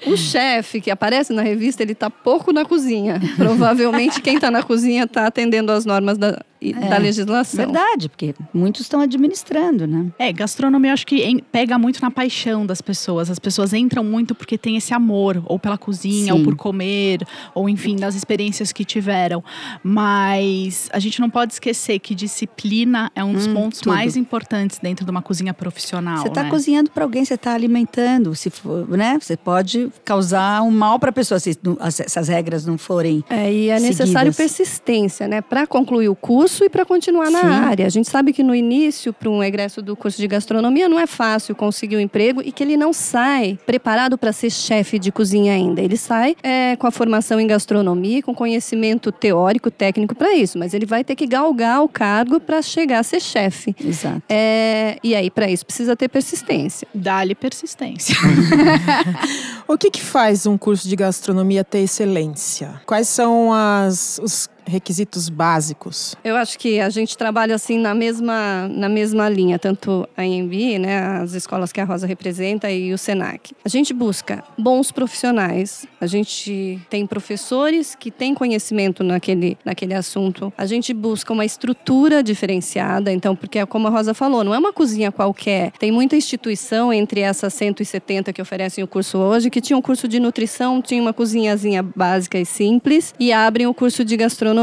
O 0.06 0.16
chefe 0.16 0.80
que 0.80 0.92
aparece 0.92 1.32
na 1.32 1.42
revista, 1.42 1.82
ele 1.82 1.92
tá 1.92 2.08
pouco 2.08 2.52
na 2.52 2.64
cozinha. 2.64 3.20
Provavelmente 3.36 4.22
quem 4.22 4.36
está 4.36 4.48
na 4.48 4.62
cozinha 4.62 5.02
está 5.02 5.26
atendendo 5.26 5.72
às 5.72 5.84
normas 5.84 6.16
da, 6.16 6.40
e- 6.60 6.72
da 6.72 6.98
legislação. 6.98 7.64
Verdade, 7.64 8.08
porque 8.08 8.34
muitos 8.52 8.82
estão 8.82 9.00
administrando, 9.00 9.86
né? 9.86 10.06
É, 10.18 10.32
gastronomia 10.32 10.90
eu 10.90 10.94
acho 10.94 11.06
que 11.06 11.22
em- 11.22 11.38
pega 11.38 11.78
muito 11.78 12.00
na 12.02 12.10
paixão 12.10 12.64
das 12.66 12.80
pessoas. 12.80 13.30
As 13.30 13.38
pessoas 13.38 13.72
entram 13.72 14.02
muito 14.04 14.34
porque 14.34 14.56
tem 14.58 14.76
esse 14.76 14.92
amor, 14.94 15.42
ou 15.46 15.58
pela 15.58 15.78
cozinha, 15.78 16.32
Sim. 16.32 16.38
ou 16.38 16.42
por 16.44 16.56
comer, 16.56 17.26
ou 17.54 17.68
enfim, 17.68 17.96
das 17.96 18.14
experiências 18.14 18.72
que 18.72 18.84
tiveram. 18.84 19.42
Mas 19.82 20.88
a 20.92 20.98
gente 20.98 21.20
não 21.20 21.28
pode 21.28 21.52
esquecer 21.54 21.98
que 21.98 22.14
disciplina 22.14 23.10
é 23.14 23.22
um 23.24 23.32
dos 23.32 23.46
Hum, 23.46 23.54
pontos 23.54 23.80
tudo. 23.80 23.92
mais 23.94 24.16
importantes 24.16 24.78
dentro 24.80 25.04
de 25.04 25.10
uma 25.10 25.22
cozinha 25.22 25.52
profissional. 25.54 26.18
Você 26.22 26.28
está 26.28 26.44
né? 26.44 26.50
cozinhando 26.50 26.90
para 26.90 27.04
alguém, 27.04 27.24
você 27.24 27.34
está 27.34 27.52
alimentando. 27.54 28.34
Se 28.34 28.50
for, 28.50 28.88
né? 28.88 29.18
Você 29.20 29.36
pode 29.36 29.90
causar 30.04 30.62
um 30.62 30.70
mal 30.70 30.98
para 30.98 31.10
a 31.10 31.12
pessoa 31.12 31.38
se, 31.40 31.56
não- 31.62 31.76
as- 31.80 32.00
essas 32.00 32.28
regras 32.28 32.64
não 32.66 32.78
forem. 32.78 33.24
É, 33.28 33.52
e 33.52 33.68
é 33.68 33.80
necessário 33.80 34.32
seguidas. 34.32 34.36
persistência, 34.56 35.26
né? 35.28 35.40
Para 35.40 35.66
concluir 35.66 36.08
o 36.08 36.14
curso 36.16 36.47
e 36.64 36.68
para 36.68 36.84
continuar 36.84 37.30
na 37.30 37.40
Sim. 37.40 37.46
área. 37.46 37.86
A 37.86 37.88
gente 37.88 38.08
sabe 38.08 38.32
que 38.32 38.42
no 38.42 38.54
início, 38.54 39.12
para 39.12 39.28
um 39.28 39.42
egresso 39.42 39.82
do 39.82 39.96
curso 39.96 40.18
de 40.18 40.26
gastronomia, 40.26 40.88
não 40.88 40.98
é 40.98 41.06
fácil 41.06 41.54
conseguir 41.54 41.96
um 41.96 42.00
emprego 42.00 42.42
e 42.44 42.50
que 42.50 42.62
ele 42.62 42.76
não 42.76 42.92
sai 42.92 43.58
preparado 43.66 44.16
para 44.16 44.32
ser 44.32 44.50
chefe 44.50 44.98
de 44.98 45.12
cozinha 45.12 45.52
ainda. 45.52 45.80
Ele 45.80 45.96
sai 45.96 46.36
é, 46.42 46.76
com 46.76 46.86
a 46.86 46.90
formação 46.90 47.40
em 47.40 47.46
gastronomia, 47.46 48.22
com 48.22 48.34
conhecimento 48.34 49.12
teórico, 49.12 49.70
técnico 49.70 50.14
para 50.14 50.34
isso, 50.34 50.58
mas 50.58 50.74
ele 50.74 50.86
vai 50.86 51.04
ter 51.04 51.14
que 51.14 51.26
galgar 51.26 51.82
o 51.82 51.88
cargo 51.88 52.40
para 52.40 52.62
chegar 52.62 53.00
a 53.00 53.02
ser 53.02 53.20
chefe. 53.20 53.74
Exato. 53.84 54.22
É, 54.28 54.98
e 55.02 55.14
aí, 55.14 55.30
para 55.30 55.50
isso, 55.50 55.64
precisa 55.64 55.96
ter 55.96 56.08
persistência. 56.08 56.88
Dá-lhe 56.94 57.34
persistência. 57.34 58.16
O 59.68 59.76
que, 59.76 59.90
que 59.90 60.00
faz 60.00 60.46
um 60.46 60.56
curso 60.56 60.88
de 60.88 60.96
gastronomia 60.96 61.62
ter 61.62 61.80
excelência? 61.80 62.80
Quais 62.86 63.06
são 63.06 63.52
as, 63.52 64.18
os 64.22 64.48
requisitos 64.68 65.28
básicos? 65.28 66.14
Eu 66.22 66.36
acho 66.36 66.58
que 66.58 66.80
a 66.80 66.90
gente 66.90 67.16
trabalha 67.16 67.54
assim 67.54 67.78
na 67.78 67.94
mesma, 67.94 68.68
na 68.68 68.88
mesma 68.88 69.28
linha, 69.28 69.58
tanto 69.58 70.08
a 70.16 70.24
IMB, 70.24 70.78
né, 70.78 70.98
as 71.22 71.32
escolas 71.32 71.72
que 71.72 71.80
a 71.80 71.84
Rosa 71.84 72.06
representa 72.06 72.70
e 72.70 72.92
o 72.92 72.98
Senac. 72.98 73.54
A 73.64 73.68
gente 73.68 73.92
busca 73.92 74.44
bons 74.58 74.92
profissionais, 74.92 75.86
a 76.00 76.06
gente 76.06 76.78
tem 76.90 77.06
professores 77.06 77.94
que 77.94 78.10
têm 78.10 78.34
conhecimento 78.34 79.02
naquele, 79.02 79.56
naquele 79.64 79.94
assunto, 79.94 80.52
a 80.56 80.66
gente 80.66 80.92
busca 80.92 81.32
uma 81.32 81.44
estrutura 81.44 82.22
diferenciada, 82.22 83.10
então, 83.10 83.34
porque 83.34 83.58
é 83.58 83.66
como 83.66 83.88
a 83.88 83.90
Rosa 83.90 84.12
falou, 84.12 84.44
não 84.44 84.54
é 84.54 84.58
uma 84.58 84.72
cozinha 84.72 85.10
qualquer, 85.10 85.72
tem 85.78 85.90
muita 85.90 86.16
instituição 86.16 86.92
entre 86.92 87.20
essas 87.20 87.54
170 87.54 88.32
que 88.32 88.42
oferecem 88.42 88.84
o 88.84 88.86
curso 88.86 89.18
hoje, 89.18 89.50
que 89.50 89.60
tinha 89.60 89.76
um 89.76 89.82
curso 89.82 90.06
de 90.06 90.20
nutrição, 90.20 90.82
tinha 90.82 91.00
uma 91.00 91.12
cozinhazinha 91.12 91.82
básica 91.82 92.38
e 92.38 92.44
simples, 92.44 93.14
e 93.18 93.32
abrem 93.32 93.66
o 93.66 93.74
curso 93.74 94.04
de 94.04 94.16
gastronomia. 94.16 94.57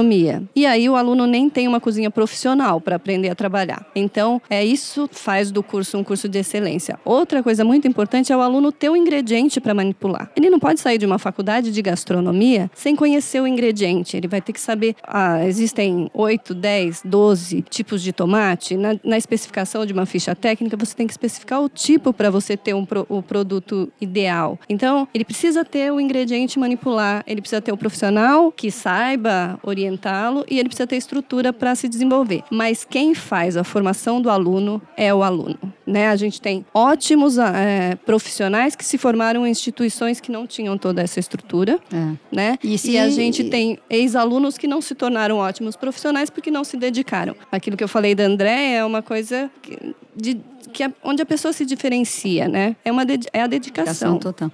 E 0.55 0.65
aí 0.65 0.89
o 0.89 0.95
aluno 0.95 1.25
nem 1.25 1.49
tem 1.49 1.67
uma 1.67 1.79
cozinha 1.79 2.09
profissional 2.11 2.79
para 2.81 2.95
aprender 2.95 3.29
a 3.29 3.35
trabalhar. 3.35 3.85
Então, 3.95 4.41
é 4.49 4.63
isso 4.65 5.07
faz 5.11 5.51
do 5.51 5.61
curso 5.63 5.97
um 5.97 6.03
curso 6.03 6.27
de 6.27 6.39
excelência. 6.39 6.99
Outra 7.05 7.41
coisa 7.43 7.63
muito 7.63 7.87
importante 7.87 8.31
é 8.31 8.37
o 8.37 8.41
aluno 8.41 8.71
ter 8.71 8.89
o 8.89 8.95
ingrediente 8.95 9.59
para 9.61 9.73
manipular. 9.73 10.31
Ele 10.35 10.49
não 10.49 10.59
pode 10.59 10.79
sair 10.79 10.97
de 10.97 11.05
uma 11.05 11.17
faculdade 11.19 11.71
de 11.71 11.81
gastronomia 11.81 12.69
sem 12.73 12.95
conhecer 12.95 13.39
o 13.41 13.47
ingrediente. 13.47 14.15
Ele 14.17 14.27
vai 14.27 14.41
ter 14.41 14.53
que 14.53 14.59
saber, 14.61 14.95
ah, 15.03 15.45
existem 15.45 16.09
8, 16.13 16.53
10, 16.53 17.01
12 17.05 17.61
tipos 17.69 18.01
de 18.01 18.11
tomate. 18.13 18.75
Na, 18.77 18.95
na 19.03 19.17
especificação 19.17 19.85
de 19.85 19.93
uma 19.93 20.05
ficha 20.05 20.35
técnica, 20.35 20.77
você 20.77 20.95
tem 20.95 21.07
que 21.07 21.13
especificar 21.13 21.61
o 21.61 21.69
tipo 21.69 22.13
para 22.13 22.29
você 22.29 22.55
ter 22.57 22.73
um 22.73 22.85
pro- 22.85 23.05
o 23.09 23.21
produto 23.21 23.91
ideal. 23.99 24.59
Então, 24.69 25.07
ele 25.13 25.23
precisa 25.25 25.63
ter 25.65 25.91
o 25.91 25.99
ingrediente 25.99 26.57
manipular, 26.59 27.23
ele 27.27 27.41
precisa 27.41 27.61
ter 27.61 27.71
o 27.71 27.77
profissional 27.77 28.51
que 28.51 28.71
saiba 28.71 29.59
orientá-lo 29.85 30.43
e 30.49 30.59
ele 30.59 30.67
precisa 30.69 30.87
ter 30.87 30.95
estrutura 30.97 31.53
para 31.53 31.75
se 31.75 31.87
desenvolver. 31.87 32.43
Mas 32.51 32.83
quem 32.83 33.13
faz 33.13 33.55
a 33.55 33.63
formação 33.63 34.21
do 34.21 34.29
aluno 34.29 34.81
é 34.97 35.13
o 35.13 35.23
aluno. 35.23 35.57
Né? 35.85 36.07
A 36.09 36.15
gente 36.15 36.41
tem 36.41 36.65
ótimos 36.73 37.37
eh, 37.37 37.95
profissionais 38.05 38.75
que 38.75 38.83
se 38.83 38.97
formaram 38.97 39.45
em 39.45 39.51
instituições 39.51 40.19
que 40.19 40.31
não 40.31 40.47
tinham 40.47 40.77
toda 40.77 41.01
essa 41.01 41.19
estrutura. 41.19 41.79
É. 41.93 42.15
Né? 42.35 42.57
E 42.63 42.73
E, 42.73 42.77
se- 42.77 42.97
a 42.97 43.09
gente 43.09 43.43
tem 43.45 43.77
ex-alunos 43.89 44.57
que 44.57 44.67
não 44.67 44.81
se 44.81 44.95
tornaram 44.95 45.37
ótimos 45.37 45.75
profissionais 45.75 46.29
porque 46.29 46.49
não 46.49 46.63
se 46.63 46.75
dedicaram. 46.77 47.35
Aquilo 47.51 47.77
que 47.77 47.83
eu 47.83 47.87
falei 47.87 48.15
da 48.15 48.23
André 48.23 48.73
é 48.75 48.83
uma 48.85 49.01
coisa 49.01 49.49
que, 49.61 49.95
de, 50.15 50.39
que 50.73 50.83
é 50.83 50.91
onde 51.03 51.21
a 51.21 51.25
pessoa 51.25 51.53
se 51.53 51.65
diferencia, 51.65 52.47
né? 52.47 52.75
É, 52.83 52.91
uma 52.91 53.03
é 53.33 53.41
a 53.41 53.47
dedicação. 53.47 54.13
Dedicação 54.13 54.17
total. 54.19 54.51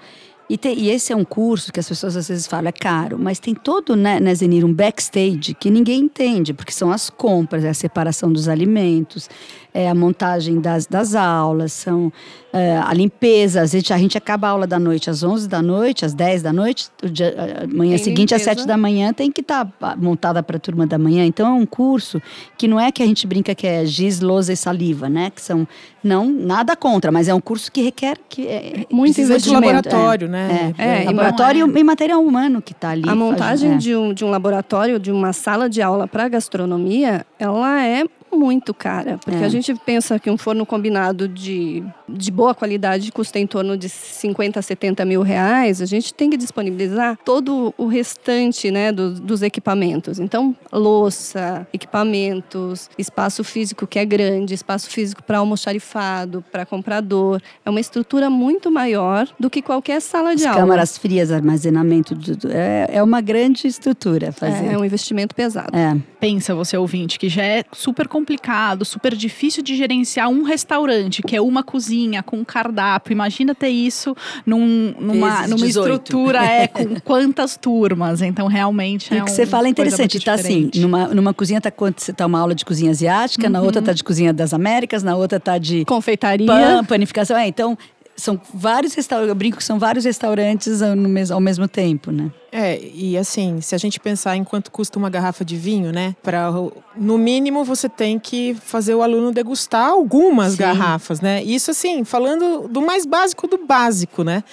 E, 0.52 0.58
tem- 0.58 0.78
e 0.78 0.90
esse 0.90 1.14
é 1.14 1.16
um 1.16 1.24
curso 1.24 1.72
que 1.72 1.80
as 1.80 1.88
pessoas 1.88 2.18
às 2.18 2.28
vezes 2.28 2.46
falam, 2.46 2.68
é 2.68 2.72
caro, 2.74 3.18
mas 3.18 3.40
tem 3.40 3.56
todo, 3.56 3.96
né, 3.96 4.20
né 4.20 4.36
Zenir, 4.36 4.66
um 4.66 4.74
backstage 4.74 5.54
que 5.54 5.70
ninguém 5.72 6.02
entende, 6.02 6.54
porque 6.54 6.74
são 6.74 6.92
as 6.92 7.10
compras, 7.10 7.64
é 7.64 7.70
a 7.70 7.74
separação 7.74 8.30
dos 8.30 8.50
alimentos, 8.50 9.30
é 9.74 9.90
a 9.90 9.96
montagem 9.96 10.60
das, 10.60 10.86
das 10.86 11.16
aulas, 11.16 11.72
são 11.72 12.12
é, 12.54 12.78
a 12.78 12.94
limpeza. 12.94 13.62
A 13.62 13.66
gente, 13.66 13.94
a 13.94 13.98
gente 13.98 14.18
acaba 14.18 14.48
a 14.48 14.52
aula 14.52 14.68
da 14.68 14.78
noite 14.78 15.10
às 15.10 15.24
11 15.24 15.48
da 15.48 15.62
noite, 15.62 16.06
às 16.06 16.14
10 16.14 16.44
da 16.44 16.52
noite, 16.52 16.90
dia, 17.04 17.64
a 17.64 17.68
manhã 17.68 17.96
Tem 17.96 18.04
seguinte 18.04 18.36
às 18.36 18.42
limpeza. 18.42 18.60
7 18.62 18.68
da 18.68 18.78
manhã 18.78 19.14
tem 19.14 19.32
que 19.32 19.42
estar 19.42 19.68
montada 19.98 20.44
para 20.44 20.58
a 20.58 20.60
turma 20.60 20.86
da 20.86 20.98
manhã. 20.98 21.26
Então 21.26 21.48
é 21.48 21.54
um 21.54 21.66
curso 21.66 22.22
que 22.58 22.68
não 22.68 22.80
é 22.80 22.92
que 22.92 23.02
a 23.02 23.06
gente 23.06 23.26
brinca 23.26 23.56
que 23.56 23.66
é 23.66 23.86
giz, 23.86 24.20
lousa 24.20 24.52
e 24.52 24.58
saliva, 24.58 25.08
né? 25.08 25.30
Que 25.30 25.42
são, 25.42 25.66
não, 26.04 26.30
nada 26.30 26.76
contra, 26.76 27.12
mas 27.12 27.28
é 27.28 27.34
um 27.34 27.42
curso 27.42 27.72
que 27.72 27.82
requer 27.82 28.18
que 28.28 28.48
é, 28.48 28.86
Muito 28.92 29.14
Precisa 29.14 29.38
de 29.38 29.50
investimento, 29.50 29.66
laboratório, 29.66 30.28
né? 30.28 30.74
é, 30.78 30.84
É, 30.84 30.88
é, 30.88 31.04
e 31.04 31.06
laboratório 31.06 31.78
e 31.78 31.84
material 31.84 32.22
humano 32.22 32.62
que 32.62 32.74
está 32.74 32.90
ali. 32.90 33.08
A 33.08 33.16
montagem 33.16 33.74
é. 33.74 33.78
de, 33.78 33.96
um, 33.96 34.14
de 34.14 34.26
um 34.26 34.30
laboratório, 34.30 35.00
de 35.00 35.12
uma 35.12 35.32
sala 35.32 35.70
de 35.70 35.82
aula 35.82 36.08
para 36.08 36.28
gastronomia, 36.28 37.26
ela 37.40 37.86
é 37.86 38.04
muito 38.32 38.74
cara. 38.74 39.18
Porque 39.24 39.44
É. 39.44 39.46
a 39.46 39.50
gente 39.50 39.74
pensa 39.76 40.20
que 40.20 40.30
um 40.30 40.38
forno 40.38 40.66
combinado 40.66 41.28
de, 41.28 41.84
de 42.12 42.32
boa 42.32 42.54
qualidade 42.54 43.12
custa 43.12 43.40
em 43.40 43.48
torno 43.48 43.78
de 43.78 43.90
50 43.90 44.60
a 44.60 44.62
70 44.62 45.06
mil 45.06 45.22
reais. 45.22 45.82
A 45.82 45.86
gente 45.86 46.14
tem 46.14 46.30
que 46.30 46.38
disponibilizar 46.38 47.18
todo 47.24 47.74
o 47.78 47.88
restante 47.88 48.70
né, 48.72 48.92
do- 48.92 49.14
dos 49.14 49.42
equipamentos. 49.42 50.20
Então, 50.20 50.56
louça, 50.72 51.68
equipamentos, 51.74 52.90
espaço 52.98 53.44
físico 53.44 53.86
que 53.88 53.98
é 54.00 54.06
grande, 54.06 54.54
espaço 54.54 54.90
físico 54.90 55.24
para 55.24 55.38
almoxarifado, 55.40 56.44
para 56.52 56.66
comprador. 56.66 57.42
É 57.66 57.70
uma 57.70 57.80
estrutura 57.80 58.30
muito 58.30 58.72
maior 58.72 59.28
do 59.40 59.50
que 59.50 59.62
qualquer 59.62 60.02
sala 60.02 60.36
de 60.36 60.44
As 60.44 60.48
aula. 60.50 60.62
câmaras 60.62 60.98
frias, 60.98 61.32
armazenamento, 61.32 62.16
de 62.16 62.36
tudo. 62.36 62.52
É, 62.54 62.88
é 62.92 63.04
uma 63.04 63.22
grande 63.22 63.68
estrutura 63.68 64.32
fazer. 64.32 64.66
É 64.68 64.78
um 64.78 64.84
investimento 64.86 65.34
pesado. 65.36 65.76
É. 65.76 65.98
Pensa 66.20 66.54
você 66.54 66.76
ouvinte 66.78 67.18
que 67.20 67.30
já 67.30 67.44
é 67.44 67.64
super 67.72 68.08
complicado, 68.08 68.84
super 68.86 69.16
difícil 69.16 69.64
de 69.64 69.76
gerenciar 69.76 70.30
um 70.30 70.44
restaurante, 70.44 71.22
que 71.22 71.36
é 71.36 71.42
uma 71.42 71.64
cozinha 71.64 72.01
com 72.24 72.38
um 72.38 72.44
cardápio. 72.46 73.12
Imagina 73.14 73.54
ter 73.54 73.70
isso 73.70 74.16
num- 74.46 74.94
numa, 75.00 75.48
numa 75.48 75.56
18. 75.66 75.68
estrutura 75.68 76.44
é 76.46 76.68
com 76.68 77.00
quantas 77.04 77.58
turmas. 77.58 78.22
Então 78.22 78.48
realmente 78.48 79.14
E 79.14 79.18
é 79.18 79.22
o 79.22 79.26
que 79.26 79.32
você 79.32 79.44
um- 79.44 79.48
fala 79.48 79.68
é 79.68 79.70
interessante, 79.70 80.20
tá 80.20 80.34
assim, 80.34 80.44
diferente. 80.68 80.76
Uhum. 80.80 80.84
numa, 80.84 81.08
numa 81.08 81.34
cozinha 81.34 81.62
tá, 81.62 81.70
quando 81.72 82.00
você 82.00 82.12
tá 82.14 82.26
uma 82.26 82.40
aula 82.40 82.56
de 82.56 82.66
cozinha 82.66 82.92
asiática, 82.92 83.50
na 83.50 83.62
outra 83.62 83.82
tá 83.82 83.94
de 83.94 84.04
cozinha 84.04 84.34
das 84.34 84.54
Américas, 84.54 85.04
na 85.04 85.16
outra 85.16 85.40
tá 85.40 85.58
de 85.58 85.86
confeitaria. 85.86 86.48
pan, 86.48 86.84
panificação. 86.86 87.38
É, 87.38 87.48
então, 87.48 87.78
são 88.16 88.40
vários 88.54 88.94
restaurantes, 88.94 89.30
eu 89.30 89.36
brinco 89.36 89.58
que 89.58 89.64
são 89.64 89.80
vários 89.80 90.06
restaurantes 90.06 90.82
ao, 90.82 90.96
no 90.96 91.10
mes- 91.10 91.32
ao 91.32 91.40
mesmo 91.40 91.68
tempo, 91.68 92.12
né? 92.12 92.30
É, 92.52 92.80
e 92.94 93.18
assim, 93.18 93.62
se 93.62 93.74
a 93.74 93.78
gente 93.78 94.00
pensar 94.00 94.36
em 94.36 94.44
quanto 94.44 94.70
custa 94.72 95.00
uma 95.00 95.10
garrafa 95.10 95.44
de 95.46 95.56
vinho, 95.56 95.92
né? 95.92 96.16
Para 96.22 96.52
no 96.96 97.18
mínimo 97.18 97.64
você 97.64 97.88
tem 97.90 98.20
que 98.20 98.54
fazer 98.56 98.94
o 98.94 99.02
aluno 99.02 99.32
degustar 99.32 99.88
algumas 99.90 100.52
Sim. 100.54 100.58
garrafas, 100.60 101.22
né? 101.22 101.42
Isso 101.44 101.72
assim, 101.72 102.04
falando 102.04 102.68
do 102.68 102.82
mais 102.82 103.06
básico 103.06 103.48
do 103.48 103.58
básico, 103.66 104.24
né? 104.24 104.44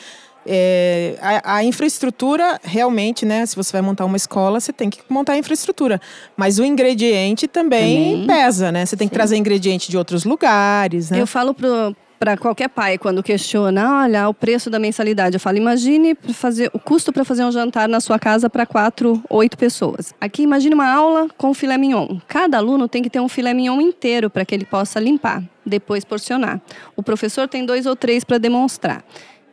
É, 0.51 1.19
a, 1.21 1.57
a 1.57 1.65
infraestrutura 1.65 2.59
realmente, 2.63 3.27
né? 3.27 3.45
Se 3.45 3.55
você 3.55 3.71
vai 3.73 3.83
montar 3.83 4.05
uma 4.07 4.17
escola, 4.17 4.61
você 4.61 4.73
tem 4.73 4.89
que 4.89 5.01
montar 5.09 5.35
a 5.35 5.39
infraestrutura. 5.39 6.01
Mas 6.37 6.59
o 6.59 6.65
ingrediente 6.65 7.47
também, 7.47 8.13
Também. 8.13 8.27
pesa, 8.27 8.73
né? 8.73 8.87
Você 8.87 8.97
tem 8.97 9.09
que 9.09 9.13
trazer 9.15 9.37
ingrediente 9.37 9.91
de 9.91 9.99
outros 9.99 10.25
lugares, 10.25 11.11
né? 11.11 11.21
Eu 11.21 11.27
falo 11.27 11.53
pro 11.53 11.95
para 12.19 12.37
qualquer 12.37 12.69
pai 12.69 12.99
quando 12.99 13.23
questiona, 13.23 14.03
olha, 14.03 14.29
o 14.29 14.35
preço 14.35 14.69
da 14.69 14.79
mensalidade, 14.79 15.37
eu 15.37 15.41
falo, 15.41 15.57
imagine 15.57 16.17
fazer 16.33 16.71
o 16.73 16.79
custo 16.79 17.13
para 17.13 17.25
fazer 17.25 17.45
um 17.45 17.53
jantar 17.53 17.89
na 17.89 18.01
sua 18.01 18.19
casa 18.19 18.51
para 18.51 18.67
quatro, 18.67 19.23
oito 19.31 19.57
pessoas. 19.57 20.15
Aqui 20.21 20.43
imagine 20.43 20.75
uma 20.75 20.91
aula 20.91 21.29
com 21.37 21.55
filé 21.55 21.79
mignon. 21.79 22.19
Cada 22.27 22.59
aluno 22.59 22.89
tem 22.89 23.03
que 23.03 23.11
ter 23.11 23.21
um 23.21 23.29
filé 23.29 23.55
mignon 23.55 23.81
inteiro 23.81 24.29
para 24.29 24.45
que 24.45 24.55
ele 24.55 24.65
possa 24.65 24.99
limpar, 24.99 25.43
depois 25.65 26.05
porcionar. 26.05 26.61
O 26.97 27.03
professor 27.03 27.47
tem 27.47 27.65
dois 27.65 27.87
ou 27.87 27.95
três 27.95 28.25
para 28.25 28.39
demonstrar. 28.39 29.05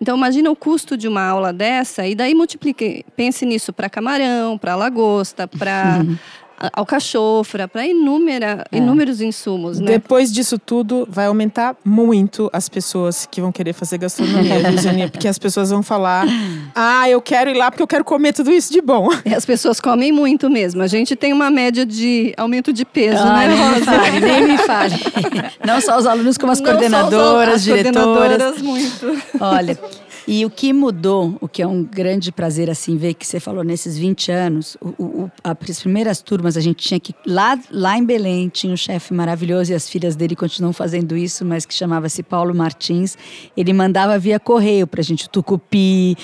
Então 0.02 0.18
imagina 0.18 0.52
o 0.52 0.56
custo 0.56 0.98
de 0.98 1.08
uma 1.08 1.24
aula 1.24 1.54
dessa 1.54 2.06
e 2.06 2.16
daí 2.16 2.36
multiplique, 2.36 3.06
pense 3.16 3.46
nisso 3.46 3.72
para 3.72 3.90
camarão, 3.90 4.58
para 4.58 4.76
lagosta, 4.76 5.48
para 5.48 6.02
alcachofra, 6.74 7.68
para 7.68 7.86
inúmera, 7.86 8.66
inúmeros 8.72 9.22
insumos, 9.22 9.80
né? 9.80 9.88
Depois 9.94 10.32
disso 10.32 10.58
tudo, 10.58 11.08
vai 11.10 11.26
aumentar 11.26 11.76
muito 11.84 12.50
as 12.54 12.70
pessoas 12.70 13.28
que 13.30 13.42
vão 13.42 13.52
querer 13.52 13.74
fazer 13.74 13.98
gastronomia, 13.98 14.60
viu, 14.70 14.78
Zaninha? 14.78 15.10
Porque 15.10 15.28
as 15.28 15.38
pessoas 15.38 15.70
vão 15.70 15.84
falar: 15.84 16.26
ah, 16.74 17.10
eu 17.10 17.22
quero 17.22 17.50
ir 17.50 17.56
lá 17.58 17.70
porque 17.72 17.84
eu 17.84 17.88
quero 17.88 18.04
comer 18.06 18.34
tudo 18.34 18.52
isso 18.52 18.72
de 18.72 18.82
bom. 18.82 19.10
E 19.26 19.34
as 19.34 19.46
pessoas 19.46 19.80
comem 19.82 20.12
muito 20.12 20.50
mesmo. 20.50 20.82
A 20.82 20.88
gente 20.88 21.16
tem 21.16 21.34
uma 21.34 21.50
média 21.50 21.86
de 21.86 22.34
aumento 22.38 22.72
de 22.72 22.86
peso, 22.86 23.22
Ah, 23.24 23.40
né, 23.40 23.48
nem 23.48 23.58
me 23.58 23.64
Rosa? 23.74 23.86
fale, 23.86 24.20
nem 24.20 24.48
me 24.48 24.58
fale. 24.60 24.96
Não 25.66 25.82
só 25.82 25.98
os 25.98 26.06
alunos, 26.06 26.38
como 26.38 26.52
as 26.52 26.60
Não 26.60 26.66
só 26.68 26.72
os- 26.74 26.80
coordenadoras, 26.80 27.54
as 27.56 27.64
diretoras. 27.64 28.04
coordenadoras, 28.06 28.62
muito. 28.62 29.22
Olha, 29.40 29.78
e 30.28 30.44
o 30.46 30.50
que 30.50 30.74
mudou, 30.74 31.38
o 31.40 31.48
que 31.48 31.62
é 31.62 31.68
um 31.68 31.84
grande 31.84 32.32
prazer 32.32 32.70
assim 32.70 32.98
ver 32.98 33.14
que 33.14 33.26
você 33.26 33.40
falou 33.40 33.64
nesses 33.64 33.98
20 33.98 34.32
anos, 34.32 34.76
o, 34.82 35.04
o- 35.04 35.32
as 35.44 35.82
primeiras 35.82 36.22
turmas 36.22 36.58
a 36.58 36.62
gente 36.62 36.86
tinha 36.88 37.00
que 37.00 37.14
lá 37.26 37.60
lá 37.70 37.98
em 37.98 38.04
Belém 38.04 38.50
tinha 38.50 38.74
um 38.74 38.78
chefe 38.78 39.14
maravilhoso 39.14 39.72
e 39.72 39.76
as 39.76 39.88
filhas 39.90 40.16
dele 40.16 40.36
continuam 40.36 40.74
fazendo 40.74 41.16
isso, 41.16 41.46
mas 41.46 41.66
que 41.66 41.74
chamava-se 41.74 42.24
Paulo 42.24 42.54
Martins. 42.56 43.18
Ele 43.56 43.72
mandava 43.74 44.18
via 44.18 44.40
correio 44.40 44.88
para 44.88 45.02
a 45.02 45.04
gente 45.04 45.26
o 45.26 45.30
tucupi, 45.30 46.16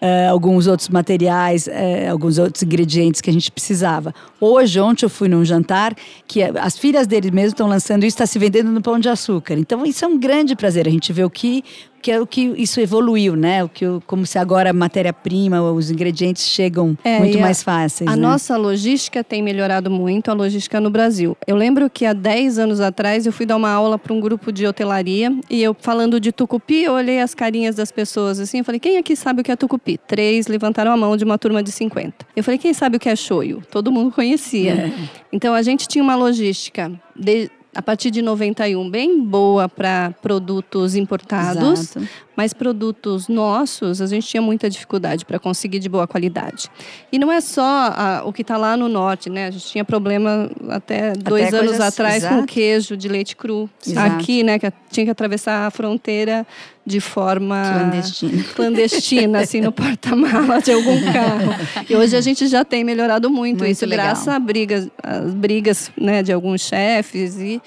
eh, 0.00 0.28
alguns 0.28 0.66
outros 0.66 0.88
materiais, 0.88 1.66
eh, 1.68 2.08
alguns 2.08 2.38
outros 2.38 2.62
ingredientes 2.62 3.20
que 3.20 3.30
a 3.30 3.32
gente 3.32 3.50
precisava. 3.50 4.14
Hoje, 4.40 4.78
ontem 4.80 5.04
eu 5.04 5.10
fui 5.10 5.28
num 5.28 5.44
jantar 5.44 5.94
que 6.26 6.42
as 6.42 6.78
filhas 6.78 7.06
dele 7.06 7.30
mesmo 7.30 7.48
estão 7.54 7.66
lançando 7.68 8.04
isso, 8.04 8.14
está 8.14 8.26
se 8.26 8.38
vendendo 8.38 8.70
no 8.70 8.80
Pão 8.80 8.98
de 8.98 9.08
Açúcar. 9.08 9.54
Então 9.54 9.84
isso 9.84 10.04
é 10.04 10.08
um 10.08 10.18
grande 10.18 10.54
prazer 10.54 10.86
a 10.86 10.90
gente 10.90 11.12
ver 11.12 11.24
o 11.24 11.30
que 11.30 11.64
que 12.00 12.12
é 12.12 12.20
o 12.20 12.24
que 12.28 12.42
isso 12.56 12.80
evoluiu, 12.80 13.34
né? 13.34 13.64
O 13.64 13.68
que 13.68 13.84
como 14.06 14.24
se 14.24 14.38
agora 14.38 14.70
a 14.70 14.72
matéria-prima, 14.72 15.60
os 15.72 15.90
ingredientes 15.90 16.44
chegam 16.46 16.96
É, 17.02 17.18
muito 17.18 17.36
a- 17.38 17.40
mais 17.40 17.60
fáceis. 17.60 18.08
A 18.08 18.14
né? 18.14 18.22
nossa 18.22 18.56
logística 18.56 19.24
tem 19.24 19.42
melhorado 19.42 19.90
muito, 19.90 20.30
a 20.30 20.34
logística 20.34 20.80
no 20.80 20.90
Brasil. 20.90 21.36
Eu 21.44 21.56
lembro 21.56 21.90
que 21.90 22.06
há 22.06 22.12
10 22.12 22.56
anos 22.56 22.80
atrás 22.80 23.26
eu 23.26 23.32
fui 23.32 23.44
dar 23.44 23.56
uma 23.56 23.70
aula 23.70 23.98
para 23.98 24.12
um 24.12 24.20
grupo 24.20 24.52
de 24.52 24.64
hotelaria 24.64 25.36
e 25.50 25.60
eu 25.60 25.74
falando 25.78 26.20
de 26.20 26.30
tucupi, 26.30 26.82
eu 26.84 26.92
olhei 26.92 27.20
as 27.20 27.34
carinhas 27.34 27.74
das 27.74 27.90
pessoas 27.90 28.38
assim, 28.38 28.58
eu 28.58 28.64
falei: 28.64 28.78
"Quem 28.78 28.96
aqui 28.96 29.16
sabe 29.16 29.40
o 29.40 29.44
que 29.44 29.50
é 29.50 29.56
tucupi?". 29.56 29.87
Três 29.96 30.46
levantaram 30.48 30.92
a 30.92 30.96
mão 30.96 31.16
de 31.16 31.24
uma 31.24 31.38
turma 31.38 31.62
de 31.62 31.70
50. 31.72 32.26
Eu 32.36 32.42
falei: 32.44 32.58
"Quem 32.58 32.74
sabe 32.74 32.96
o 32.96 33.00
que 33.00 33.08
é 33.08 33.16
shoyu?". 33.16 33.62
Todo 33.70 33.90
mundo 33.92 34.12
conhecia. 34.12 34.92
Então 35.32 35.54
a 35.54 35.62
gente 35.62 35.86
tinha 35.88 36.02
uma 36.04 36.16
logística 36.16 36.90
de- 37.16 37.50
a 37.74 37.82
partir 37.82 38.10
de 38.10 38.22
91 38.22 38.90
bem 38.90 39.20
boa 39.22 39.68
para 39.68 40.12
produtos 40.20 40.96
importados, 40.96 41.80
Exato. 41.94 42.08
mas 42.34 42.52
produtos 42.52 43.28
nossos, 43.28 44.00
a 44.00 44.06
gente 44.06 44.26
tinha 44.26 44.42
muita 44.42 44.68
dificuldade 44.68 45.24
para 45.24 45.38
conseguir 45.38 45.78
de 45.78 45.88
boa 45.88 46.06
qualidade. 46.06 46.68
E 47.12 47.18
não 47.18 47.30
é 47.30 47.40
só 47.40 47.62
ah, 47.62 48.22
o 48.24 48.32
que 48.32 48.42
está 48.42 48.56
lá 48.56 48.76
no 48.76 48.88
norte, 48.88 49.30
né? 49.30 49.46
A 49.46 49.50
gente 49.52 49.66
tinha 49.66 49.84
problema 49.84 50.50
até 50.70 51.12
dois 51.12 51.52
anos 51.54 51.68
coisas- 51.76 51.80
atrás 51.86 52.24
com 52.24 52.34
exato. 52.36 52.46
queijo 52.46 52.96
de 52.96 53.06
leite 53.06 53.36
cru. 53.36 53.70
Exato. 53.86 54.16
Aqui, 54.16 54.42
né? 54.42 54.58
Que 54.58 54.72
tinha 54.90 55.04
que 55.04 55.10
atravessar 55.12 55.66
a 55.66 55.70
fronteira 55.70 56.44
de 56.88 57.00
forma 57.00 57.62
Clandestina. 57.62 58.44
clandestina, 58.56 59.40
assim, 59.40 59.60
no 59.60 59.70
porta-mala 59.70 60.60
de 60.60 60.72
algum 60.72 61.00
carro. 61.12 61.54
E 61.88 61.94
hoje 61.94 62.16
a 62.16 62.20
gente 62.20 62.46
já 62.48 62.64
tem 62.64 62.82
melhorado 62.82 63.30
muito, 63.30 63.58
Muito 63.58 63.70
isso, 63.70 63.86
legal. 63.86 64.06
graças 64.06 64.26
a 64.26 64.38
brigas, 64.38 64.88
as 65.02 65.34
brigas 65.34 65.92
né, 65.96 66.22
de 66.22 66.32
alguns 66.32 66.62
chefes 66.62 67.36
e 67.36 67.62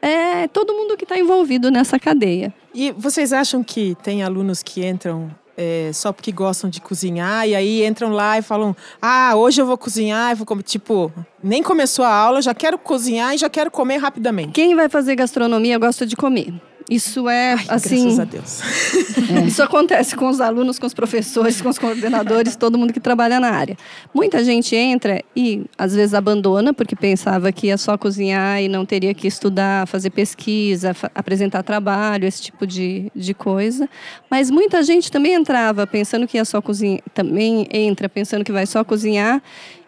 é 0.00 0.48
todo 0.48 0.72
mundo 0.72 0.96
que 0.96 1.04
está 1.04 1.16
envolvido 1.16 1.70
nessa 1.70 1.98
cadeia. 1.98 2.52
E 2.74 2.90
vocês 2.92 3.32
acham 3.32 3.62
que 3.62 3.96
tem 4.02 4.22
alunos 4.22 4.62
que 4.62 4.84
entram 4.84 5.30
é, 5.56 5.90
só 5.92 6.12
porque 6.12 6.32
gostam 6.32 6.68
de 6.70 6.80
cozinhar 6.80 7.46
e 7.46 7.54
aí 7.54 7.86
entram 7.86 8.10
lá 8.10 8.38
e 8.38 8.42
falam: 8.42 8.74
ah, 9.00 9.34
hoje 9.36 9.60
eu 9.60 9.66
vou 9.66 9.76
cozinhar, 9.76 10.32
eu 10.32 10.36
vou 10.36 10.46
comer. 10.46 10.62
Tipo, 10.62 11.12
nem 11.42 11.62
começou 11.62 12.04
a 12.04 12.12
aula, 12.12 12.40
já 12.40 12.54
quero 12.54 12.78
cozinhar 12.78 13.34
e 13.34 13.38
já 13.38 13.48
quero 13.48 13.70
comer 13.70 13.98
rapidamente. 13.98 14.52
Quem 14.52 14.74
vai 14.74 14.88
fazer 14.88 15.14
gastronomia 15.14 15.78
gosta 15.78 16.06
de 16.06 16.16
comer. 16.16 16.52
Isso 16.88 17.28
é 17.28 17.54
assim. 17.68 18.02
Graças 18.14 18.20
a 18.20 18.24
Deus. 18.24 18.60
Isso 19.46 19.62
acontece 19.62 20.14
com 20.16 20.28
os 20.28 20.40
alunos, 20.40 20.78
com 20.78 20.86
os 20.86 20.94
professores, 20.94 21.60
com 21.60 21.68
os 21.68 21.78
coordenadores, 21.78 22.56
todo 22.56 22.78
mundo 22.78 22.92
que 22.92 23.00
trabalha 23.00 23.38
na 23.40 23.50
área. 23.50 23.76
Muita 24.14 24.44
gente 24.44 24.74
entra 24.76 25.22
e 25.34 25.64
às 25.76 25.94
vezes 25.94 26.14
abandona 26.14 26.72
porque 26.74 26.94
pensava 26.96 27.50
que 27.52 27.68
ia 27.68 27.78
só 27.78 27.96
cozinhar 27.96 28.60
e 28.60 28.68
não 28.68 28.84
teria 28.84 29.14
que 29.14 29.26
estudar, 29.26 29.86
fazer 29.86 30.10
pesquisa, 30.10 30.94
fa- 30.94 31.10
apresentar 31.14 31.62
trabalho, 31.62 32.26
esse 32.26 32.42
tipo 32.42 32.66
de, 32.66 33.10
de 33.14 33.34
coisa. 33.34 33.88
Mas 34.30 34.50
muita 34.50 34.82
gente 34.82 35.10
também 35.10 35.34
entrava 35.34 35.86
pensando 35.86 36.26
que 36.26 36.36
ia 36.36 36.44
só 36.44 36.60
cozinhar, 36.60 37.00
também 37.14 37.66
entra 37.70 38.08
pensando 38.08 38.44
que 38.44 38.52
vai 38.52 38.66
só 38.66 38.82
cozinhar 38.84 39.42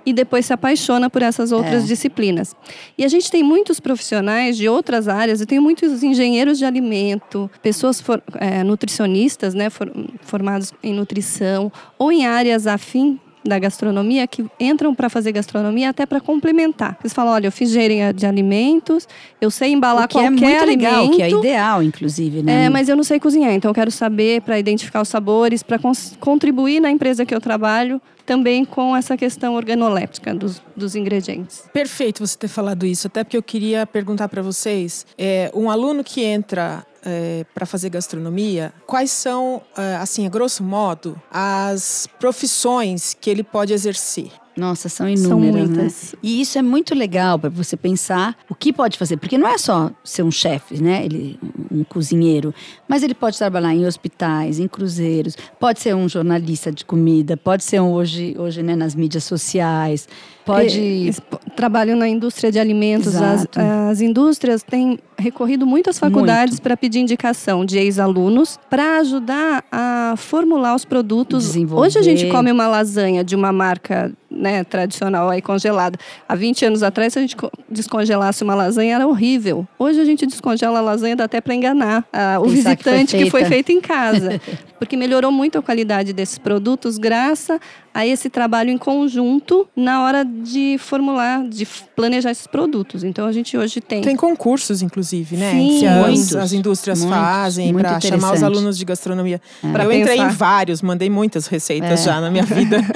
e 0.06 0.12
depois 0.12 0.46
se 0.46 0.52
apaixona 0.52 1.08
por 1.08 1.22
essas 1.22 1.52
outras 1.52 1.84
É. 1.84 1.86
disciplinas. 1.86 2.54
E 2.98 3.04
a 3.04 3.08
gente 3.08 3.30
tem 3.30 3.42
muitos 3.42 3.80
profissionais 3.80 4.56
de 4.56 4.68
outras 4.68 5.08
áreas, 5.08 5.40
eu 5.40 5.46
tenho 5.46 5.62
muitos 5.62 6.02
engenheiros 6.02 6.58
de 6.58 6.64
alimento, 6.64 7.50
pessoas 7.62 8.00
for- 8.00 8.22
é, 8.34 8.62
nutricionistas, 8.62 9.54
né, 9.54 9.70
for- 9.70 9.90
formados 10.22 10.72
em 10.82 10.92
nutrição, 10.94 11.70
ou 11.98 12.10
em 12.12 12.26
áreas 12.26 12.66
afim 12.66 13.18
da 13.44 13.58
gastronomia 13.58 14.26
que 14.26 14.44
entram 14.58 14.94
para 14.94 15.08
fazer 15.08 15.32
gastronomia 15.32 15.90
até 15.90 16.06
para 16.06 16.20
complementar. 16.20 16.96
Eles 17.02 17.12
falam, 17.12 17.32
olha, 17.32 17.46
eu 17.48 17.52
fiz 17.52 17.70
engenharia 17.70 18.12
de 18.12 18.26
alimentos, 18.26 19.06
eu 19.40 19.50
sei 19.50 19.72
embalar 19.72 20.04
O 20.04 20.08
que 20.08 20.18
é 20.18 20.22
qualquer 20.22 20.30
muito 20.30 20.62
alimento. 20.62 20.66
legal, 20.68 21.10
que 21.10 21.22
é 21.22 21.30
ideal, 21.30 21.82
inclusive, 21.82 22.42
né? 22.42 22.64
É, 22.64 22.68
mas 22.70 22.88
eu 22.88 22.96
não 22.96 23.04
sei 23.04 23.20
cozinhar, 23.20 23.52
então 23.52 23.70
eu 23.70 23.74
quero 23.74 23.90
saber 23.90 24.40
para 24.42 24.58
identificar 24.58 25.02
os 25.02 25.08
sabores, 25.08 25.62
para 25.62 25.78
contribuir 26.18 26.80
na 26.80 26.90
empresa 26.90 27.24
que 27.26 27.34
eu 27.34 27.40
trabalho 27.40 28.00
também 28.24 28.64
com 28.64 28.96
essa 28.96 29.16
questão 29.16 29.54
organoléptica 29.54 30.34
dos, 30.34 30.62
dos 30.74 30.96
ingredientes. 30.96 31.62
Perfeito 31.72 32.26
você 32.26 32.36
ter 32.38 32.48
falado 32.48 32.86
isso, 32.86 33.06
até 33.06 33.22
porque 33.22 33.36
eu 33.36 33.42
queria 33.42 33.86
perguntar 33.86 34.28
para 34.28 34.42
vocês: 34.42 35.06
é, 35.18 35.50
um 35.54 35.70
aluno 35.70 36.02
que 36.02 36.22
entra 36.22 36.84
é, 37.04 37.44
para 37.54 37.66
fazer 37.66 37.90
gastronomia, 37.90 38.72
quais 38.86 39.10
são, 39.10 39.62
é, 39.76 39.96
assim, 39.96 40.26
a 40.26 40.28
grosso 40.28 40.62
modo, 40.62 41.20
as 41.30 42.08
profissões 42.18 43.14
que 43.20 43.28
ele 43.30 43.42
pode 43.42 43.72
exercer? 43.72 44.30
Nossa, 44.56 44.88
são 44.88 45.08
inúmeras, 45.08 45.28
São 45.28 45.40
né? 45.40 45.50
muitas. 45.52 46.14
E 46.22 46.40
isso 46.40 46.58
é 46.58 46.62
muito 46.62 46.94
legal 46.94 47.38
para 47.38 47.50
você 47.50 47.76
pensar 47.76 48.36
o 48.48 48.54
que 48.54 48.72
pode 48.72 48.96
fazer, 48.96 49.16
porque 49.16 49.36
não 49.36 49.48
é 49.48 49.58
só 49.58 49.90
ser 50.04 50.22
um 50.22 50.30
chefe, 50.30 50.80
né? 50.80 51.04
Ele 51.04 51.38
um 51.70 51.82
cozinheiro, 51.82 52.54
mas 52.86 53.02
ele 53.02 53.14
pode 53.14 53.36
trabalhar 53.36 53.74
em 53.74 53.84
hospitais, 53.84 54.60
em 54.60 54.68
cruzeiros, 54.68 55.36
pode 55.58 55.80
ser 55.80 55.94
um 55.94 56.08
jornalista 56.08 56.70
de 56.70 56.84
comida, 56.84 57.36
pode 57.36 57.64
ser 57.64 57.80
um 57.80 57.92
hoje 57.92 58.36
hoje 58.38 58.62
né, 58.62 58.76
nas 58.76 58.94
mídias 58.94 59.24
sociais, 59.24 60.08
pode 60.44 61.10
trabalham 61.56 61.96
na 61.96 62.08
indústria 62.08 62.52
de 62.52 62.60
alimentos. 62.60 63.16
As, 63.16 63.40
Exato. 63.40 63.60
as 63.90 64.00
indústrias 64.00 64.62
têm 64.62 65.00
recorrido 65.18 65.66
muito 65.66 65.90
às 65.90 65.98
faculdades 65.98 66.58
para 66.60 66.76
pedir 66.76 66.98
indicação 67.00 67.64
de 67.64 67.78
ex-alunos 67.78 68.58
para 68.68 68.98
ajudar 68.98 69.64
a 69.70 70.14
formular 70.16 70.74
os 70.74 70.84
produtos. 70.84 71.54
Hoje 71.72 71.98
a 71.98 72.02
gente 72.02 72.26
come 72.28 72.50
uma 72.50 72.66
lasanha 72.66 73.22
de 73.24 73.34
uma 73.36 73.52
marca 73.52 74.12
né, 74.30 74.64
tradicional 74.64 75.30
aí 75.30 75.40
congelada. 75.40 75.96
Há 76.28 76.34
20 76.34 76.64
anos 76.66 76.82
atrás, 76.82 77.12
se 77.12 77.18
a 77.20 77.22
gente 77.22 77.36
co- 77.36 77.52
descongelasse 77.70 78.42
uma 78.42 78.54
lasanha, 78.54 78.96
era 78.96 79.06
horrível. 79.06 79.66
Hoje 79.78 80.00
a 80.00 80.04
gente 80.04 80.26
descongela 80.26 80.80
a 80.80 80.82
lasanha, 80.82 81.14
dá 81.14 81.24
até 81.24 81.40
para 81.40 81.54
enganar 81.54 82.04
ah, 82.12 82.38
o 82.40 82.44
Pensar 82.44 82.54
visitante 82.74 83.16
que 83.16 83.30
foi 83.30 83.40
feita. 83.42 83.48
feito 83.54 83.72
em 83.72 83.80
casa. 83.80 84.40
Porque 84.78 84.96
melhorou 84.96 85.30
muito 85.30 85.56
a 85.56 85.62
qualidade 85.62 86.12
desses 86.12 86.36
produtos 86.36 86.98
graças 86.98 87.60
a 87.94 88.04
esse 88.04 88.28
trabalho 88.28 88.70
em 88.70 88.76
conjunto 88.76 89.68
na 89.76 90.02
hora 90.02 90.24
de 90.24 90.76
formular, 90.78 91.44
de 91.48 91.64
planejar 91.94 92.32
esses 92.32 92.46
produtos. 92.48 93.04
Então 93.04 93.26
a 93.26 93.32
gente 93.32 93.56
hoje 93.56 93.80
tem. 93.80 94.00
Tem 94.02 94.16
concursos, 94.16 94.82
inclusive, 94.82 95.03
né? 95.36 95.52
Sim, 95.52 95.78
que 95.80 95.86
as, 95.86 96.34
as 96.34 96.52
indústrias 96.52 97.00
muitos, 97.00 97.16
fazem 97.18 97.72
para 97.74 98.00
chamar 98.00 98.34
os 98.34 98.42
alunos 98.42 98.78
de 98.78 98.84
gastronomia. 98.84 99.40
Pra 99.72 99.84
Eu 99.84 99.92
entrei 99.92 100.18
em 100.18 100.28
vários, 100.28 100.80
mandei 100.82 101.10
muitas 101.10 101.46
receitas 101.46 102.02
já 102.04 102.20
na 102.20 102.30
minha 102.30 102.44
vida. 102.44 102.78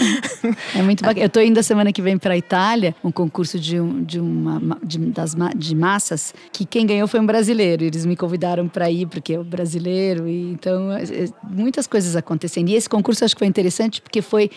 É 0.74 0.82
muito 0.82 1.02
bacana. 1.02 1.20
Eu 1.24 1.26
estou 1.26 1.42
indo 1.42 1.58
a 1.58 1.62
semana 1.62 1.92
que 1.92 2.00
vem 2.00 2.16
para 2.16 2.34
a 2.34 2.36
Itália, 2.36 2.94
um 3.02 3.10
concurso 3.10 3.58
de, 3.58 3.80
um, 3.80 4.02
de 4.02 4.20
uma 4.20 4.60
ma- 4.60 4.78
de, 4.82 4.98
das, 4.98 5.34
de 5.56 5.74
massas, 5.74 6.32
que 6.52 6.64
quem 6.64 6.86
ganhou 6.86 7.08
foi 7.08 7.20
um 7.20 7.26
brasileiro. 7.26 7.84
Eles 7.84 8.06
me 8.06 8.16
convidaram 8.16 8.68
para 8.68 8.90
ir, 8.90 9.06
porque 9.06 9.34
é 9.34 9.38
o 9.38 9.44
brasileiro. 9.44 10.28
E, 10.28 10.52
então, 10.52 10.92
é, 10.92 11.02
é, 11.02 11.28
muitas 11.48 11.86
coisas 11.86 12.14
acontecendo. 12.16 12.68
E 12.68 12.74
esse 12.74 12.88
concurso 12.88 13.24
eu 13.24 13.26
acho 13.26 13.34
que 13.34 13.40
foi 13.40 13.48
interessante, 13.48 14.00
porque 14.00 14.22
foi. 14.22 14.50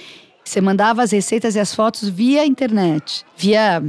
Você 0.43 0.59
mandava 0.59 1.03
as 1.03 1.11
receitas 1.11 1.55
e 1.55 1.59
as 1.59 1.73
fotos 1.73 2.09
via 2.09 2.45
internet, 2.45 3.23
via, 3.37 3.81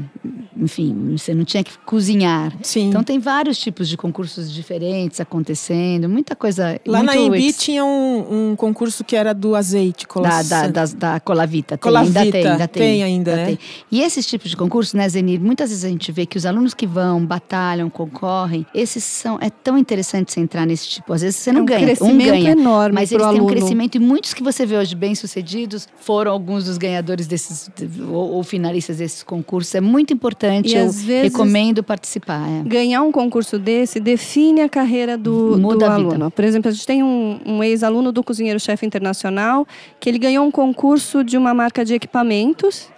enfim, 0.57 1.17
você 1.17 1.35
não 1.35 1.45
tinha 1.45 1.65
que 1.65 1.77
cozinhar. 1.79 2.53
Sim. 2.62 2.88
Então 2.88 3.03
tem 3.03 3.19
vários 3.19 3.59
tipos 3.59 3.88
de 3.88 3.97
concursos 3.97 4.53
diferentes 4.53 5.19
acontecendo, 5.19 6.09
muita 6.09 6.37
coisa. 6.37 6.79
Lá 6.87 7.03
na 7.03 7.17
Embi 7.17 7.47
ex- 7.47 7.57
tinha 7.59 7.85
um, 7.85 8.51
um 8.53 8.57
concurso 8.57 9.03
que 9.03 9.17
era 9.17 9.33
do 9.33 9.57
azeite. 9.57 10.05
da, 10.07 10.12
colossa- 10.12 10.43
da, 10.49 10.67
das- 10.69 10.93
da 10.95 11.19
Colavita. 11.21 11.77
Tem, 11.79 11.83
Colavita, 11.91 12.21
ainda 12.21 12.33
tem, 12.33 12.47
ainda 12.47 12.69
tem. 12.69 12.83
tem 12.83 13.03
ainda, 13.03 13.37
né? 13.37 13.47
tem. 13.47 13.59
E 13.91 14.03
esses 14.03 14.27
tipos 14.27 14.51
de 14.51 14.57
concursos, 14.57 14.93
né, 14.95 15.09
Zenir? 15.09 15.41
Muitas 15.41 15.71
vezes 15.71 15.85
a 15.85 15.88
gente 15.88 16.12
vê 16.12 16.27
que 16.27 16.37
os 16.37 16.45
alunos 16.47 16.75
que 16.75 16.87
vão, 16.87 17.25
batalham, 17.25 17.88
concorrem, 17.88 18.67
esses 18.75 19.03
são. 19.03 19.38
É 19.41 19.49
tão 19.51 19.79
interessante 19.79 20.33
você 20.33 20.41
entrar 20.41 20.67
nesse 20.67 20.87
tipo. 20.87 21.12
Às 21.15 21.23
vezes 21.23 21.37
você 21.41 21.51
não 21.51 21.61
É 21.61 21.62
um 21.62 21.67
ganha, 21.67 21.95
um 22.03 22.19
ganha. 22.19 22.51
enorme 22.51 22.95
Mas 22.95 23.11
eles 23.11 23.27
têm 23.27 23.41
um 23.41 23.47
crescimento, 23.47 23.95
e 23.97 23.99
muitos 23.99 24.35
que 24.35 24.43
você 24.43 24.67
vê 24.67 24.77
hoje 24.77 24.95
bem-sucedidos 24.95 25.88
foram 25.99 26.41
alguns 26.42 26.64
dos 26.64 26.76
ganhadores 26.76 27.26
desses, 27.26 27.70
ou, 28.00 28.33
ou 28.35 28.42
finalistas 28.42 28.98
desses 28.98 29.22
concursos. 29.22 29.74
É 29.74 29.81
muito 29.81 30.12
importante, 30.12 30.74
E 30.74 30.76
eu 30.76 30.90
recomendo 31.22 31.83
participar. 31.83 32.42
é. 32.48 32.62
Ganhar 32.68 33.02
um 33.02 33.12
concurso 33.12 33.59
desse 33.59 34.00
define 34.00 34.61
a 34.62 34.68
carreira 34.68 35.16
do, 35.16 35.57
Muda 35.59 35.78
do 35.78 35.85
a 35.85 35.96
vida. 35.96 36.09
aluno. 36.09 36.31
Por 36.31 36.44
exemplo, 36.44 36.68
a 36.68 36.72
gente 36.72 36.87
tem 36.87 37.02
um, 37.02 37.40
um 37.46 37.62
ex-aluno 37.62 38.11
do 38.11 38.22
Cozinheiro-Chefe 38.24 38.85
Internacional 38.85 39.66
que 40.00 40.11
ele 40.11 40.18
ganhou 40.18 40.44
um 40.44 40.50
concurso 40.50 41.22
de 41.22 41.38
uma 41.38 41.55
marca 41.55 41.85
de 41.85 41.94
equipamentos. 41.94 42.88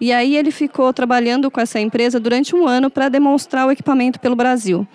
E 0.00 0.12
aí 0.12 0.36
ele 0.36 0.50
ficou 0.50 0.92
trabalhando 0.92 1.50
com 1.50 1.60
essa 1.60 1.80
empresa 1.80 2.20
durante 2.20 2.54
um 2.54 2.66
ano 2.66 2.88
para 2.90 3.08
demonstrar 3.08 3.66
o 3.66 3.70
equipamento 3.70 4.20
pelo 4.20 4.36
Brasil. 4.36 4.86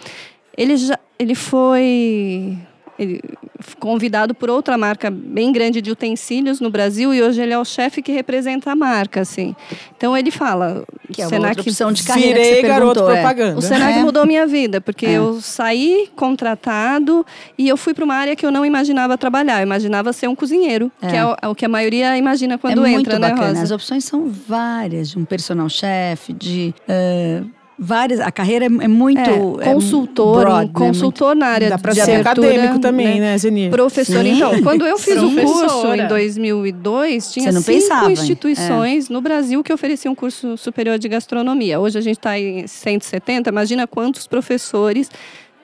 Ele 0.57 0.77
já 0.77 0.97
ele 1.17 1.35
foi 1.35 2.57
ele 2.99 3.21
foi 3.61 3.75
convidado 3.79 4.33
por 4.35 4.49
outra 4.49 4.77
marca 4.77 5.09
bem 5.09 5.51
grande 5.51 5.81
de 5.81 5.89
utensílios 5.91 6.59
no 6.59 6.69
Brasil 6.69 7.13
e 7.13 7.21
hoje 7.21 7.41
ele 7.41 7.53
é 7.53 7.57
o 7.59 7.65
chefe 7.65 8.01
que 8.01 8.11
representa 8.11 8.71
a 8.71 8.75
marca, 8.75 9.21
assim. 9.21 9.55
Então 9.97 10.15
ele 10.15 10.29
fala 10.31 10.83
Que 11.11 11.21
é 11.21 11.25
uma 11.25 11.29
Senac 11.29 11.49
outra 11.57 11.61
opção 11.71 11.91
de 11.91 12.03
carreira 12.03 12.35
Virei 12.39 12.55
que 12.55 12.61
você 12.61 12.67
garoto 12.67 12.93
perguntou. 12.95 13.11
é. 13.11 13.21
propaganda. 13.21 13.57
o 13.57 13.61
Senac 13.61 13.97
É. 13.99 14.01
mudou 14.01 14.25
minha 14.25 14.45
vida, 14.45 14.79
porque 14.81 15.05
É. 15.05 15.11
eu 15.17 15.39
saí 15.41 16.09
contratado 16.15 17.25
e 17.57 17.67
eu 17.67 17.77
fui 17.77 17.93
para 17.93 18.03
uma 18.05 18.15
área 18.15 18.35
que 18.35 18.45
eu 18.45 18.51
não 18.51 18.65
imaginava 18.65 19.17
trabalhar. 19.17 19.59
Eu 19.59 19.63
imaginava 19.63 20.13
ser 20.13 20.27
um 20.27 20.35
cozinheiro, 20.35 20.91
que 20.99 21.15
é 21.15 21.25
o, 21.25 21.35
é 21.41 21.47
o 21.47 21.55
que 21.55 21.65
a 21.65 21.69
maioria 21.69 22.17
imagina 22.17 22.57
quando 22.57 22.85
é 22.85 22.91
entra, 22.91 23.13
muito 23.13 23.19
né, 23.19 23.29
bacana. 23.29 23.47
Rosa? 23.49 23.63
As 23.63 23.71
opções 23.71 24.03
são 24.05 24.27
várias, 24.27 25.09
de 25.09 25.17
um 25.19 25.25
personal 25.25 25.69
chef, 25.69 26.31
de 26.33 26.73
eh, 26.87 27.41
várias. 27.79 28.19
A 28.19 28.31
carreira 28.31 28.65
é, 28.65 28.67
é 28.67 28.87
muito 28.87 29.19
É, 29.61 29.69
é 29.69 29.73
consultor, 29.73 30.41
broad, 30.41 30.65
um 30.65 30.67
né? 30.67 30.71
Consultor 30.73 31.35
na 31.35 31.47
área 31.47 31.69
Dá 31.69 31.77
pra 31.77 31.93
de 31.93 32.01
ser 32.01 32.19
abertura, 32.19 32.47
acadêmico 32.49 32.79
também, 32.79 33.19
né, 33.19 33.37
Zenir? 33.37 33.71
Professor, 33.71 34.23
Sim. 34.23 34.35
então, 34.35 34.61
quando 34.61 34.85
eu 34.85 34.97
fiz 34.97 35.17
o 35.17 35.31
curso 35.31 35.59
Professora. 35.59 36.03
em 36.03 36.07
2002, 36.07 37.31
tinha 37.31 37.51
cinco 37.51 37.65
pensava, 37.65 38.11
instituições 38.11 39.09
no 39.09 39.21
Brasil 39.21 39.63
que 39.63 39.71
ofereciam 39.71 40.13
curso 40.13 40.57
superior 40.57 40.99
de 40.99 41.07
gastronomia. 41.07 41.79
Hoje 41.79 41.97
a 41.97 42.01
gente 42.01 42.17
está 42.17 42.37
em 42.37 42.67
170, 42.67 43.49
imagina 43.49 43.87
quantos 43.87 44.27
professores 44.27 45.09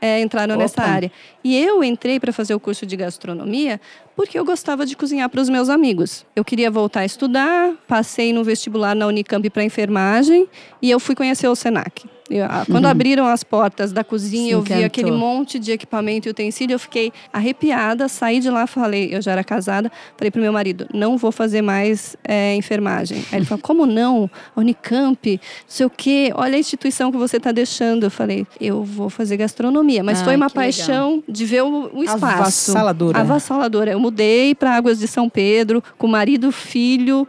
é, 0.01 0.21
entraram 0.21 0.55
nessa 0.55 0.81
Opa. 0.81 0.91
área. 0.91 1.11
E 1.43 1.57
eu 1.57 1.83
entrei 1.83 2.19
para 2.19 2.31
fazer 2.31 2.53
o 2.53 2.59
curso 2.59 2.85
de 2.85 2.95
gastronomia 2.95 3.79
porque 4.15 4.37
eu 4.37 4.45
gostava 4.45 4.85
de 4.85 4.95
cozinhar 4.95 5.29
para 5.29 5.41
os 5.41 5.49
meus 5.49 5.69
amigos. 5.69 6.25
Eu 6.35 6.45
queria 6.45 6.71
voltar 6.71 7.01
a 7.01 7.05
estudar, 7.05 7.73
passei 7.87 8.31
no 8.31 8.43
vestibular 8.43 8.95
na 8.95 9.07
Unicamp 9.07 9.49
para 9.49 9.63
enfermagem 9.63 10.47
e 10.81 10.89
eu 10.89 10.99
fui 10.99 11.15
conhecer 11.15 11.47
o 11.47 11.55
Senac. 11.55 12.14
Eu, 12.29 12.45
ah, 12.45 12.65
quando 12.69 12.87
abriram 12.87 13.27
as 13.27 13.43
portas 13.43 13.91
da 13.91 14.03
cozinha, 14.03 14.47
Se 14.47 14.51
eu 14.51 14.61
vi 14.61 14.69
encantou. 14.73 14.85
aquele 14.85 15.11
monte 15.11 15.59
de 15.59 15.71
equipamento 15.71 16.27
e 16.27 16.31
utensílio, 16.31 16.73
eu 16.73 16.79
fiquei 16.79 17.13
arrepiada, 17.31 18.07
saí 18.07 18.39
de 18.39 18.49
lá, 18.49 18.65
falei, 18.65 19.09
eu 19.13 19.21
já 19.21 19.33
era 19.33 19.43
casada, 19.43 19.91
falei 20.17 20.31
pro 20.31 20.41
meu 20.41 20.51
marido, 20.51 20.87
não 20.91 21.17
vou 21.17 21.31
fazer 21.31 21.61
mais 21.61 22.15
é, 22.23 22.55
enfermagem. 22.55 23.23
Aí 23.31 23.39
ele 23.39 23.45
falou, 23.45 23.61
como 23.61 23.85
não? 23.85 24.29
Unicamp, 24.55 25.29
não 25.33 25.39
sei 25.67 25.85
o 25.85 25.89
quê, 25.89 26.31
olha 26.33 26.55
a 26.55 26.59
instituição 26.59 27.11
que 27.11 27.17
você 27.17 27.37
está 27.37 27.51
deixando. 27.51 28.05
Eu 28.05 28.11
falei, 28.11 28.47
eu 28.59 28.83
vou 28.83 29.09
fazer 29.09 29.37
gastronomia. 29.37 30.03
Mas 30.03 30.19
Ai, 30.19 30.25
foi 30.25 30.35
uma 30.35 30.49
que 30.49 30.57
legal. 30.57 30.65
paixão 30.65 31.23
de 31.29 31.45
ver 31.45 31.63
o, 31.63 31.91
o 31.93 32.03
espaço. 32.03 32.25
Avassaladora. 32.25 33.19
Avassaladora. 33.19 33.91
Eu 33.91 33.99
mudei 33.99 34.55
para 34.55 34.75
Águas 34.75 34.97
de 34.97 35.07
São 35.07 35.29
Pedro, 35.29 35.83
com 35.97 36.07
marido, 36.07 36.51
filho, 36.51 37.27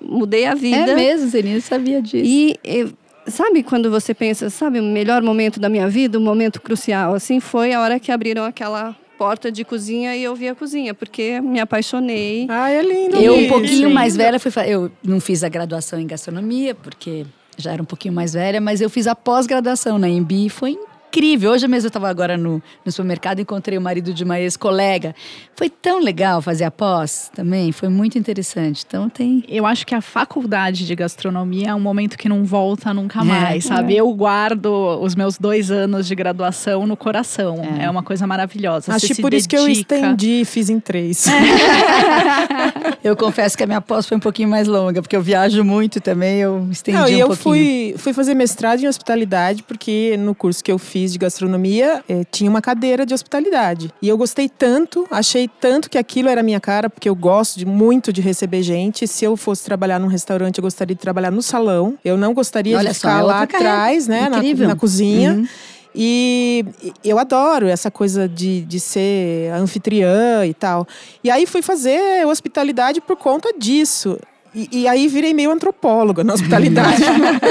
mudei 0.00 0.46
a 0.46 0.54
vida. 0.54 0.90
É 0.90 0.94
mesmo, 0.94 1.28
Zenir, 1.28 1.54
eu 1.54 1.60
sabia 1.60 2.02
disso. 2.02 2.24
E 2.24 2.56
eh, 2.64 2.86
sabe 3.26 3.62
quando 3.62 3.90
você 3.90 4.14
pensa, 4.14 4.50
sabe, 4.50 4.80
o 4.80 4.82
melhor 4.82 5.22
momento 5.22 5.60
da 5.60 5.68
minha 5.68 5.88
vida, 5.88 6.18
um 6.18 6.22
momento 6.22 6.60
crucial, 6.60 7.14
assim, 7.14 7.40
foi 7.40 7.72
a 7.72 7.80
hora 7.80 7.98
que 7.98 8.10
abriram 8.10 8.44
aquela 8.44 8.96
porta 9.16 9.52
de 9.52 9.64
cozinha 9.64 10.16
e 10.16 10.24
eu 10.24 10.34
vi 10.34 10.48
a 10.48 10.54
cozinha, 10.54 10.94
porque 10.94 11.40
me 11.40 11.60
apaixonei. 11.60 12.46
Ai, 12.48 12.76
é 12.76 12.82
lindo. 12.82 13.16
Eu, 13.16 13.34
um 13.36 13.48
pouquinho 13.48 13.88
lindo. 13.88 13.94
mais 13.94 14.16
velha, 14.16 14.40
fui 14.40 14.50
eu 14.66 14.90
não 15.04 15.20
fiz 15.20 15.44
a 15.44 15.48
graduação 15.48 16.00
em 16.00 16.06
gastronomia, 16.06 16.74
porque 16.74 17.24
já 17.56 17.72
era 17.72 17.82
um 17.82 17.84
pouquinho 17.84 18.14
mais 18.14 18.32
velha, 18.32 18.60
mas 18.60 18.80
eu 18.80 18.90
fiz 18.90 19.06
a 19.06 19.14
pós-graduação 19.14 19.98
na 19.98 20.08
Embi 20.08 20.46
e 20.46 20.50
foi 20.50 20.78
incrível. 21.12 21.50
Hoje 21.52 21.68
mesmo 21.68 21.86
eu 21.86 21.88
estava 21.90 22.08
agora 22.08 22.36
no, 22.38 22.62
no 22.84 22.90
supermercado 22.90 23.38
e 23.38 23.42
encontrei 23.42 23.76
o 23.76 23.80
marido 23.80 24.14
de 24.14 24.24
uma 24.24 24.40
ex-colega. 24.40 25.14
Foi 25.54 25.68
tão 25.68 26.00
legal 26.00 26.40
fazer 26.40 26.64
a 26.64 26.70
pós 26.70 27.30
também, 27.34 27.70
foi 27.70 27.88
muito 27.88 28.18
interessante. 28.18 28.84
Então 28.86 29.08
tem. 29.08 29.44
Eu 29.46 29.66
acho 29.66 29.86
que 29.86 29.94
a 29.94 30.00
faculdade 30.00 30.86
de 30.86 30.94
gastronomia 30.94 31.68
é 31.68 31.74
um 31.74 31.80
momento 31.80 32.16
que 32.16 32.28
não 32.28 32.44
volta 32.44 32.92
nunca 32.94 33.20
É. 33.20 33.24
mais, 33.24 33.64
sabe? 33.66 33.94
Eu 33.94 34.12
guardo 34.14 34.66
os 35.00 35.14
meus 35.14 35.36
dois 35.38 35.70
anos 35.70 36.06
de 36.06 36.14
graduação 36.14 36.86
no 36.86 36.96
coração. 36.96 37.60
É. 37.78 37.84
É, 37.84 37.90
uma 37.90 38.02
coisa 38.02 38.26
maravilhosa. 38.26 38.92
Acho 38.92 39.00
Você 39.00 39.08
que 39.08 39.14
se 39.16 39.22
por 39.22 39.34
isso 39.34 39.48
que 39.48 39.56
eu 39.56 39.66
dedica. 39.66 39.94
estendi 39.94 40.40
e 40.40 40.44
fiz 40.44 40.70
em 40.70 40.80
três. 40.80 41.26
Eu 43.02 43.16
confesso 43.16 43.56
que 43.56 43.64
a 43.64 43.66
minha 43.66 43.80
pós 43.80 44.06
foi 44.06 44.16
um 44.16 44.20
pouquinho 44.20 44.48
mais 44.48 44.68
longa, 44.68 45.02
porque 45.02 45.16
eu 45.16 45.22
viajo 45.22 45.64
muito 45.64 46.00
também, 46.00 46.38
eu 46.38 46.68
estendi 46.70 46.96
Não, 46.96 47.08
e 47.08 47.16
um 47.16 47.18
eu 47.18 47.26
pouquinho. 47.28 47.42
fui, 47.42 47.94
fui 47.98 48.12
fazer 48.12 48.32
mestrado 48.34 48.80
em 48.80 48.86
hospitalidade, 48.86 49.62
porque 49.64 50.16
no 50.18 50.34
curso 50.36 50.62
que 50.62 50.70
eu 50.70 50.78
fiz 50.78 51.01
de 51.10 51.18
gastronomia 51.18 52.04
eh, 52.08 52.22
tinha 52.30 52.48
uma 52.48 52.60
cadeira 52.60 53.04
de 53.04 53.14
hospitalidade. 53.14 53.92
E 54.00 54.08
eu 54.08 54.16
gostei 54.16 54.48
tanto, 54.48 55.06
achei 55.10 55.48
tanto 55.60 55.88
que 55.88 55.98
aquilo 55.98 56.28
era 56.28 56.42
minha 56.42 56.60
cara, 56.60 56.88
porque 56.88 57.08
eu 57.08 57.14
gosto 57.14 57.58
de, 57.58 57.66
muito 57.66 58.12
de 58.12 58.20
receber 58.20 58.62
gente. 58.62 59.06
Se 59.08 59.24
eu 59.24 59.36
fosse 59.36 59.64
trabalhar 59.64 59.98
num 59.98 60.06
restaurante, 60.06 60.58
eu 60.58 60.62
gostaria 60.62 60.94
de 60.94 61.00
trabalhar 61.00 61.30
no 61.30 61.42
salão. 61.42 61.98
Eu 62.04 62.16
não 62.16 62.34
gostaria 62.34 62.76
Olha 62.76 62.90
de 62.90 62.96
só, 62.96 63.08
ficar 63.08 63.20
é 63.20 63.22
lá 63.22 63.42
atrás, 63.42 64.06
né, 64.06 64.28
na, 64.28 64.42
na 64.68 64.76
cozinha. 64.76 65.32
Uhum. 65.32 65.48
E 65.94 66.64
eu 67.04 67.18
adoro 67.18 67.66
essa 67.66 67.90
coisa 67.90 68.28
de, 68.28 68.62
de 68.62 68.80
ser 68.80 69.52
anfitriã 69.52 70.46
e 70.46 70.54
tal. 70.54 70.86
E 71.22 71.30
aí 71.30 71.46
fui 71.46 71.60
fazer 71.60 72.26
hospitalidade 72.26 73.00
por 73.00 73.16
conta 73.16 73.52
disso. 73.58 74.18
E, 74.54 74.68
e 74.70 74.88
aí 74.88 75.08
virei 75.08 75.32
meio 75.32 75.50
antropóloga 75.50 76.22
na 76.22 76.34
hospitalidade. 76.34 77.02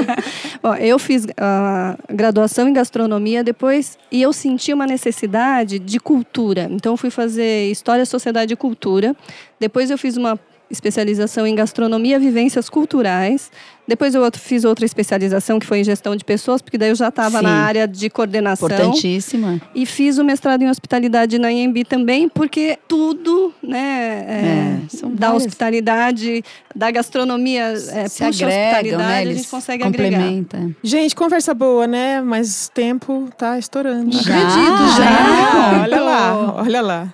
Bom, 0.62 0.76
eu 0.76 1.00
fiz 1.00 1.26
a 1.38 1.98
graduação 2.10 2.68
em 2.68 2.74
gastronomia 2.74 3.44
depois 3.44 3.98
e 4.12 4.22
eu 4.22 4.32
senti 4.32 4.72
uma 4.74 4.86
necessidade 4.86 5.80
de 5.80 6.00
cultura. 6.00 6.68
Então, 6.70 6.96
fui 6.96 7.10
fazer 7.10 7.72
História, 7.72 8.06
Sociedade 8.06 8.54
e 8.54 8.56
Cultura. 8.56 9.16
Depois, 9.60 9.90
eu 9.90 9.98
fiz 9.98 10.16
uma 10.16 10.40
especialização 10.72 11.46
em 11.46 11.54
gastronomia, 11.54 12.18
vivências 12.18 12.70
culturais. 12.70 13.52
Depois 13.88 14.16
eu 14.16 14.22
fiz 14.38 14.64
outra 14.64 14.86
especialização 14.86 15.60
que 15.60 15.66
foi 15.66 15.80
em 15.80 15.84
gestão 15.84 16.16
de 16.16 16.24
pessoas, 16.24 16.62
porque 16.62 16.78
daí 16.78 16.90
eu 16.90 16.96
já 16.96 17.10
estava 17.10 17.42
na 17.42 17.66
área 17.66 17.88
de 17.88 18.10
coordenação. 18.10 18.70
Importantíssima. 18.70 19.60
E 19.76 19.86
fiz 19.86 20.18
o 20.18 20.24
mestrado 20.24 20.62
em 20.62 20.70
hospitalidade 20.70 21.38
na 21.38 21.52
IMB 21.52 21.84
também, 21.84 22.30
porque 22.30 22.78
tudo, 22.88 23.54
né, 23.62 23.80
é, 23.80 25.04
é, 25.04 25.10
da 25.10 25.28
várias... 25.28 25.46
hospitalidade, 25.46 26.44
da 26.74 26.90
gastronomia, 26.90 27.64
é, 27.64 28.08
se 28.08 28.24
puxa 28.24 28.46
agregam, 28.46 28.64
hospitalidade, 28.64 29.26
né? 29.26 29.32
a 29.32 29.36
gente 29.36 29.48
consegue 29.48 29.84
complementa. 29.84 30.58
agregar. 30.58 30.76
Gente, 30.84 31.16
conversa 31.16 31.54
boa, 31.54 31.86
né? 31.86 32.22
Mas 32.22 32.68
o 32.68 32.72
tempo 32.72 33.30
tá 33.38 33.60
estourando. 33.60 34.12
Já? 34.12 34.22
Acredito, 34.22 34.98
já. 34.98 35.04
já. 35.04 35.82
Olha 35.82 36.02
lá, 36.02 36.54
olha 36.62 36.82
lá. 36.82 37.14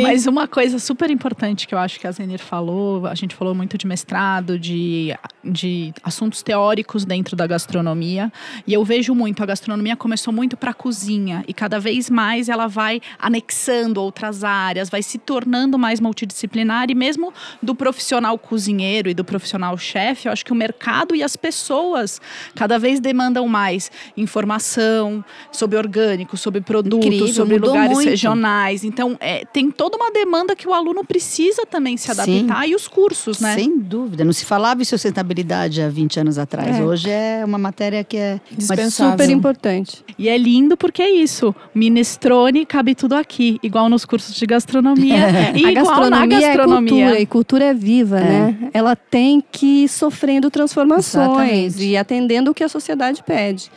Mas 0.00 0.26
uma 0.26 0.48
coisa 0.48 0.78
super 0.78 1.10
importante 1.10 1.66
que 1.66 1.74
eu 1.74 1.78
acho 1.78 1.98
que 2.00 2.06
a 2.06 2.12
Zenir 2.12 2.38
falou, 2.38 3.06
a 3.06 3.14
gente 3.14 3.34
falou 3.34 3.54
muito 3.54 3.76
de 3.76 3.86
mestrado, 3.86 4.58
de, 4.58 5.14
de 5.44 5.92
assuntos 6.02 6.42
teóricos 6.42 7.04
dentro 7.04 7.36
da 7.36 7.46
gastronomia. 7.46 8.32
E 8.66 8.72
eu 8.72 8.84
vejo 8.84 9.14
muito, 9.14 9.42
a 9.42 9.46
gastronomia 9.46 9.96
começou 9.96 10.32
muito 10.32 10.56
para 10.56 10.70
a 10.70 10.74
cozinha. 10.74 11.44
E 11.46 11.52
cada 11.52 11.78
vez 11.78 12.08
mais 12.08 12.48
ela 12.48 12.66
vai 12.66 13.00
anexando 13.18 14.00
outras 14.00 14.44
áreas, 14.44 14.88
vai 14.88 15.02
se 15.02 15.18
tornando 15.18 15.78
mais 15.78 16.00
multidisciplinar. 16.00 16.90
E 16.90 16.94
mesmo 16.94 17.32
do 17.62 17.74
profissional 17.74 18.38
cozinheiro 18.38 19.10
e 19.10 19.14
do 19.14 19.24
profissional 19.24 19.76
chefe, 19.76 20.28
eu 20.28 20.32
acho 20.32 20.44
que 20.44 20.52
o 20.52 20.56
mercado 20.56 21.14
e 21.14 21.22
as 21.22 21.36
pessoas 21.36 22.20
cada 22.54 22.78
vez 22.78 23.00
demandam 23.00 23.46
mais 23.48 23.90
informação 24.16 25.24
sobre 25.50 25.76
orgânico, 25.76 26.36
sobre 26.36 26.60
produtos, 26.60 27.06
Incrível, 27.06 27.34
sobre 27.34 27.58
lugares 27.58 27.94
muito. 27.94 28.08
regionais. 28.08 28.84
Então, 28.84 29.16
é, 29.20 29.44
tem 29.44 29.70
toda 29.82 29.96
uma 29.96 30.12
demanda 30.12 30.54
que 30.54 30.68
o 30.68 30.72
aluno 30.72 31.04
precisa 31.04 31.66
também 31.66 31.96
se 31.96 32.08
adaptar 32.08 32.62
Sim. 32.62 32.70
e 32.70 32.74
os 32.76 32.86
cursos, 32.86 33.40
né? 33.40 33.56
Sem 33.56 33.76
dúvida. 33.76 34.24
Não 34.24 34.32
se 34.32 34.44
falava 34.44 34.80
em 34.80 34.84
sustentabilidade 34.84 35.82
há 35.82 35.88
20 35.88 36.20
anos 36.20 36.38
atrás. 36.38 36.78
É. 36.78 36.84
Hoje 36.84 37.10
é 37.10 37.42
uma 37.44 37.58
matéria 37.58 38.04
que 38.04 38.16
é 38.16 38.40
super 38.88 39.28
importante. 39.28 40.04
E 40.16 40.28
é 40.28 40.38
lindo 40.38 40.76
porque 40.76 41.02
é 41.02 41.10
isso. 41.10 41.52
Minestrone 41.74 42.64
cabe 42.64 42.94
tudo 42.94 43.16
aqui, 43.16 43.58
igual 43.60 43.88
nos 43.88 44.04
cursos 44.04 44.36
de 44.36 44.46
gastronomia. 44.46 45.32
É. 45.32 45.56
E 45.56 45.64
a 45.66 45.72
gastronomia, 45.72 46.40
gastronomia, 46.40 47.04
é 47.04 47.08
cultura, 47.08 47.20
e 47.20 47.26
cultura 47.26 47.64
é 47.64 47.74
viva, 47.74 48.18
é. 48.18 48.22
né? 48.22 48.70
Ela 48.72 48.94
tem 48.94 49.42
que 49.50 49.84
ir 49.84 49.88
sofrendo 49.88 50.50
transformações 50.50 51.24
Exatamente. 51.26 51.84
e 51.84 51.96
atendendo 51.96 52.50
o 52.50 52.54
que 52.54 52.62
a 52.62 52.68
sociedade 52.68 53.22
pede. 53.22 53.70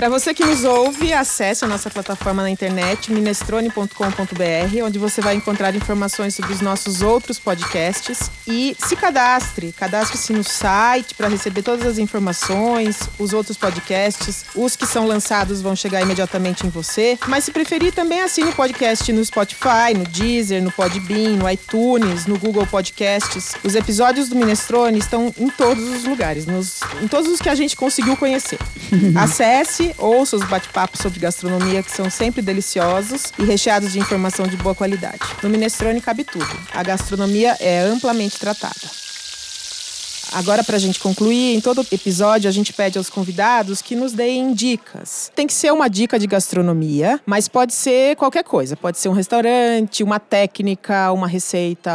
Para 0.00 0.08
você 0.08 0.32
que 0.32 0.42
nos 0.46 0.64
ouve, 0.64 1.12
acesse 1.12 1.62
a 1.62 1.68
nossa 1.68 1.90
plataforma 1.90 2.40
na 2.40 2.48
internet, 2.48 3.12
minestrone.com.br, 3.12 4.82
onde 4.82 4.98
você 4.98 5.20
vai 5.20 5.34
encontrar 5.34 5.74
informações 5.74 6.34
sobre 6.34 6.54
os 6.54 6.62
nossos 6.62 7.02
outros 7.02 7.38
podcasts 7.38 8.30
e 8.48 8.74
se 8.78 8.96
cadastre. 8.96 9.74
Cadastre-se 9.76 10.32
no 10.32 10.42
site 10.42 11.14
para 11.14 11.28
receber 11.28 11.60
todas 11.60 11.86
as 11.86 11.98
informações, 11.98 12.98
os 13.18 13.34
outros 13.34 13.58
podcasts. 13.58 14.46
Os 14.54 14.74
que 14.74 14.86
são 14.86 15.06
lançados 15.06 15.60
vão 15.60 15.76
chegar 15.76 16.00
imediatamente 16.00 16.66
em 16.66 16.70
você. 16.70 17.18
Mas 17.28 17.44
se 17.44 17.50
preferir, 17.50 17.92
também 17.92 18.22
assine 18.22 18.48
o 18.48 18.54
podcast 18.54 19.12
no 19.12 19.22
Spotify, 19.22 19.92
no 19.94 20.04
Deezer, 20.04 20.62
no 20.62 20.72
Podbean, 20.72 21.36
no 21.36 21.50
iTunes, 21.50 22.24
no 22.24 22.38
Google 22.38 22.66
Podcasts. 22.66 23.52
Os 23.62 23.74
episódios 23.74 24.30
do 24.30 24.36
Minestrone 24.36 24.98
estão 24.98 25.30
em 25.36 25.50
todos 25.50 25.84
os 25.90 26.04
lugares, 26.04 26.46
nos, 26.46 26.80
em 27.02 27.06
todos 27.06 27.30
os 27.30 27.38
que 27.38 27.50
a 27.50 27.54
gente 27.54 27.76
conseguiu 27.76 28.16
conhecer. 28.16 28.58
Acesse 29.14 29.89
ouça 29.98 30.36
os 30.36 30.44
bate-papos 30.44 31.00
sobre 31.00 31.20
gastronomia 31.20 31.82
que 31.82 31.90
são 31.90 32.08
sempre 32.10 32.42
deliciosos 32.42 33.32
e 33.38 33.44
recheados 33.44 33.92
de 33.92 33.98
informação 33.98 34.46
de 34.46 34.56
boa 34.56 34.74
qualidade. 34.74 35.20
No 35.42 35.48
Minestrone 35.48 36.00
cabe 36.00 36.24
tudo. 36.24 36.48
A 36.72 36.82
gastronomia 36.82 37.56
é 37.60 37.80
amplamente 37.80 38.38
tratada. 38.38 39.09
Agora, 40.32 40.62
para 40.62 40.76
a 40.76 40.78
gente 40.78 41.00
concluir, 41.00 41.56
em 41.56 41.60
todo 41.60 41.84
episódio 41.90 42.48
a 42.48 42.52
gente 42.52 42.72
pede 42.72 42.98
aos 42.98 43.10
convidados 43.10 43.82
que 43.82 43.96
nos 43.96 44.12
deem 44.12 44.54
dicas. 44.54 45.30
Tem 45.34 45.46
que 45.46 45.52
ser 45.52 45.72
uma 45.72 45.88
dica 45.88 46.18
de 46.18 46.26
gastronomia, 46.26 47.20
mas 47.26 47.48
pode 47.48 47.74
ser 47.74 48.16
qualquer 48.16 48.44
coisa. 48.44 48.76
Pode 48.76 48.98
ser 48.98 49.08
um 49.08 49.12
restaurante, 49.12 50.02
uma 50.04 50.20
técnica, 50.20 51.10
uma 51.12 51.26
receita, 51.26 51.90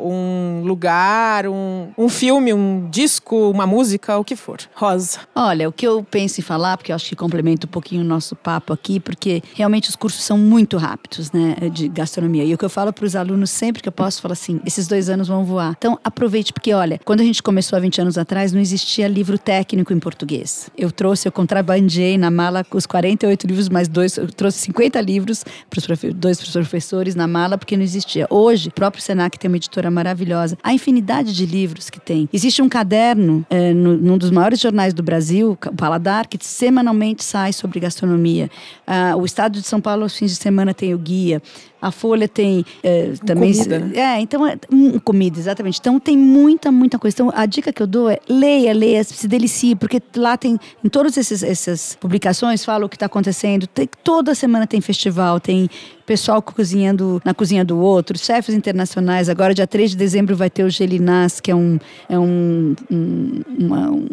um 0.00 0.62
lugar, 0.64 1.46
um, 1.46 1.88
um 1.96 2.08
filme, 2.08 2.52
um 2.52 2.88
disco, 2.90 3.50
uma 3.50 3.66
música, 3.66 4.18
o 4.18 4.24
que 4.24 4.34
for. 4.34 4.60
Rosa. 4.74 5.20
Olha, 5.34 5.68
o 5.68 5.72
que 5.72 5.86
eu 5.86 6.04
penso 6.10 6.40
em 6.40 6.42
falar, 6.42 6.76
porque 6.76 6.90
eu 6.90 6.96
acho 6.96 7.08
que 7.08 7.16
complementa 7.16 7.66
um 7.66 7.70
pouquinho 7.70 8.02
o 8.02 8.04
nosso 8.04 8.34
papo 8.34 8.72
aqui, 8.72 8.98
porque 8.98 9.42
realmente 9.54 9.88
os 9.88 9.96
cursos 9.96 10.24
são 10.24 10.36
muito 10.36 10.76
rápidos, 10.76 11.30
né, 11.30 11.54
de 11.72 11.88
gastronomia. 11.88 12.44
E 12.44 12.52
o 12.52 12.58
que 12.58 12.64
eu 12.64 12.70
falo 12.70 12.92
para 12.92 13.04
os 13.04 13.14
alunos 13.14 13.50
sempre 13.50 13.82
que 13.82 13.88
eu 13.88 13.92
posso, 13.92 14.20
falar 14.20 14.32
assim, 14.32 14.60
esses 14.66 14.88
dois 14.88 15.08
anos 15.08 15.28
vão 15.28 15.44
voar. 15.44 15.74
Então 15.78 15.98
aproveite, 16.02 16.52
porque 16.52 16.72
olha, 16.72 17.00
quando 17.04 17.20
a 17.20 17.24
gente 17.24 17.42
começou 17.42 17.75
há 17.76 17.80
20 17.80 18.00
anos 18.00 18.18
atrás, 18.18 18.52
não 18.52 18.60
existia 18.60 19.08
livro 19.08 19.38
técnico 19.38 19.92
em 19.92 19.98
português. 19.98 20.70
Eu 20.76 20.90
trouxe, 20.90 21.28
eu 21.28 21.32
contrabandeei 21.32 22.18
na 22.18 22.30
mala 22.30 22.64
os 22.72 22.86
48 22.86 23.46
livros, 23.46 23.68
mais 23.68 23.88
dois, 23.88 24.16
eu 24.16 24.28
trouxe 24.28 24.58
50 24.58 25.00
livros 25.00 25.44
para 25.70 25.78
os 25.78 26.14
dois 26.14 26.40
professores 26.40 27.14
na 27.14 27.26
mala, 27.26 27.56
porque 27.56 27.76
não 27.76 27.82
existia. 27.82 28.26
Hoje, 28.30 28.68
o 28.68 28.72
próprio 28.72 29.02
Senac 29.02 29.38
tem 29.38 29.48
uma 29.48 29.56
editora 29.56 29.90
maravilhosa. 29.90 30.58
A 30.62 30.74
infinidade 30.74 31.34
de 31.34 31.46
livros 31.46 31.90
que 31.90 32.00
tem. 32.00 32.28
Existe 32.32 32.60
um 32.62 32.68
caderno 32.68 33.46
é, 33.48 33.72
no, 33.72 33.96
num 33.96 34.18
dos 34.18 34.30
maiores 34.30 34.60
jornais 34.60 34.92
do 34.92 35.02
Brasil, 35.02 35.52
o 35.52 35.74
Paladar, 35.74 36.28
que 36.28 36.38
semanalmente 36.44 37.24
sai 37.24 37.52
sobre 37.52 37.80
gastronomia. 37.80 38.50
Ah, 38.86 39.14
o 39.16 39.24
Estado 39.24 39.60
de 39.60 39.66
São 39.66 39.80
Paulo, 39.80 40.02
aos 40.02 40.16
fins 40.16 40.32
de 40.32 40.36
semana, 40.36 40.74
tem 40.74 40.94
o 40.94 40.98
guia. 40.98 41.42
A 41.80 41.90
Folha 41.90 42.26
tem 42.26 42.64
é, 42.82 43.12
também. 43.24 43.52
Comida, 43.52 43.78
né? 43.78 43.92
É, 43.94 44.20
então, 44.20 44.46
é, 44.46 44.56
um, 44.72 44.98
comida, 44.98 45.38
exatamente. 45.38 45.78
Então 45.78 46.00
tem 46.00 46.16
muita, 46.16 46.72
muita 46.72 46.98
coisa. 46.98 47.14
Então, 47.14 47.32
a 47.34 47.46
dica 47.46 47.72
que 47.72 47.82
eu 47.82 47.86
dou 47.86 48.10
é 48.10 48.18
leia, 48.28 48.72
leia, 48.72 49.04
se 49.04 49.28
delicie, 49.28 49.74
porque 49.74 50.02
lá 50.16 50.36
tem, 50.36 50.58
em 50.82 50.88
todas 50.88 51.16
essas 51.16 51.96
publicações, 52.00 52.64
fala 52.64 52.86
o 52.86 52.88
que 52.88 52.96
está 52.96 53.06
acontecendo. 53.06 53.66
Tem, 53.66 53.88
toda 54.02 54.34
semana 54.34 54.66
tem 54.66 54.80
festival, 54.80 55.38
tem 55.40 55.68
pessoal 56.06 56.40
cozinhando 56.40 57.20
na 57.24 57.34
cozinha 57.34 57.64
do 57.64 57.78
outro, 57.78 58.16
chefes 58.16 58.54
internacionais. 58.54 59.28
Agora, 59.28 59.52
dia 59.52 59.66
3 59.66 59.90
de 59.90 59.96
dezembro, 59.96 60.36
vai 60.36 60.48
ter 60.48 60.64
o 60.64 60.70
Gelinás, 60.70 61.40
que 61.40 61.50
é 61.50 61.54
um, 61.54 61.78
é 62.08 62.18
um, 62.18 62.74
um 62.90 63.42
uma, 63.58 63.90
um, 63.90 64.08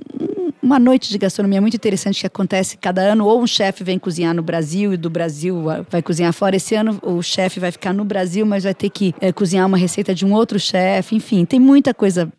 uma 0.62 0.80
noite 0.80 1.10
de 1.10 1.18
gastronomia 1.18 1.62
muito 1.62 1.76
interessante 1.76 2.22
que 2.22 2.28
acontece 2.28 2.78
cada 2.78 3.02
ano. 3.02 3.26
Ou 3.26 3.42
um 3.42 3.48
chefe 3.48 3.84
vem 3.84 4.00
cozinhar 4.00 4.34
no 4.34 4.42
Brasil 4.42 4.94
e 4.94 4.98
do 4.98 5.10
Brasil 5.10 5.64
vai 5.90 6.02
cozinhar 6.02 6.34
fora. 6.34 6.56
Esse 6.56 6.76
ano 6.76 7.00
o 7.04 7.22
chefe 7.22 7.60
vai 7.60 7.72
ficar 7.72 7.94
no 7.94 8.04
Brasil, 8.04 8.46
mas 8.46 8.64
vai 8.64 8.74
ter 8.74 8.90
que 8.90 9.14
é, 9.22 9.32
cozinhar 9.32 9.68
uma 9.68 9.78
receita 9.78 10.16
de 10.16 10.26
um 10.26 10.34
outro 10.34 10.60
chefe. 10.60 11.16
Enfim, 11.16 11.46
tem 11.46 11.60
muita 11.60 11.94
coisa 11.94 12.32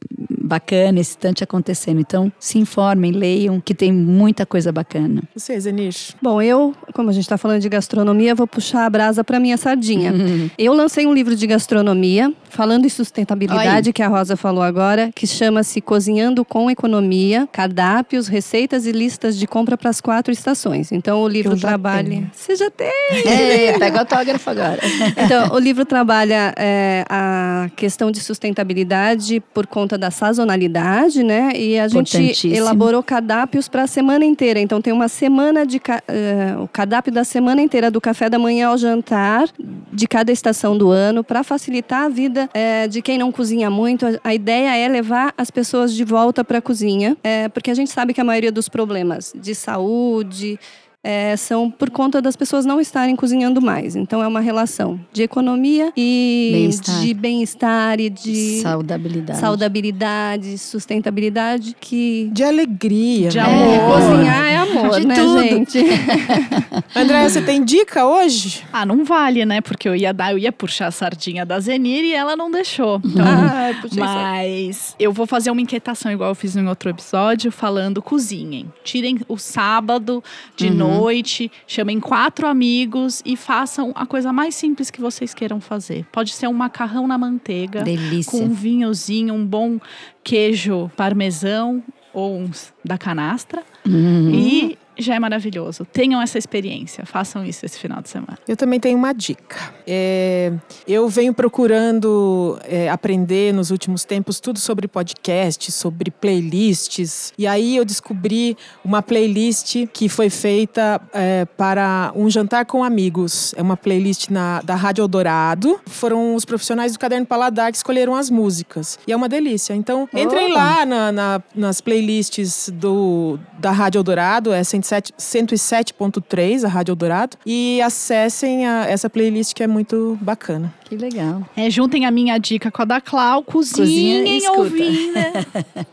bacana, 0.44 1.00
excitante 1.00 1.42
acontecendo. 1.42 2.00
Então, 2.00 2.30
se 2.38 2.58
informem, 2.58 3.10
leiam, 3.10 3.60
que 3.60 3.74
tem 3.74 3.90
muita 3.90 4.44
coisa 4.44 4.70
bacana. 4.70 5.22
Você, 5.34 5.58
Zenish? 5.58 6.14
Bom, 6.20 6.40
eu, 6.40 6.74
como 6.92 7.08
a 7.08 7.12
gente 7.12 7.22
está 7.22 7.38
falando 7.38 7.60
de 7.60 7.68
gastronomia, 7.68 8.34
vou 8.34 8.46
puxar 8.46 8.84
a 8.84 8.90
brasa 8.90 9.24
para 9.24 9.40
minha 9.40 9.56
sardinha. 9.56 10.12
Uhum. 10.12 10.50
Eu 10.58 10.72
lancei 10.74 11.06
um 11.06 11.14
livro 11.14 11.34
de 11.34 11.46
gastronomia, 11.46 12.32
falando 12.50 12.84
em 12.84 12.88
sustentabilidade, 12.88 13.88
Oi. 13.88 13.92
que 13.92 14.02
a 14.02 14.08
Rosa 14.08 14.36
falou 14.36 14.62
agora, 14.62 15.10
que 15.14 15.26
chama-se 15.26 15.80
Cozinhando 15.80 16.44
com 16.44 16.70
Economia, 16.70 17.48
cardápios, 17.50 18.28
receitas 18.28 18.86
e 18.86 18.92
listas 18.92 19.36
de 19.36 19.46
compra 19.46 19.76
para 19.76 19.90
as 19.90 20.00
quatro 20.00 20.32
estações. 20.32 20.92
Então, 20.92 21.22
o 21.22 21.28
livro 21.28 21.56
trabalha... 21.58 22.08
Tenho. 22.08 22.30
Você 22.32 22.56
já 22.56 22.70
tem! 22.70 22.92
É, 23.24 23.78
pega 23.78 23.96
o 23.96 24.00
autógrafo 24.00 24.50
agora. 24.50 24.80
então, 25.24 25.54
o 25.54 25.58
livro 25.58 25.84
trabalha 25.84 26.54
é, 26.56 27.04
a 27.08 27.68
questão 27.76 28.10
de 28.10 28.20
sustentabilidade 28.20 29.42
por 29.52 29.66
conta 29.66 29.96
da 29.96 30.10
sazonalidade 30.10 30.33
sazonalidade, 30.34 31.22
né? 31.22 31.52
E 31.54 31.78
a 31.78 31.86
gente 31.88 32.48
elaborou 32.48 33.02
cardápios 33.02 33.68
para 33.68 33.84
a 33.84 33.86
semana 33.86 34.24
inteira. 34.24 34.60
Então 34.60 34.80
tem 34.80 34.92
uma 34.92 35.08
semana 35.08 35.64
de 35.64 35.78
uh, 35.78 36.62
o 36.62 36.68
cardápio 36.68 37.12
da 37.12 37.24
semana 37.24 37.62
inteira 37.62 37.90
do 37.90 38.00
café 38.00 38.28
da 38.28 38.38
manhã 38.38 38.68
ao 38.68 38.76
jantar 38.76 39.48
de 39.92 40.06
cada 40.06 40.32
estação 40.32 40.76
do 40.76 40.90
ano 40.90 41.22
para 41.22 41.44
facilitar 41.44 42.04
a 42.04 42.08
vida 42.08 42.50
uh, 42.50 42.88
de 42.88 43.00
quem 43.00 43.16
não 43.16 43.30
cozinha 43.30 43.70
muito. 43.70 44.06
A 44.22 44.34
ideia 44.34 44.76
é 44.76 44.88
levar 44.88 45.32
as 45.38 45.50
pessoas 45.50 45.94
de 45.94 46.04
volta 46.04 46.44
para 46.44 46.58
a 46.58 46.62
cozinha, 46.62 47.12
uh, 47.12 47.50
porque 47.50 47.70
a 47.70 47.74
gente 47.74 47.90
sabe 47.90 48.12
que 48.12 48.20
a 48.20 48.24
maioria 48.24 48.52
dos 48.52 48.68
problemas 48.68 49.32
de 49.34 49.54
saúde 49.54 50.58
é, 51.04 51.36
são 51.36 51.70
por 51.70 51.90
conta 51.90 52.22
das 52.22 52.34
pessoas 52.34 52.64
não 52.64 52.80
estarem 52.80 53.14
cozinhando 53.14 53.60
mais. 53.60 53.94
Então 53.94 54.22
é 54.22 54.26
uma 54.26 54.40
relação 54.40 54.98
de 55.12 55.22
economia 55.22 55.92
e 55.94 56.50
Bem-estar. 56.54 57.00
de 57.02 57.12
bem-estar 57.14 58.00
e 58.00 58.08
de 58.08 58.60
Saudabilidade. 58.62 59.38
saudabilidade, 59.38 60.56
sustentabilidade 60.58 61.76
que 61.78 62.30
De 62.32 62.42
alegria. 62.42 63.28
De 63.28 63.36
né? 63.36 63.44
amor. 63.44 63.68
é, 63.68 63.78
cozinhar 64.08 64.44
é 64.46 64.56
amor, 64.56 65.00
De 65.00 65.06
né, 65.06 65.14
tudo. 65.14 65.40
gente? 65.42 65.78
Andréia, 66.96 67.28
você 67.28 67.42
tem 67.42 67.62
dica 67.64 68.06
hoje? 68.06 68.62
Ah, 68.72 68.86
não 68.86 69.04
vale, 69.04 69.44
né? 69.44 69.60
Porque 69.60 69.88
eu 69.88 69.94
ia 69.94 70.12
dar, 70.12 70.32
eu 70.32 70.38
ia 70.38 70.50
puxar 70.52 70.86
a 70.86 70.90
sardinha 70.90 71.44
da 71.44 71.60
Zenir 71.60 72.02
e 72.04 72.14
ela 72.14 72.34
não 72.36 72.50
deixou. 72.50 73.00
Então, 73.04 73.24
ah, 73.26 73.70
puxei. 73.82 74.00
Mas 74.02 74.96
eu 74.98 75.12
vou 75.12 75.26
fazer 75.26 75.50
uma 75.50 75.60
inquietação, 75.60 76.10
igual 76.10 76.30
eu 76.30 76.34
fiz 76.34 76.56
em 76.56 76.66
outro 76.66 76.88
episódio, 76.88 77.50
falando 77.52 78.00
cozinhem. 78.00 78.66
Tirem 78.82 79.18
o 79.28 79.36
sábado 79.36 80.22
de 80.56 80.70
noite, 80.98 81.50
chamem 81.66 82.00
quatro 82.00 82.46
amigos 82.46 83.22
e 83.24 83.36
façam 83.36 83.92
a 83.94 84.06
coisa 84.06 84.32
mais 84.32 84.54
simples 84.54 84.90
que 84.90 85.00
vocês 85.00 85.34
queiram 85.34 85.60
fazer. 85.60 86.06
Pode 86.12 86.32
ser 86.32 86.48
um 86.48 86.52
macarrão 86.52 87.06
na 87.06 87.18
manteiga, 87.18 87.82
Delícia. 87.82 88.30
com 88.30 88.44
um 88.44 88.50
vinhozinho, 88.50 89.34
um 89.34 89.46
bom 89.46 89.78
queijo 90.22 90.90
parmesão 90.96 91.82
ou 92.12 92.38
uns 92.38 92.72
da 92.84 92.96
canastra. 92.96 93.62
Uhum. 93.86 94.30
E 94.30 94.78
já 94.98 95.14
é 95.14 95.18
maravilhoso. 95.18 95.84
Tenham 95.92 96.20
essa 96.22 96.38
experiência. 96.38 97.04
Façam 97.04 97.44
isso 97.44 97.64
esse 97.66 97.78
final 97.78 98.00
de 98.00 98.08
semana. 98.08 98.38
Eu 98.46 98.56
também 98.56 98.78
tenho 98.78 98.96
uma 98.96 99.12
dica. 99.12 99.56
É, 99.86 100.52
eu 100.86 101.08
venho 101.08 101.32
procurando 101.34 102.58
é, 102.64 102.88
aprender 102.88 103.52
nos 103.52 103.70
últimos 103.70 104.04
tempos 104.04 104.40
tudo 104.40 104.58
sobre 104.58 104.86
podcast, 104.88 105.70
sobre 105.72 106.10
playlists. 106.10 107.32
E 107.36 107.46
aí 107.46 107.76
eu 107.76 107.84
descobri 107.84 108.56
uma 108.84 109.02
playlist 109.02 109.86
que 109.92 110.08
foi 110.08 110.30
feita 110.30 111.00
é, 111.12 111.44
para 111.44 112.12
um 112.14 112.30
jantar 112.30 112.64
com 112.64 112.84
amigos. 112.84 113.54
É 113.56 113.62
uma 113.62 113.76
playlist 113.76 114.28
na, 114.30 114.60
da 114.62 114.74
Rádio 114.74 115.02
Eldorado. 115.02 115.80
Foram 115.86 116.34
os 116.34 116.44
profissionais 116.44 116.92
do 116.92 116.98
Caderno 116.98 117.26
Paladar 117.26 117.70
que 117.70 117.76
escolheram 117.76 118.14
as 118.14 118.30
músicas. 118.30 118.98
E 119.06 119.12
é 119.12 119.16
uma 119.16 119.28
delícia. 119.28 119.74
Então, 119.74 120.08
entrem 120.14 120.44
Oh. 120.52 120.54
lá 120.54 120.84
na- 120.86 121.10
na- 121.12 121.42
nas 121.54 121.80
playlists 121.80 122.68
do, 122.72 123.38
da 123.58 123.70
Rádio 123.70 123.98
Eldorado, 123.98 124.52
é 124.52 124.62
107 124.62 124.83
107.3, 124.84 126.64
a 126.64 126.68
Rádio 126.68 126.92
Eldorado, 126.92 127.36
e 127.46 127.80
acessem 127.82 128.66
a- 128.66 128.86
essa 128.86 129.08
playlist 129.10 129.54
que 129.54 129.62
é 129.62 129.66
muito 129.66 130.18
bacana. 130.20 130.72
Que 130.84 130.96
legal. 130.96 131.42
É, 131.56 131.70
juntem 131.70 132.04
a 132.04 132.10
minha 132.10 132.36
dica 132.36 132.70
com 132.70 132.82
a 132.82 132.84
da 132.84 133.00
Clau, 133.00 133.42
Cozinha 133.42 134.22
e 134.22 134.22
cozinhem 134.22 134.36
escuta. 134.36 134.58
ouvindo. 134.60 135.14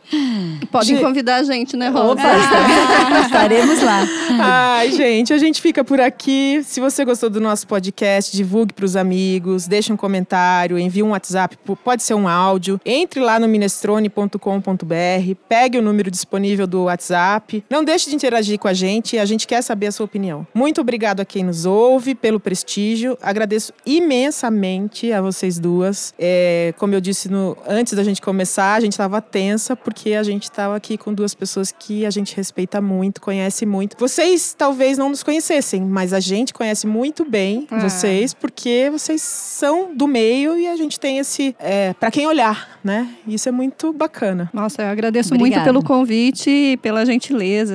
Podem 0.70 0.96
De- 0.98 1.02
convidar 1.02 1.38
a 1.38 1.44
gente, 1.44 1.78
né, 1.78 1.88
Rosa? 1.88 2.12
Opa, 2.12 3.20
estaremos 3.26 3.82
lá. 3.82 4.02
Ai, 4.42 4.92
gente, 4.92 5.32
a 5.34 5.38
gente 5.38 5.62
fica 5.62 5.84
por 5.84 6.02
aqui. 6.02 6.62
Se 6.66 6.82
você 6.82 7.06
gostou 7.06 7.30
do 7.30 7.39
nosso 7.39 7.66
podcast, 7.68 8.36
divulgue 8.36 8.74
para 8.74 8.84
os 8.84 8.96
amigos, 8.98 9.66
deixe 9.66 9.94
um 9.94 9.98
comentário, 9.98 10.78
envie 10.78 11.02
um 11.04 11.12
WhatsApp, 11.12 11.58
pode 11.84 12.04
ser 12.04 12.14
um 12.14 12.28
áudio. 12.28 12.80
Entre 12.86 13.22
lá 13.22 13.39
no 13.39 13.48
minestrone.com.br, 13.48 15.36
pegue 15.48 15.78
o 15.78 15.82
número 15.82 16.12
disponível 16.12 16.68
do 16.68 16.84
WhatsApp. 16.84 17.64
Não 17.70 17.84
deixe 17.84 18.10
de 18.10 18.16
interagir 18.16 18.60
com 18.60 18.68
a 18.68 18.74
gente, 18.74 19.18
a 19.18 19.26
gente 19.26 19.48
quer 19.48 19.62
saber 19.62 19.88
a 19.88 19.92
sua 19.92 20.06
opinião. 20.06 20.46
Muito 20.54 20.82
obrigado 20.82 21.22
a 21.22 21.26
quem 21.26 21.44
nos 21.46 21.66
ouve 21.66 22.14
pelo 22.14 22.39
prestígio. 22.39 23.18
Agradeço 23.22 23.72
imensamente 23.86 24.81
a 25.16 25.22
vocês 25.22 25.60
duas. 25.60 26.14
É, 26.18 26.74
como 26.78 26.94
eu 26.94 27.02
disse 27.02 27.30
no, 27.30 27.58
antes 27.68 27.94
da 27.94 28.04
gente 28.04 28.22
começar, 28.22 28.74
a 28.76 28.80
gente 28.80 28.94
estava 28.94 29.22
tensa 29.22 29.76
porque 29.76 30.14
a 30.14 30.24
gente 30.24 30.44
estava 30.44 30.76
aqui 30.76 30.98
com 30.98 31.14
duas 31.14 31.34
pessoas 31.34 31.72
que 31.78 32.06
a 32.06 32.10
gente 32.10 32.36
respeita 32.36 32.80
muito, 32.82 33.22
conhece 33.22 33.66
muito. 33.66 33.96
Vocês 34.00 34.56
talvez 34.58 34.98
não 34.98 35.10
nos 35.10 35.24
conhecessem, 35.24 35.82
mas 35.82 36.14
a 36.14 36.20
gente 36.20 36.54
conhece 36.54 36.86
muito 36.88 37.24
bem 37.30 37.68
Ah. 37.72 37.80
vocês 37.80 38.34
porque 38.34 38.90
vocês 38.92 39.22
são 39.22 39.96
do 39.96 40.08
meio 40.08 40.58
e 40.58 40.68
a 40.68 40.76
gente 40.76 41.00
tem 41.00 41.18
esse 41.18 41.56
é, 41.60 41.94
para 41.94 42.10
quem 42.12 42.28
olhar, 42.28 42.80
né? 42.84 43.08
Isso 43.28 43.48
é 43.50 43.52
muito 43.52 43.92
bacana. 43.94 44.50
Nossa, 44.54 44.82
eu 44.84 44.88
agradeço 44.90 45.34
Obrigada. 45.34 45.64
muito 45.64 45.82
pelo 45.82 45.84
convite 45.84 46.50
e 46.50 46.78
pela 46.78 47.06
gentileza. 47.06 47.74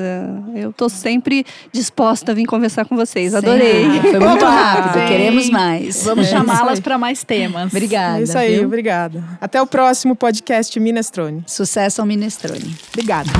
Eu 0.54 0.72
tô 0.72 0.88
sempre 0.88 1.44
disposta 1.72 2.32
a 2.32 2.34
vir 2.34 2.46
conversar 2.46 2.84
com 2.86 2.96
vocês. 2.96 3.34
Adorei. 3.34 3.84
Ah, 3.86 4.02
foi 4.02 4.18
muito 4.20 4.44
rápido. 4.44 5.00
Sim. 5.02 5.06
Queremos 5.08 5.50
mais. 5.50 6.02
Vamos 6.04 6.26
É 6.26 6.30
chamá-las 6.30 6.78
aí. 6.78 6.82
Para 6.96 6.98
mais 6.98 7.22
temas. 7.22 7.70
Obrigada. 7.70 8.20
é 8.20 8.22
isso 8.22 8.38
aí, 8.38 8.56
viu? 8.56 8.66
obrigada. 8.66 9.22
Até 9.40 9.60
o 9.60 9.66
próximo 9.66 10.16
podcast 10.16 10.80
Minestrone. 10.80 11.44
Sucesso 11.46 12.00
ao 12.00 12.06
Minestrone. 12.06 12.74
Obrigada. 12.88 13.30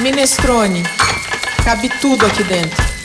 Minestrone. 0.00 0.82
Cabe 1.62 1.90
tudo 2.00 2.24
aqui 2.24 2.42
dentro. 2.44 2.99